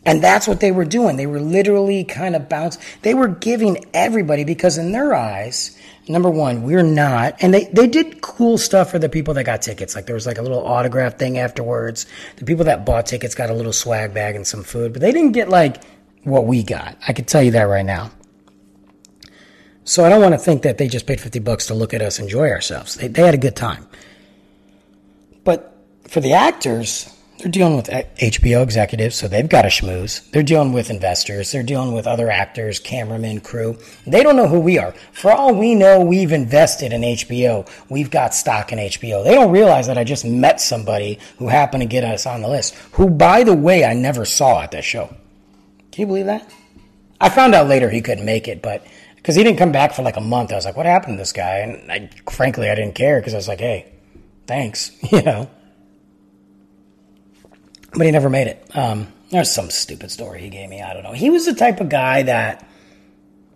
And 0.07 0.23
that's 0.23 0.47
what 0.47 0.61
they 0.61 0.71
were 0.71 0.85
doing. 0.85 1.17
They 1.17 1.27
were 1.27 1.41
literally 1.41 2.05
kind 2.05 2.37
of 2.37 2.49
bouncing. 2.49 2.81
They 3.03 3.13
were 3.13 3.27
giving 3.27 3.85
everybody 3.93 4.45
because 4.45 4.79
in 4.79 4.93
their 4.93 5.15
eyes, 5.15 5.77
number 6.09 6.31
one, 6.31 6.63
we're 6.63 6.85
not. 6.85 7.35
And 7.41 7.53
they, 7.53 7.65
they 7.65 7.89
did 7.89 8.21
cool 8.21 8.57
stuff 8.57 8.93
for 8.93 9.01
the 9.01 9.09
people 9.09 9.35
that 9.35 9.43
got 9.45 9.63
tickets. 9.63 9.97
Like 9.97 10.07
there 10.07 10.15
was 10.15 10.25
like 10.25 10.39
a 10.39 10.43
little 10.43 10.65
autograph 10.65 11.19
thing 11.19 11.39
afterwards. 11.39 12.07
The 12.37 12.45
people 12.45 12.65
that 12.67 12.87
bought 12.87 13.07
tickets 13.07 13.35
got 13.35 13.51
a 13.51 13.55
little 13.55 13.73
swag 13.73 14.15
bag 14.15 14.37
and 14.37 14.47
some 14.47 14.63
food, 14.63 14.93
but 14.93 15.03
they 15.03 15.11
didn't 15.11 15.33
get 15.33 15.49
like 15.49 15.83
what 16.23 16.47
we 16.47 16.63
got. 16.63 16.97
I 17.07 17.13
can 17.13 17.25
tell 17.25 17.43
you 17.43 17.51
that 17.51 17.65
right 17.65 17.85
now. 17.85 18.13
So 19.83 20.05
I 20.05 20.09
don't 20.09 20.21
want 20.21 20.35
to 20.35 20.39
think 20.39 20.63
that 20.63 20.79
they 20.79 20.87
just 20.87 21.07
paid 21.07 21.21
50 21.21 21.41
bucks 21.41 21.67
to 21.67 21.75
look 21.75 21.95
at 21.95 22.01
us 22.03 22.21
enjoy 22.21 22.51
ourselves. 22.51 22.95
They, 22.95 23.09
they 23.09 23.23
had 23.23 23.35
a 23.35 23.39
good 23.39 23.57
time. 23.57 23.89
But 25.43 25.77
for 26.09 26.21
the 26.21 26.33
actors, 26.33 27.13
they're 27.39 27.51
dealing 27.51 27.77
with 27.77 27.93
uh, 27.93 28.03
HBO 28.17 28.63
executives, 28.63 29.15
so 29.15 29.29
they've 29.29 29.49
got 29.49 29.67
a 29.67 29.69
schmooze. 29.69 30.31
They're 30.31 30.43
dealing 30.43 30.73
with 30.73 30.91
investors. 30.91 31.53
They're 31.53 31.63
dealing 31.63 31.93
with 31.93 32.07
other 32.07 32.31
actors, 32.31 32.79
cameramen, 32.79 33.41
crew. 33.41 33.79
They 34.07 34.23
don't 34.23 34.37
know 34.37 34.49
who 34.49 34.59
we 34.59 34.79
are. 34.79 34.93
For 35.13 35.31
all 35.31 35.55
we 35.55 35.75
know, 35.75 36.01
we've 36.01 36.33
invested 36.33 36.93
in 36.93 37.03
HBO. 37.03 37.69
We've 37.91 38.11
got 38.11 38.35
stock 38.35 38.73
in 38.73 38.79
HBO. 38.79 39.23
They 39.23 39.35
don't 39.35 39.53
realize 39.53 39.87
that 39.87 39.99
I 39.99 40.05
just 40.05 40.25
met 40.25 40.61
somebody 40.61 41.19
who 41.39 41.49
happened 41.49 41.83
to 41.83 41.87
get 41.87 42.05
us 42.05 42.25
on 42.27 42.41
the 42.41 42.49
list, 42.49 42.75
who, 42.93 43.11
by 43.11 43.45
the 43.45 43.55
way, 43.55 43.85
I 43.85 43.93
never 43.93 44.25
saw 44.25 44.63
at 44.63 44.71
that 44.71 44.85
show. 44.85 45.15
Can 45.93 46.03
you 46.03 46.07
believe 46.07 46.27
that? 46.27 46.51
I 47.21 47.29
found 47.29 47.55
out 47.55 47.69
later 47.69 47.91
he 47.91 48.01
couldn't 48.01 48.25
make 48.25 48.49
it, 48.49 48.63
but 48.63 48.87
because 49.17 49.35
he 49.35 49.43
didn't 49.43 49.59
come 49.59 49.73
back 49.73 49.93
for 49.93 50.03
like 50.03 50.17
a 50.17 50.23
month, 50.23 50.53
I 50.53 50.57
was 50.57 50.65
like, 50.65 50.77
what 50.77 50.87
happened 50.87 51.15
to 51.15 51.19
this 51.19 51.33
guy? 51.33 51.59
And 51.59 51.93
I, 51.93 52.11
frankly, 52.31 52.71
I 52.71 52.75
didn't 52.75 52.95
care 52.95 53.21
because 53.21 53.35
I 53.35 53.39
was 53.39 53.49
like, 53.49 53.61
hey, 53.61 53.93
thanks, 54.47 54.91
you 55.13 55.23
know 55.23 55.51
but 57.97 58.07
he 58.07 58.13
never 58.13 58.31
made 58.31 58.47
it. 58.47 58.77
Um, 58.77 59.13
there's 59.31 59.51
some 59.51 59.71
stupid 59.71 60.11
story 60.11 60.41
he 60.41 60.51
gave 60.51 60.69
me. 60.69 60.83
I 60.83 60.93
don't 60.93 61.03
know. 61.03 61.13
He 61.13 61.31
was 61.31 61.47
the 61.47 61.55
type 61.55 61.81
of 61.81 61.89
guy 61.89 62.23
that 62.23 62.69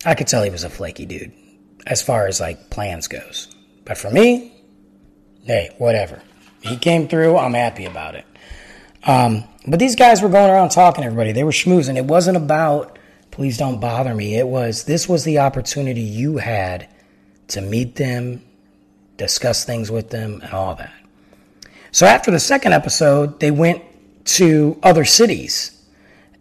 I 0.04 0.14
could 0.14 0.26
tell 0.26 0.42
he 0.42 0.50
was 0.50 0.64
a 0.64 0.70
flaky 0.70 1.06
dude 1.06 1.32
as 1.86 2.02
far 2.02 2.26
as 2.26 2.40
like 2.40 2.70
plans 2.70 3.08
goes. 3.08 3.48
But 3.84 3.98
for 3.98 4.10
me, 4.10 4.52
hey, 5.44 5.74
whatever. 5.78 6.22
He 6.62 6.76
came 6.76 7.08
through. 7.08 7.36
I'm 7.36 7.54
happy 7.54 7.86
about 7.86 8.14
it. 8.14 8.26
Um, 9.04 9.44
but 9.66 9.78
these 9.78 9.96
guys 9.96 10.20
were 10.20 10.28
going 10.28 10.50
around 10.50 10.70
talking 10.70 11.02
to 11.02 11.06
everybody. 11.06 11.32
They 11.32 11.44
were 11.44 11.52
schmoozing. 11.52 11.96
It 11.96 12.04
wasn't 12.04 12.36
about 12.36 12.98
please 13.30 13.56
don't 13.56 13.80
bother 13.80 14.14
me. 14.14 14.36
It 14.36 14.46
was 14.46 14.84
this 14.84 15.08
was 15.08 15.24
the 15.24 15.38
opportunity 15.38 16.00
you 16.00 16.36
had 16.38 16.88
to 17.48 17.60
meet 17.60 17.96
them, 17.96 18.42
discuss 19.16 19.64
things 19.64 19.90
with 19.90 20.10
them, 20.10 20.40
and 20.42 20.52
all 20.52 20.74
that. 20.74 20.92
So 21.92 22.06
after 22.06 22.30
the 22.30 22.38
second 22.38 22.72
episode, 22.72 23.40
they 23.40 23.50
went 23.50 23.82
to 24.24 24.78
other 24.82 25.04
cities. 25.04 25.76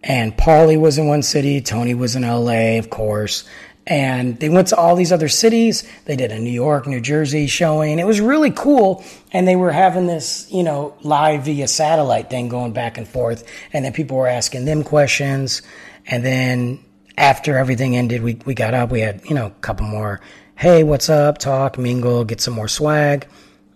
And 0.03 0.36
Paulie 0.36 0.80
was 0.80 0.97
in 0.97 1.07
one 1.07 1.23
city, 1.23 1.61
Tony 1.61 1.93
was 1.93 2.15
in 2.15 2.23
LA, 2.23 2.77
of 2.77 2.89
course, 2.89 3.43
And 3.86 4.39
they 4.39 4.49
went 4.49 4.67
to 4.69 4.77
all 4.77 4.95
these 4.95 5.11
other 5.11 5.27
cities. 5.27 5.84
They 6.05 6.15
did 6.15 6.32
a 6.32 6.39
New 6.39 6.51
York, 6.51 6.86
New 6.86 7.01
Jersey 7.01 7.47
showing. 7.47 7.97
It 7.99 8.05
was 8.05 8.21
really 8.21 8.51
cool. 8.51 9.03
And 9.32 9.47
they 9.47 9.55
were 9.55 9.71
having 9.71 10.05
this, 10.05 10.47
you 10.51 10.63
know, 10.63 10.95
live 11.01 11.45
via 11.45 11.67
satellite 11.67 12.30
thing 12.30 12.49
going 12.49 12.71
back 12.71 12.97
and 12.97 13.07
forth. 13.07 13.43
And 13.73 13.84
then 13.84 13.91
people 13.91 14.17
were 14.17 14.27
asking 14.27 14.65
them 14.65 14.84
questions. 14.84 15.63
And 16.05 16.23
then 16.23 16.80
after 17.17 17.57
everything 17.57 17.97
ended, 17.97 18.21
we, 18.21 18.36
we 18.45 18.53
got 18.53 18.73
up. 18.73 18.91
We 18.91 19.01
had, 19.01 19.21
you 19.25 19.34
know, 19.36 19.47
a 19.47 19.61
couple 19.61 19.88
more, 19.88 20.21
hey, 20.55 20.84
what's 20.84 21.09
up? 21.09 21.39
Talk, 21.39 21.77
mingle, 21.77 22.23
get 22.25 22.41
some 22.41 22.53
more 22.53 22.67
swag. 22.67 23.27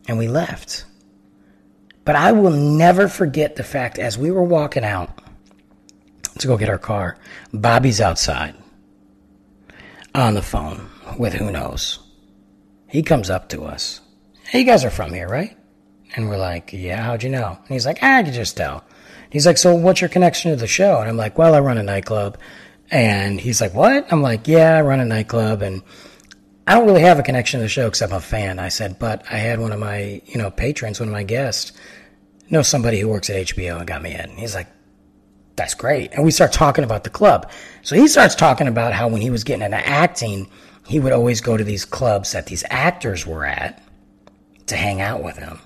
And 0.08 0.18
we 0.18 0.28
left. 0.28 0.86
But 2.06 2.16
I 2.16 2.32
will 2.32 2.51
never 2.51 3.08
forget 3.08 3.56
the 3.56 3.64
fact 3.64 3.97
as 3.97 4.18
we 4.18 4.32
were 4.32 4.43
walking 4.43 4.84
out 4.84 5.22
to 6.39 6.47
go 6.47 6.58
get 6.58 6.70
our 6.70 6.78
car, 6.78 7.18
Bobby's 7.54 8.01
outside 8.01 8.56
on 10.14 10.34
the 10.34 10.41
phone 10.41 10.89
with 11.18 11.34
who 11.34 11.51
knows. 11.51 11.99
He 12.88 13.04
comes 13.04 13.30
up 13.30 13.49
to 13.49 13.64
us. 13.64 14.01
Hey, 14.47 14.60
you 14.60 14.66
guys 14.66 14.86
are 14.86 14.89
from 14.89 15.14
here, 15.14 15.28
right? 15.28 15.58
And 16.16 16.30
we're 16.30 16.38
like, 16.38 16.74
yeah, 16.74 17.01
how'd 17.01 17.24
you 17.24 17.30
know? 17.30 17.58
And 17.60 17.68
he's 17.68 17.86
like, 17.86 17.99
ah, 18.01 18.18
I 18.18 18.24
can 18.24 18.34
just 18.34 18.56
tell. 18.58 18.84
He's 19.32 19.47
like, 19.47 19.58
so 19.58 19.74
what's 19.74 20.01
your 20.01 20.10
connection 20.10 20.51
to 20.51 20.58
the 20.58 20.68
show? 20.68 20.99
And 20.99 21.10
I'm 21.10 21.18
like, 21.18 21.38
well, 21.38 21.56
I 21.56 21.60
run 21.60 21.80
a 21.80 21.84
nightclub. 21.84 22.38
And 22.91 23.41
he's 23.41 23.62
like, 23.62 23.74
what? 23.74 24.12
I'm 24.14 24.22
like, 24.22 24.47
yeah, 24.47 24.78
I 24.78 24.82
run 24.82 24.99
a 24.99 25.06
nightclub. 25.06 25.64
And 25.64 25.82
I 26.68 26.76
don't 26.76 26.86
really 26.86 27.01
have 27.01 27.18
a 27.18 27.24
connection 27.24 27.60
to 27.60 27.64
the 27.64 27.70
show 27.70 27.88
except 27.88 28.12
I'm 28.12 28.20
a 28.20 28.22
fan. 28.22 28.60
I 28.60 28.70
said, 28.70 28.99
but 28.99 29.24
I 29.32 29.38
had 29.38 29.60
one 29.60 29.72
of 29.72 29.80
my, 29.80 30.22
you 30.26 30.38
know, 30.38 30.51
patrons, 30.51 30.99
one 30.99 31.10
of 31.10 31.14
my 31.14 31.24
guests, 31.24 31.72
know 32.50 32.62
somebody 32.62 33.00
who 33.00 33.08
works 33.08 33.30
at 33.30 33.48
HBO 33.48 33.78
and 33.78 33.88
got 33.88 34.02
me 34.02 34.14
in. 34.14 34.32
He's 34.32 34.56
like, 34.56 34.68
that's 35.56 35.74
great. 35.74 36.14
And 36.14 36.24
we 36.24 36.32
start 36.32 36.52
talking 36.52 36.84
about 36.84 37.04
the 37.04 37.10
club. 37.10 37.52
So 37.84 37.96
he 37.96 38.08
starts 38.08 38.36
talking 38.36 38.68
about 38.68 38.94
how 38.94 39.08
when 39.08 39.22
he 39.22 39.30
was 39.30 39.44
getting 39.44 39.64
into 39.64 39.88
acting, 39.88 40.50
he 40.86 41.00
would 41.00 41.14
always 41.14 41.41
go 41.41 41.58
to 41.58 41.64
these 41.64 41.86
clubs 41.86 42.32
that 42.32 42.48
these 42.48 42.64
actors 42.70 43.26
were 43.26 43.46
at 43.46 43.82
to 44.68 44.76
hang 44.76 45.02
out 45.02 45.24
with 45.24 45.38
him 45.38 45.60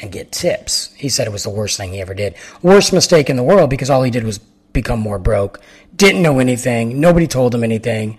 and 0.00 0.12
get 0.12 0.32
tips. 0.32 0.92
He 0.94 1.08
said 1.08 1.26
it 1.26 1.32
was 1.32 1.44
the 1.44 1.50
worst 1.50 1.76
thing 1.76 1.92
he 1.92 2.00
ever 2.00 2.14
did. 2.14 2.34
Worst 2.62 2.92
mistake 2.92 3.30
in 3.30 3.36
the 3.36 3.42
world 3.42 3.70
because 3.70 3.90
all 3.90 4.02
he 4.02 4.10
did 4.10 4.24
was 4.24 4.38
become 4.72 5.00
more 5.00 5.18
broke, 5.18 5.60
didn't 5.94 6.22
know 6.22 6.38
anything, 6.38 7.00
nobody 7.00 7.26
told 7.26 7.54
him 7.54 7.64
anything, 7.64 8.18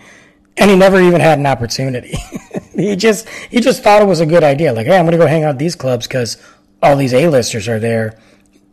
and 0.57 0.71
he 0.71 0.75
never 0.75 0.99
even 0.99 1.21
had 1.21 1.37
an 1.37 1.45
opportunity. 1.45 2.15
he 2.75 2.95
just 2.95 3.29
he 3.29 3.59
just 3.59 3.83
thought 3.83 4.01
it 4.01 4.07
was 4.07 4.21
a 4.21 4.25
good 4.25 4.43
idea. 4.43 4.73
Like, 4.73 4.87
hey, 4.87 4.97
I'm 4.97 5.05
gonna 5.05 5.17
go 5.17 5.27
hang 5.27 5.43
out 5.43 5.59
these 5.59 5.75
clubs 5.75 6.07
because 6.07 6.37
all 6.81 6.95
these 6.95 7.13
A-listers 7.13 7.67
are 7.67 7.79
there, 7.79 8.19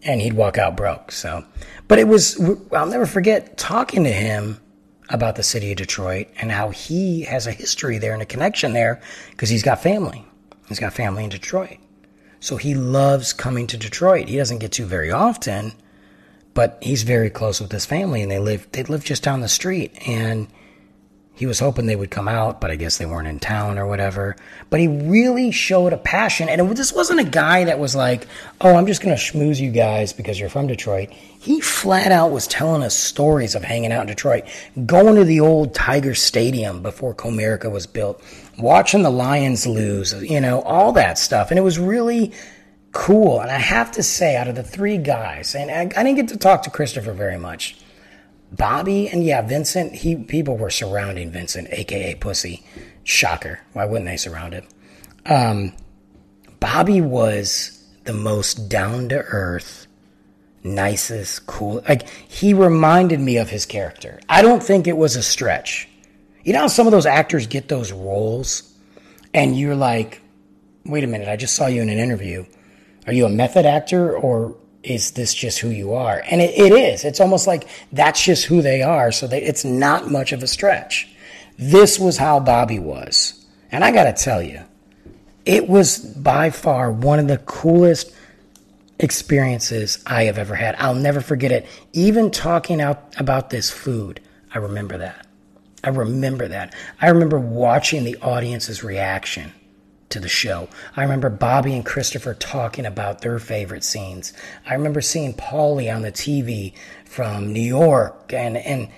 and 0.02 0.20
he'd 0.20 0.34
walk 0.34 0.58
out 0.58 0.76
broke. 0.76 1.12
So 1.12 1.44
but 1.88 1.98
it 1.98 2.08
was, 2.08 2.40
I'll 2.72 2.86
never 2.86 3.06
forget 3.06 3.56
talking 3.56 4.04
to 4.04 4.12
him 4.12 4.60
about 5.10 5.36
the 5.36 5.42
city 5.42 5.70
of 5.70 5.76
Detroit 5.76 6.28
and 6.40 6.50
how 6.50 6.70
he 6.70 7.22
has 7.22 7.46
a 7.46 7.52
history 7.52 7.98
there 7.98 8.14
and 8.14 8.22
a 8.22 8.26
connection 8.26 8.72
there 8.72 9.00
because 9.30 9.50
he's 9.50 9.62
got 9.62 9.82
family. 9.82 10.24
He's 10.66 10.80
got 10.80 10.94
family 10.94 11.24
in 11.24 11.30
Detroit. 11.30 11.76
So 12.40 12.56
he 12.56 12.74
loves 12.74 13.32
coming 13.32 13.66
to 13.68 13.76
Detroit. 13.76 14.28
He 14.28 14.38
doesn't 14.38 14.58
get 14.58 14.72
to 14.72 14.86
very 14.86 15.10
often, 15.10 15.72
but 16.54 16.78
he's 16.80 17.02
very 17.02 17.28
close 17.28 17.60
with 17.60 17.70
his 17.70 17.84
family 17.84 18.22
and 18.22 18.30
they 18.30 18.38
live, 18.38 18.66
they 18.72 18.82
live 18.84 19.04
just 19.04 19.22
down 19.22 19.40
the 19.40 19.48
street. 19.48 19.92
And 20.08 20.48
he 21.36 21.46
was 21.46 21.58
hoping 21.58 21.86
they 21.86 21.96
would 21.96 22.12
come 22.12 22.28
out, 22.28 22.60
but 22.60 22.70
I 22.70 22.76
guess 22.76 22.98
they 22.98 23.06
weren't 23.06 23.26
in 23.26 23.40
town 23.40 23.76
or 23.76 23.88
whatever. 23.88 24.36
But 24.70 24.78
he 24.78 24.86
really 24.86 25.50
showed 25.50 25.92
a 25.92 25.96
passion. 25.96 26.48
And 26.48 26.60
it, 26.60 26.76
this 26.76 26.92
wasn't 26.92 27.20
a 27.20 27.24
guy 27.24 27.64
that 27.64 27.80
was 27.80 27.96
like, 27.96 28.28
oh, 28.60 28.76
I'm 28.76 28.86
just 28.86 29.02
going 29.02 29.16
to 29.16 29.20
schmooze 29.20 29.58
you 29.58 29.72
guys 29.72 30.12
because 30.12 30.38
you're 30.38 30.48
from 30.48 30.68
Detroit. 30.68 31.10
He 31.10 31.60
flat 31.60 32.12
out 32.12 32.30
was 32.30 32.46
telling 32.46 32.84
us 32.84 32.94
stories 32.94 33.56
of 33.56 33.64
hanging 33.64 33.90
out 33.90 34.02
in 34.02 34.06
Detroit, 34.06 34.44
going 34.86 35.16
to 35.16 35.24
the 35.24 35.40
old 35.40 35.74
Tiger 35.74 36.14
Stadium 36.14 36.82
before 36.82 37.14
Comerica 37.14 37.70
was 37.70 37.88
built, 37.88 38.22
watching 38.56 39.02
the 39.02 39.10
Lions 39.10 39.66
lose, 39.66 40.12
you 40.22 40.40
know, 40.40 40.62
all 40.62 40.92
that 40.92 41.18
stuff. 41.18 41.50
And 41.50 41.58
it 41.58 41.62
was 41.62 41.80
really 41.80 42.32
cool. 42.92 43.40
And 43.40 43.50
I 43.50 43.58
have 43.58 43.90
to 43.92 44.04
say, 44.04 44.36
out 44.36 44.46
of 44.46 44.54
the 44.54 44.62
three 44.62 44.98
guys, 44.98 45.56
and 45.56 45.68
I 45.68 45.86
didn't 46.04 46.14
get 46.14 46.28
to 46.28 46.36
talk 46.36 46.62
to 46.62 46.70
Christopher 46.70 47.12
very 47.12 47.38
much 47.38 47.76
Bobby 48.56 49.08
and 49.08 49.24
yeah, 49.24 49.42
Vincent, 49.42 49.94
he 49.94 50.16
people 50.16 50.56
were 50.56 50.70
surrounding 50.70 51.30
Vincent, 51.30 51.68
aka 51.70 52.14
Pussy. 52.14 52.64
Shocker. 53.04 53.60
Why 53.74 53.84
wouldn't 53.84 54.06
they 54.06 54.16
surround 54.16 54.54
him? 54.54 54.66
Um, 55.26 55.72
Bobby 56.58 57.00
was 57.00 57.84
the 58.04 58.14
most 58.14 58.68
down 58.68 59.10
to 59.10 59.18
earth, 59.18 59.86
nicest, 60.62 61.46
cool. 61.46 61.82
Like 61.86 62.08
he 62.08 62.54
reminded 62.54 63.20
me 63.20 63.36
of 63.36 63.50
his 63.50 63.66
character. 63.66 64.20
I 64.28 64.42
don't 64.42 64.62
think 64.62 64.86
it 64.86 64.96
was 64.96 65.16
a 65.16 65.22
stretch. 65.22 65.88
You 66.44 66.54
know 66.54 66.60
how 66.60 66.66
some 66.68 66.86
of 66.86 66.92
those 66.92 67.06
actors 67.06 67.46
get 67.46 67.68
those 67.68 67.92
roles, 67.92 68.74
and 69.32 69.58
you're 69.58 69.76
like, 69.76 70.20
"Wait 70.84 71.04
a 71.04 71.06
minute! 71.06 71.28
I 71.28 71.36
just 71.36 71.54
saw 71.54 71.66
you 71.66 71.82
in 71.82 71.88
an 71.88 71.98
interview. 71.98 72.44
Are 73.06 73.12
you 73.12 73.26
a 73.26 73.30
method 73.30 73.66
actor 73.66 74.16
or 74.16 74.56
is 74.84 75.12
this 75.12 75.34
just 75.34 75.58
who 75.58 75.70
you 75.70 75.94
are? 75.94 76.22
And 76.30 76.40
it, 76.40 76.58
it 76.58 76.72
is. 76.72 77.04
It's 77.04 77.20
almost 77.20 77.46
like 77.46 77.68
that's 77.92 78.22
just 78.22 78.44
who 78.44 78.62
they 78.62 78.82
are. 78.82 79.10
So 79.12 79.26
they, 79.26 79.42
it's 79.42 79.64
not 79.64 80.10
much 80.10 80.32
of 80.32 80.42
a 80.42 80.46
stretch. 80.46 81.08
This 81.58 81.98
was 81.98 82.16
how 82.16 82.40
Bobby 82.40 82.78
was. 82.78 83.44
And 83.72 83.84
I 83.84 83.92
got 83.92 84.04
to 84.04 84.12
tell 84.12 84.42
you, 84.42 84.62
it 85.44 85.68
was 85.68 85.98
by 85.98 86.50
far 86.50 86.92
one 86.92 87.18
of 87.18 87.28
the 87.28 87.38
coolest 87.38 88.14
experiences 88.98 90.02
I 90.06 90.24
have 90.24 90.38
ever 90.38 90.54
had. 90.54 90.76
I'll 90.78 90.94
never 90.94 91.20
forget 91.20 91.52
it. 91.52 91.66
Even 91.92 92.30
talking 92.30 92.80
out 92.80 93.14
about 93.18 93.50
this 93.50 93.70
food, 93.70 94.20
I 94.52 94.58
remember 94.58 94.98
that. 94.98 95.26
I 95.82 95.90
remember 95.90 96.48
that. 96.48 96.74
I 97.00 97.08
remember 97.08 97.38
watching 97.38 98.04
the 98.04 98.16
audience's 98.22 98.82
reaction 98.82 99.52
to 100.14 100.20
the 100.20 100.28
show. 100.28 100.68
I 100.96 101.02
remember 101.02 101.28
Bobby 101.28 101.74
and 101.74 101.84
Christopher 101.84 102.34
talking 102.34 102.86
about 102.86 103.20
their 103.20 103.38
favorite 103.38 103.84
scenes. 103.84 104.32
I 104.66 104.74
remember 104.74 105.00
seeing 105.00 105.34
Paulie 105.34 105.94
on 105.94 106.02
the 106.02 106.12
TV 106.12 106.72
from 107.04 107.52
New 107.52 107.60
York 107.60 108.32
and 108.32 108.56
and 108.56 108.88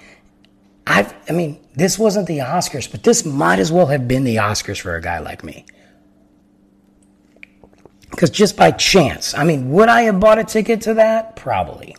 I 0.86 1.12
I 1.28 1.32
mean, 1.32 1.58
this 1.74 1.98
wasn't 1.98 2.28
the 2.28 2.38
Oscars, 2.38 2.90
but 2.90 3.02
this 3.02 3.24
might 3.24 3.58
as 3.58 3.72
well 3.72 3.86
have 3.86 4.06
been 4.06 4.24
the 4.24 4.36
Oscars 4.36 4.80
for 4.80 4.94
a 4.94 5.02
guy 5.02 5.18
like 5.18 5.42
me. 5.42 5.66
Because 8.10 8.30
just 8.30 8.56
by 8.56 8.70
chance, 8.70 9.34
I 9.34 9.44
mean, 9.44 9.70
would 9.70 9.88
I 9.88 10.02
have 10.02 10.20
bought 10.20 10.38
a 10.38 10.44
ticket 10.44 10.82
to 10.82 10.94
that? 10.94 11.36
Probably. 11.36 11.96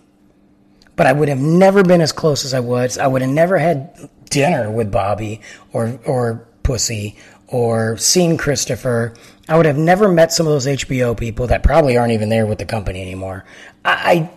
But 0.95 1.05
I 1.05 1.13
would 1.13 1.29
have 1.29 1.39
never 1.39 1.83
been 1.83 2.01
as 2.01 2.11
close 2.11 2.45
as 2.45 2.53
I 2.53 2.59
was. 2.59 2.97
I 2.97 3.05
would 3.07 3.21
have 3.21 3.29
never 3.29 3.57
had 3.57 4.09
dinner 4.29 4.71
with 4.71 4.91
Bobby 4.91 5.41
or 5.73 5.99
or 6.05 6.47
Pussy 6.63 7.17
or 7.47 7.97
seen 7.97 8.37
Christopher. 8.37 9.13
I 9.47 9.55
would 9.55 9.65
have 9.65 9.77
never 9.77 10.09
met 10.09 10.33
some 10.33 10.45
of 10.45 10.53
those 10.53 10.67
HBO 10.67 11.17
people 11.17 11.47
that 11.47 11.63
probably 11.63 11.97
aren't 11.97 12.13
even 12.13 12.29
there 12.29 12.45
with 12.45 12.59
the 12.59 12.65
company 12.65 13.01
anymore. 13.01 13.45
I, 13.85 14.29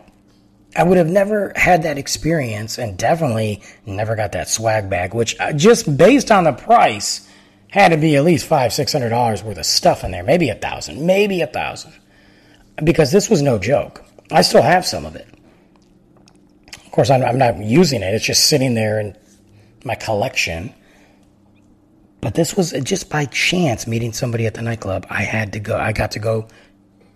I 0.76 0.84
would 0.84 0.98
have 0.98 1.08
never 1.08 1.52
had 1.56 1.82
that 1.82 1.98
experience 1.98 2.78
and 2.78 2.96
definitely 2.96 3.62
never 3.86 4.14
got 4.14 4.32
that 4.32 4.48
swag 4.48 4.88
bag, 4.88 5.14
which 5.14 5.38
uh, 5.40 5.52
just 5.52 5.96
based 5.96 6.30
on 6.30 6.44
the 6.44 6.52
price 6.52 7.28
had 7.70 7.88
to 7.88 7.96
be 7.96 8.16
at 8.16 8.24
least 8.24 8.46
five, 8.46 8.72
six 8.72 8.92
hundred 8.92 9.10
dollars 9.10 9.42
worth 9.42 9.58
of 9.58 9.66
stuff 9.66 10.04
in 10.04 10.10
there, 10.12 10.22
maybe 10.22 10.48
a 10.48 10.54
thousand, 10.54 11.04
maybe 11.04 11.40
a 11.40 11.46
thousand, 11.46 11.92
because 12.84 13.10
this 13.10 13.28
was 13.28 13.42
no 13.42 13.58
joke. 13.58 14.04
I 14.30 14.42
still 14.42 14.62
have 14.62 14.86
some 14.86 15.04
of 15.04 15.16
it. 15.16 15.26
Of 16.84 16.92
course, 16.92 17.10
I'm, 17.10 17.22
I'm 17.22 17.38
not 17.38 17.58
using 17.58 18.02
it; 18.02 18.14
it's 18.14 18.24
just 18.24 18.46
sitting 18.46 18.74
there 18.74 19.00
in 19.00 19.16
my 19.84 19.96
collection. 19.96 20.72
But 22.20 22.34
this 22.34 22.56
was 22.56 22.72
uh, 22.72 22.80
just 22.80 23.08
by 23.08 23.24
chance 23.26 23.86
meeting 23.86 24.12
somebody 24.12 24.46
at 24.46 24.54
the 24.54 24.62
nightclub. 24.62 25.06
I 25.08 25.22
had 25.22 25.54
to 25.54 25.60
go, 25.60 25.76
I 25.76 25.92
got 25.92 26.12
to 26.12 26.18
go 26.18 26.48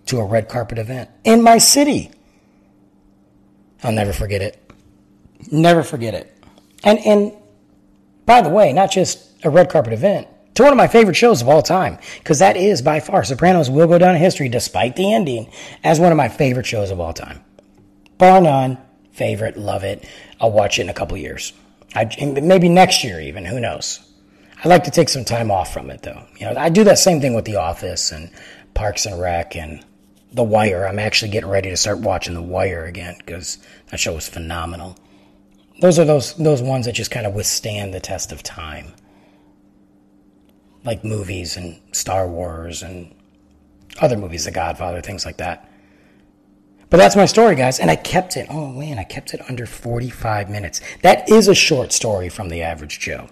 to 0.07 0.19
a 0.19 0.25
red 0.25 0.49
carpet 0.49 0.77
event 0.77 1.09
in 1.23 1.41
my 1.41 1.57
city. 1.57 2.11
I'll 3.83 3.91
never 3.91 4.13
forget 4.13 4.41
it. 4.41 4.61
Never 5.51 5.83
forget 5.83 6.13
it. 6.13 6.31
And, 6.83 6.99
and 6.99 7.33
by 8.25 8.41
the 8.41 8.49
way, 8.49 8.73
not 8.73 8.91
just 8.91 9.43
a 9.43 9.49
red 9.49 9.69
carpet 9.69 9.93
event, 9.93 10.27
to 10.55 10.63
one 10.63 10.71
of 10.71 10.77
my 10.77 10.87
favorite 10.87 11.15
shows 11.15 11.41
of 11.41 11.49
all 11.49 11.61
time, 11.61 11.99
because 12.19 12.39
that 12.39 12.55
is 12.55 12.81
by 12.81 12.99
far, 12.99 13.23
Sopranos 13.23 13.69
will 13.69 13.87
go 13.87 13.97
down 13.97 14.15
in 14.15 14.21
history, 14.21 14.47
despite 14.47 14.95
the 14.95 15.13
ending, 15.13 15.51
as 15.83 15.99
one 15.99 16.11
of 16.11 16.17
my 16.17 16.29
favorite 16.29 16.65
shows 16.65 16.91
of 16.91 16.99
all 16.99 17.13
time. 17.13 17.43
Bar 18.17 18.41
none, 18.41 18.77
favorite, 19.11 19.57
love 19.57 19.83
it. 19.83 20.07
I'll 20.39 20.51
watch 20.51 20.79
it 20.79 20.83
in 20.83 20.89
a 20.89 20.93
couple 20.93 21.17
years. 21.17 21.51
I, 21.93 22.09
maybe 22.41 22.69
next 22.69 23.03
year, 23.03 23.19
even, 23.19 23.43
who 23.43 23.59
knows? 23.59 23.99
I 24.63 24.67
like 24.67 24.83
to 24.85 24.91
take 24.91 25.09
some 25.09 25.25
time 25.25 25.51
off 25.51 25.73
from 25.73 25.89
it, 25.89 26.01
though. 26.01 26.23
You 26.37 26.47
know, 26.47 26.59
I 26.59 26.69
do 26.69 26.83
that 26.85 26.97
same 26.97 27.21
thing 27.21 27.33
with 27.33 27.45
The 27.45 27.57
Office 27.57 28.11
and 28.11 28.31
Parks 28.73 29.05
and 29.05 29.19
Rec 29.19 29.55
and 29.55 29.83
The 30.33 30.43
Wire. 30.43 30.87
I'm 30.87 30.99
actually 30.99 31.31
getting 31.31 31.49
ready 31.49 31.69
to 31.69 31.77
start 31.77 31.99
watching 31.99 32.33
The 32.33 32.41
Wire 32.41 32.85
again 32.85 33.15
because 33.17 33.57
that 33.91 33.99
show 33.99 34.13
was 34.13 34.27
phenomenal. 34.27 34.97
Those 35.81 35.99
are 35.99 36.05
those 36.05 36.33
those 36.35 36.61
ones 36.61 36.85
that 36.85 36.93
just 36.93 37.11
kind 37.11 37.25
of 37.25 37.33
withstand 37.33 37.93
the 37.93 37.99
test 37.99 38.31
of 38.31 38.41
time, 38.41 38.93
like 40.85 41.03
movies 41.03 41.57
and 41.57 41.81
Star 41.91 42.27
Wars 42.27 42.81
and 42.81 43.13
other 44.01 44.17
movies, 44.17 44.45
The 44.45 44.51
Godfather, 44.51 45.01
things 45.01 45.25
like 45.25 45.37
that. 45.37 45.69
But 46.89 46.97
that's 46.97 47.15
my 47.15 47.25
story, 47.25 47.55
guys, 47.55 47.79
and 47.79 47.91
I 47.91 47.97
kept 47.97 48.37
it. 48.37 48.47
Oh 48.49 48.71
man, 48.71 48.99
I 48.99 49.03
kept 49.03 49.33
it 49.33 49.41
under 49.49 49.65
45 49.65 50.49
minutes. 50.49 50.79
That 51.01 51.29
is 51.29 51.49
a 51.49 51.55
short 51.55 51.91
story 51.91 52.29
from 52.29 52.47
the 52.47 52.61
average 52.61 52.99
Joe. 52.99 53.27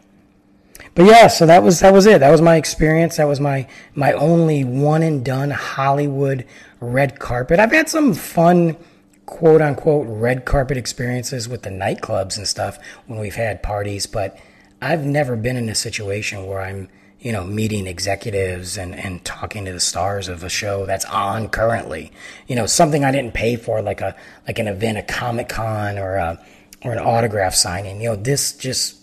But 0.95 1.05
yeah, 1.05 1.27
so 1.27 1.45
that 1.47 1.63
was 1.63 1.79
that 1.79 1.93
was 1.93 2.05
it. 2.05 2.19
That 2.19 2.29
was 2.29 2.41
my 2.41 2.55
experience. 2.55 3.17
That 3.17 3.27
was 3.27 3.39
my 3.39 3.67
my 3.95 4.13
only 4.13 4.63
one 4.63 5.01
and 5.01 5.25
done 5.25 5.49
Hollywood 5.49 6.45
red 6.79 7.19
carpet. 7.19 7.59
I've 7.59 7.71
had 7.71 7.89
some 7.89 8.13
fun 8.13 8.77
quote 9.25 9.61
unquote 9.61 10.05
red 10.07 10.45
carpet 10.45 10.77
experiences 10.77 11.49
with 11.49 11.63
the 11.63 11.69
nightclubs 11.69 12.37
and 12.37 12.47
stuff 12.47 12.77
when 13.07 13.19
we've 13.19 13.35
had 13.35 13.63
parties, 13.63 14.05
but 14.05 14.37
I've 14.81 15.03
never 15.05 15.35
been 15.35 15.55
in 15.55 15.69
a 15.69 15.75
situation 15.75 16.45
where 16.45 16.61
I'm, 16.61 16.89
you 17.19 17.31
know, 17.31 17.45
meeting 17.45 17.87
executives 17.87 18.77
and, 18.77 18.93
and 18.93 19.23
talking 19.23 19.65
to 19.65 19.71
the 19.71 19.79
stars 19.79 20.27
of 20.27 20.43
a 20.43 20.49
show 20.49 20.85
that's 20.85 21.05
on 21.05 21.49
currently. 21.49 22.11
You 22.47 22.55
know, 22.55 22.65
something 22.65 23.03
I 23.03 23.11
didn't 23.11 23.33
pay 23.33 23.55
for 23.55 23.81
like 23.81 24.01
a 24.01 24.15
like 24.45 24.59
an 24.59 24.67
event, 24.67 24.99
a 24.99 25.03
Comic 25.03 25.49
Con 25.49 25.97
or 25.97 26.15
a 26.17 26.45
or 26.83 26.91
an 26.91 26.99
autograph 26.99 27.55
signing. 27.55 27.99
You 27.99 28.09
know, 28.09 28.15
this 28.15 28.55
just 28.57 29.02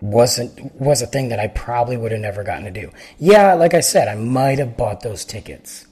wasn't 0.00 0.74
was 0.80 1.02
a 1.02 1.06
thing 1.06 1.30
that 1.30 1.40
I 1.40 1.48
probably 1.48 1.96
would 1.96 2.12
have 2.12 2.20
never 2.20 2.44
gotten 2.44 2.64
to 2.64 2.70
do. 2.70 2.90
Yeah, 3.18 3.54
like 3.54 3.74
I 3.74 3.80
said, 3.80 4.08
I 4.08 4.14
might 4.14 4.58
have 4.58 4.76
bought 4.76 5.00
those 5.00 5.24
tickets 5.24 5.86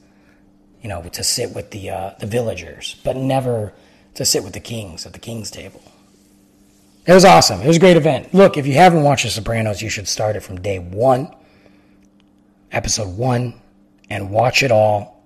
you 0.85 0.91
know, 0.91 1.03
to 1.03 1.25
sit 1.25 1.55
with 1.55 1.71
the 1.71 1.89
uh, 1.89 2.11
the 2.21 2.27
villagers, 2.27 2.97
but 3.03 3.17
never 3.17 3.73
to 4.13 4.25
sit 4.25 4.45
with 4.45 4.53
the 4.53 4.61
kings 4.61 5.07
at 5.07 5.15
the 5.15 5.19
king's 5.19 5.51
table. 5.51 5.83
It 7.07 7.15
was 7.15 7.25
awesome. 7.25 7.63
It 7.63 7.67
was 7.67 7.79
a 7.79 7.81
great 7.81 7.97
event. 7.97 8.35
Look, 8.35 8.59
if 8.59 8.67
you 8.67 8.75
haven't 8.75 9.03
watched 9.03 9.25
The 9.25 9.31
Sopranos, 9.31 9.81
you 9.81 9.89
should 9.89 10.07
start 10.07 10.37
it 10.37 10.41
from 10.41 10.61
day 10.61 10.79
one, 10.79 11.35
episode 12.71 13.17
one, 13.17 13.61
and 14.11 14.31
watch 14.31 14.63
it 14.63 14.71
all, 14.71 15.23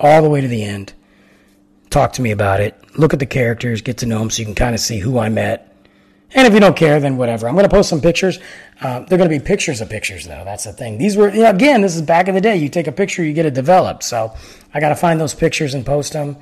all 0.00 0.22
the 0.22 0.30
way 0.30 0.40
to 0.40 0.48
the 0.48 0.62
end. 0.62 0.94
Talk 1.90 2.14
to 2.14 2.22
me 2.22 2.30
about 2.32 2.60
it. 2.60 2.74
Look 2.98 3.12
at 3.12 3.18
the 3.18 3.26
characters, 3.26 3.82
get 3.82 3.98
to 3.98 4.06
know 4.06 4.18
them 4.18 4.30
so 4.30 4.40
you 4.40 4.46
can 4.46 4.54
kind 4.54 4.74
of 4.74 4.80
see 4.80 4.98
who 4.98 5.18
I 5.18 5.28
met. 5.28 5.65
And 6.34 6.46
if 6.46 6.52
you 6.52 6.60
don't 6.60 6.76
care, 6.76 6.98
then 7.00 7.16
whatever. 7.16 7.48
I'm 7.48 7.54
going 7.54 7.68
to 7.68 7.74
post 7.74 7.88
some 7.88 8.00
pictures. 8.00 8.38
Um, 8.80 9.06
they're 9.06 9.18
going 9.18 9.30
to 9.30 9.38
be 9.38 9.42
pictures 9.42 9.80
of 9.80 9.88
pictures, 9.88 10.26
though. 10.26 10.42
That's 10.44 10.64
the 10.64 10.72
thing. 10.72 10.98
These 10.98 11.16
were, 11.16 11.32
you 11.32 11.42
know, 11.42 11.50
again, 11.50 11.80
this 11.80 11.94
is 11.94 12.02
back 12.02 12.28
in 12.28 12.34
the 12.34 12.40
day. 12.40 12.56
You 12.56 12.68
take 12.68 12.88
a 12.88 12.92
picture, 12.92 13.24
you 13.24 13.32
get 13.32 13.46
it 13.46 13.54
developed. 13.54 14.02
So 14.02 14.34
I 14.74 14.80
got 14.80 14.88
to 14.90 14.96
find 14.96 15.20
those 15.20 15.34
pictures 15.34 15.72
and 15.74 15.86
post 15.86 16.12
them 16.12 16.36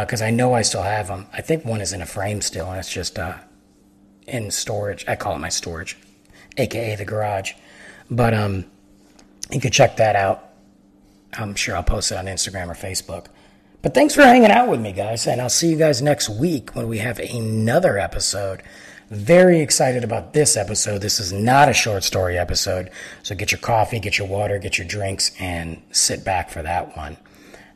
because 0.00 0.22
uh, 0.22 0.26
I 0.26 0.30
know 0.30 0.54
I 0.54 0.62
still 0.62 0.82
have 0.82 1.08
them. 1.08 1.26
I 1.32 1.40
think 1.40 1.64
one 1.64 1.80
is 1.80 1.92
in 1.92 2.00
a 2.00 2.06
frame 2.06 2.40
still, 2.40 2.70
and 2.70 2.78
it's 2.78 2.92
just 2.92 3.18
uh, 3.18 3.34
in 4.26 4.50
storage. 4.50 5.04
I 5.08 5.16
call 5.16 5.34
it 5.34 5.40
my 5.40 5.48
storage, 5.48 5.98
aka 6.56 6.94
the 6.94 7.04
garage. 7.04 7.52
But 8.10 8.34
um, 8.34 8.64
you 9.50 9.60
can 9.60 9.70
check 9.70 9.96
that 9.96 10.16
out. 10.16 10.50
I'm 11.34 11.54
sure 11.54 11.76
I'll 11.76 11.82
post 11.82 12.12
it 12.12 12.18
on 12.18 12.26
Instagram 12.26 12.68
or 12.68 12.74
Facebook. 12.74 13.26
But 13.82 13.92
thanks 13.92 14.14
for 14.14 14.22
hanging 14.22 14.50
out 14.50 14.68
with 14.68 14.80
me, 14.80 14.92
guys, 14.92 15.26
and 15.26 15.40
I'll 15.40 15.50
see 15.50 15.68
you 15.68 15.76
guys 15.76 16.00
next 16.00 16.30
week 16.30 16.74
when 16.74 16.88
we 16.88 16.98
have 16.98 17.18
another 17.18 17.98
episode. 17.98 18.62
Very 19.14 19.60
excited 19.60 20.02
about 20.02 20.32
this 20.32 20.56
episode. 20.56 21.00
This 21.00 21.20
is 21.20 21.32
not 21.32 21.68
a 21.68 21.72
short 21.72 22.02
story 22.02 22.36
episode, 22.36 22.90
so 23.22 23.36
get 23.36 23.52
your 23.52 23.60
coffee, 23.60 24.00
get 24.00 24.18
your 24.18 24.26
water, 24.26 24.58
get 24.58 24.76
your 24.76 24.88
drinks, 24.88 25.30
and 25.38 25.80
sit 25.92 26.24
back 26.24 26.50
for 26.50 26.62
that 26.62 26.96
one. 26.96 27.16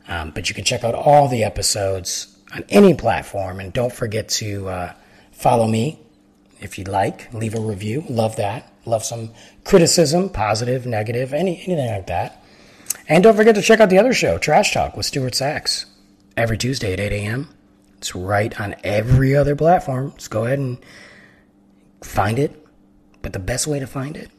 Um, 0.09 0.31
but 0.31 0.49
you 0.49 0.55
can 0.55 0.65
check 0.65 0.83
out 0.83 0.95
all 0.95 1.29
the 1.29 1.45
episodes 1.45 2.37
on 2.53 2.65
any 2.67 2.93
platform, 2.93 3.61
and 3.61 3.71
don't 3.71 3.93
forget 3.93 4.27
to 4.29 4.67
uh, 4.67 4.93
follow 5.31 5.65
me 5.65 6.01
if 6.59 6.77
you'd 6.77 6.89
like. 6.89 7.33
Leave 7.33 7.55
a 7.55 7.61
review. 7.61 8.03
Love 8.09 8.35
that. 8.35 8.69
Love 8.85 9.05
some 9.05 9.31
criticism, 9.63 10.27
positive, 10.27 10.85
negative, 10.85 11.33
any 11.33 11.63
anything 11.65 11.89
like 11.89 12.07
that. 12.07 12.43
And 13.07 13.23
don't 13.23 13.37
forget 13.37 13.55
to 13.55 13.61
check 13.61 13.79
out 13.79 13.89
the 13.89 13.97
other 13.99 14.13
show, 14.13 14.37
Trash 14.39 14.73
Talk 14.73 14.97
with 14.97 15.05
Stuart 15.05 15.35
Sachs, 15.35 15.85
every 16.35 16.57
Tuesday 16.57 16.91
at 16.91 16.99
8 16.99 17.13
a.m. 17.13 17.47
It's 17.97 18.13
right 18.13 18.59
on 18.59 18.75
every 18.83 19.37
other 19.37 19.55
platform. 19.55 20.11
Just 20.17 20.31
go 20.31 20.43
ahead 20.43 20.59
and 20.59 20.79
find 22.01 22.39
it. 22.39 22.65
But 23.21 23.33
the 23.33 23.39
best 23.39 23.67
way 23.67 23.79
to 23.79 23.87
find 23.87 24.15
it, 24.15 24.31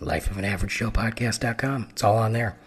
lifeofanaveragejoepodcast.com. 0.00 1.88
It's 1.90 2.04
all 2.04 2.18
on 2.18 2.32
there. 2.32 2.58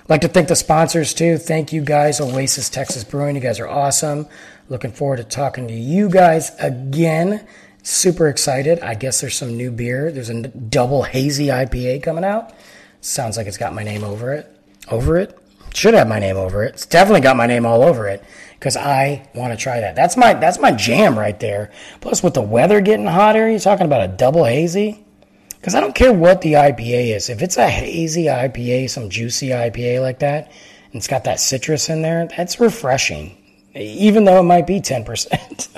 I'd 0.00 0.10
like 0.10 0.20
to 0.22 0.28
thank 0.28 0.48
the 0.48 0.56
sponsors 0.56 1.14
too. 1.14 1.38
Thank 1.38 1.72
you 1.72 1.82
guys, 1.82 2.20
Oasis 2.20 2.68
Texas 2.68 3.04
Brewing. 3.04 3.36
You 3.36 3.42
guys 3.42 3.60
are 3.60 3.68
awesome. 3.68 4.26
Looking 4.68 4.92
forward 4.92 5.18
to 5.18 5.24
talking 5.24 5.68
to 5.68 5.74
you 5.74 6.08
guys 6.08 6.50
again. 6.58 7.46
Super 7.82 8.28
excited. 8.28 8.80
I 8.80 8.94
guess 8.94 9.20
there's 9.20 9.36
some 9.36 9.56
new 9.56 9.70
beer. 9.70 10.10
There's 10.10 10.30
a 10.30 10.48
double 10.48 11.04
hazy 11.04 11.46
IPA 11.46 12.02
coming 12.02 12.24
out. 12.24 12.52
Sounds 13.00 13.36
like 13.36 13.46
it's 13.46 13.56
got 13.56 13.72
my 13.72 13.82
name 13.82 14.04
over 14.04 14.32
it. 14.32 14.54
Over 14.88 15.16
it? 15.16 15.38
Should 15.72 15.94
have 15.94 16.08
my 16.08 16.18
name 16.18 16.36
over 16.36 16.64
it. 16.64 16.74
It's 16.74 16.86
definitely 16.86 17.20
got 17.20 17.36
my 17.36 17.46
name 17.46 17.64
all 17.64 17.82
over 17.82 18.08
it 18.08 18.24
because 18.60 18.76
I 18.76 19.26
want 19.34 19.54
to 19.54 19.56
try 19.56 19.80
that. 19.80 19.96
That's 19.96 20.18
my 20.18 20.34
that's 20.34 20.58
my 20.58 20.70
jam 20.70 21.18
right 21.18 21.40
there. 21.40 21.72
Plus, 22.02 22.22
with 22.22 22.34
the 22.34 22.42
weather 22.42 22.82
getting 22.82 23.06
hotter, 23.06 23.48
you're 23.48 23.58
talking 23.58 23.86
about 23.86 24.02
a 24.02 24.08
double 24.08 24.44
hazy. 24.44 25.02
Because 25.48 25.74
I 25.74 25.80
don't 25.80 25.94
care 25.94 26.12
what 26.12 26.42
the 26.42 26.54
IPA 26.54 27.16
is. 27.16 27.28
If 27.30 27.42
it's 27.42 27.56
a 27.56 27.68
hazy 27.68 28.24
IPA, 28.24 28.90
some 28.90 29.10
juicy 29.10 29.48
IPA 29.48 30.00
like 30.00 30.20
that, 30.20 30.46
and 30.86 30.94
it's 30.94 31.06
got 31.06 31.24
that 31.24 31.40
citrus 31.40 31.88
in 31.88 32.02
there, 32.02 32.26
that's 32.34 32.60
refreshing, 32.60 33.36
even 33.74 34.24
though 34.24 34.40
it 34.40 34.44
might 34.44 34.66
be 34.66 34.80
10%. 34.80 35.68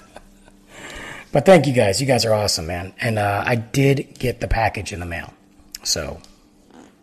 but 1.33 1.45
thank 1.45 1.67
you 1.67 1.73
guys. 1.73 2.01
You 2.01 2.07
guys 2.07 2.25
are 2.25 2.33
awesome, 2.33 2.69
man. 2.69 2.95
And 3.01 3.19
uh, 3.19 3.43
I 3.45 3.57
did 3.57 4.17
get 4.19 4.41
the 4.41 4.47
package 4.47 4.93
in 4.93 5.01
the 5.01 5.07
mail. 5.07 5.35
So 5.83 6.21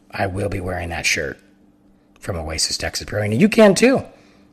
I 0.09 0.27
will 0.27 0.49
be 0.49 0.61
wearing 0.61 0.89
that 0.89 1.05
shirt 1.05 1.37
from 2.21 2.37
Oasis 2.37 2.77
Texas 2.77 3.09
Brewing. 3.09 3.33
And 3.33 3.41
you 3.41 3.49
can 3.49 3.75
too. 3.75 4.05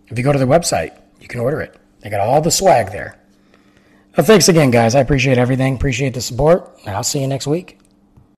If 0.08 0.18
you 0.18 0.24
go 0.24 0.32
to 0.32 0.38
their 0.38 0.48
website, 0.48 0.98
you 1.20 1.28
can 1.28 1.40
order 1.40 1.60
it. 1.60 1.76
They 2.00 2.10
got 2.10 2.20
all 2.20 2.40
the 2.40 2.50
swag 2.50 2.92
there. 2.92 3.18
Well, 4.16 4.26
thanks 4.26 4.48
again, 4.48 4.70
guys. 4.70 4.94
I 4.94 5.00
appreciate 5.00 5.38
everything. 5.38 5.74
Appreciate 5.74 6.14
the 6.14 6.20
support. 6.20 6.78
And 6.86 6.94
I'll 6.96 7.02
see 7.02 7.20
you 7.20 7.26
next 7.26 7.46
week. 7.46 7.78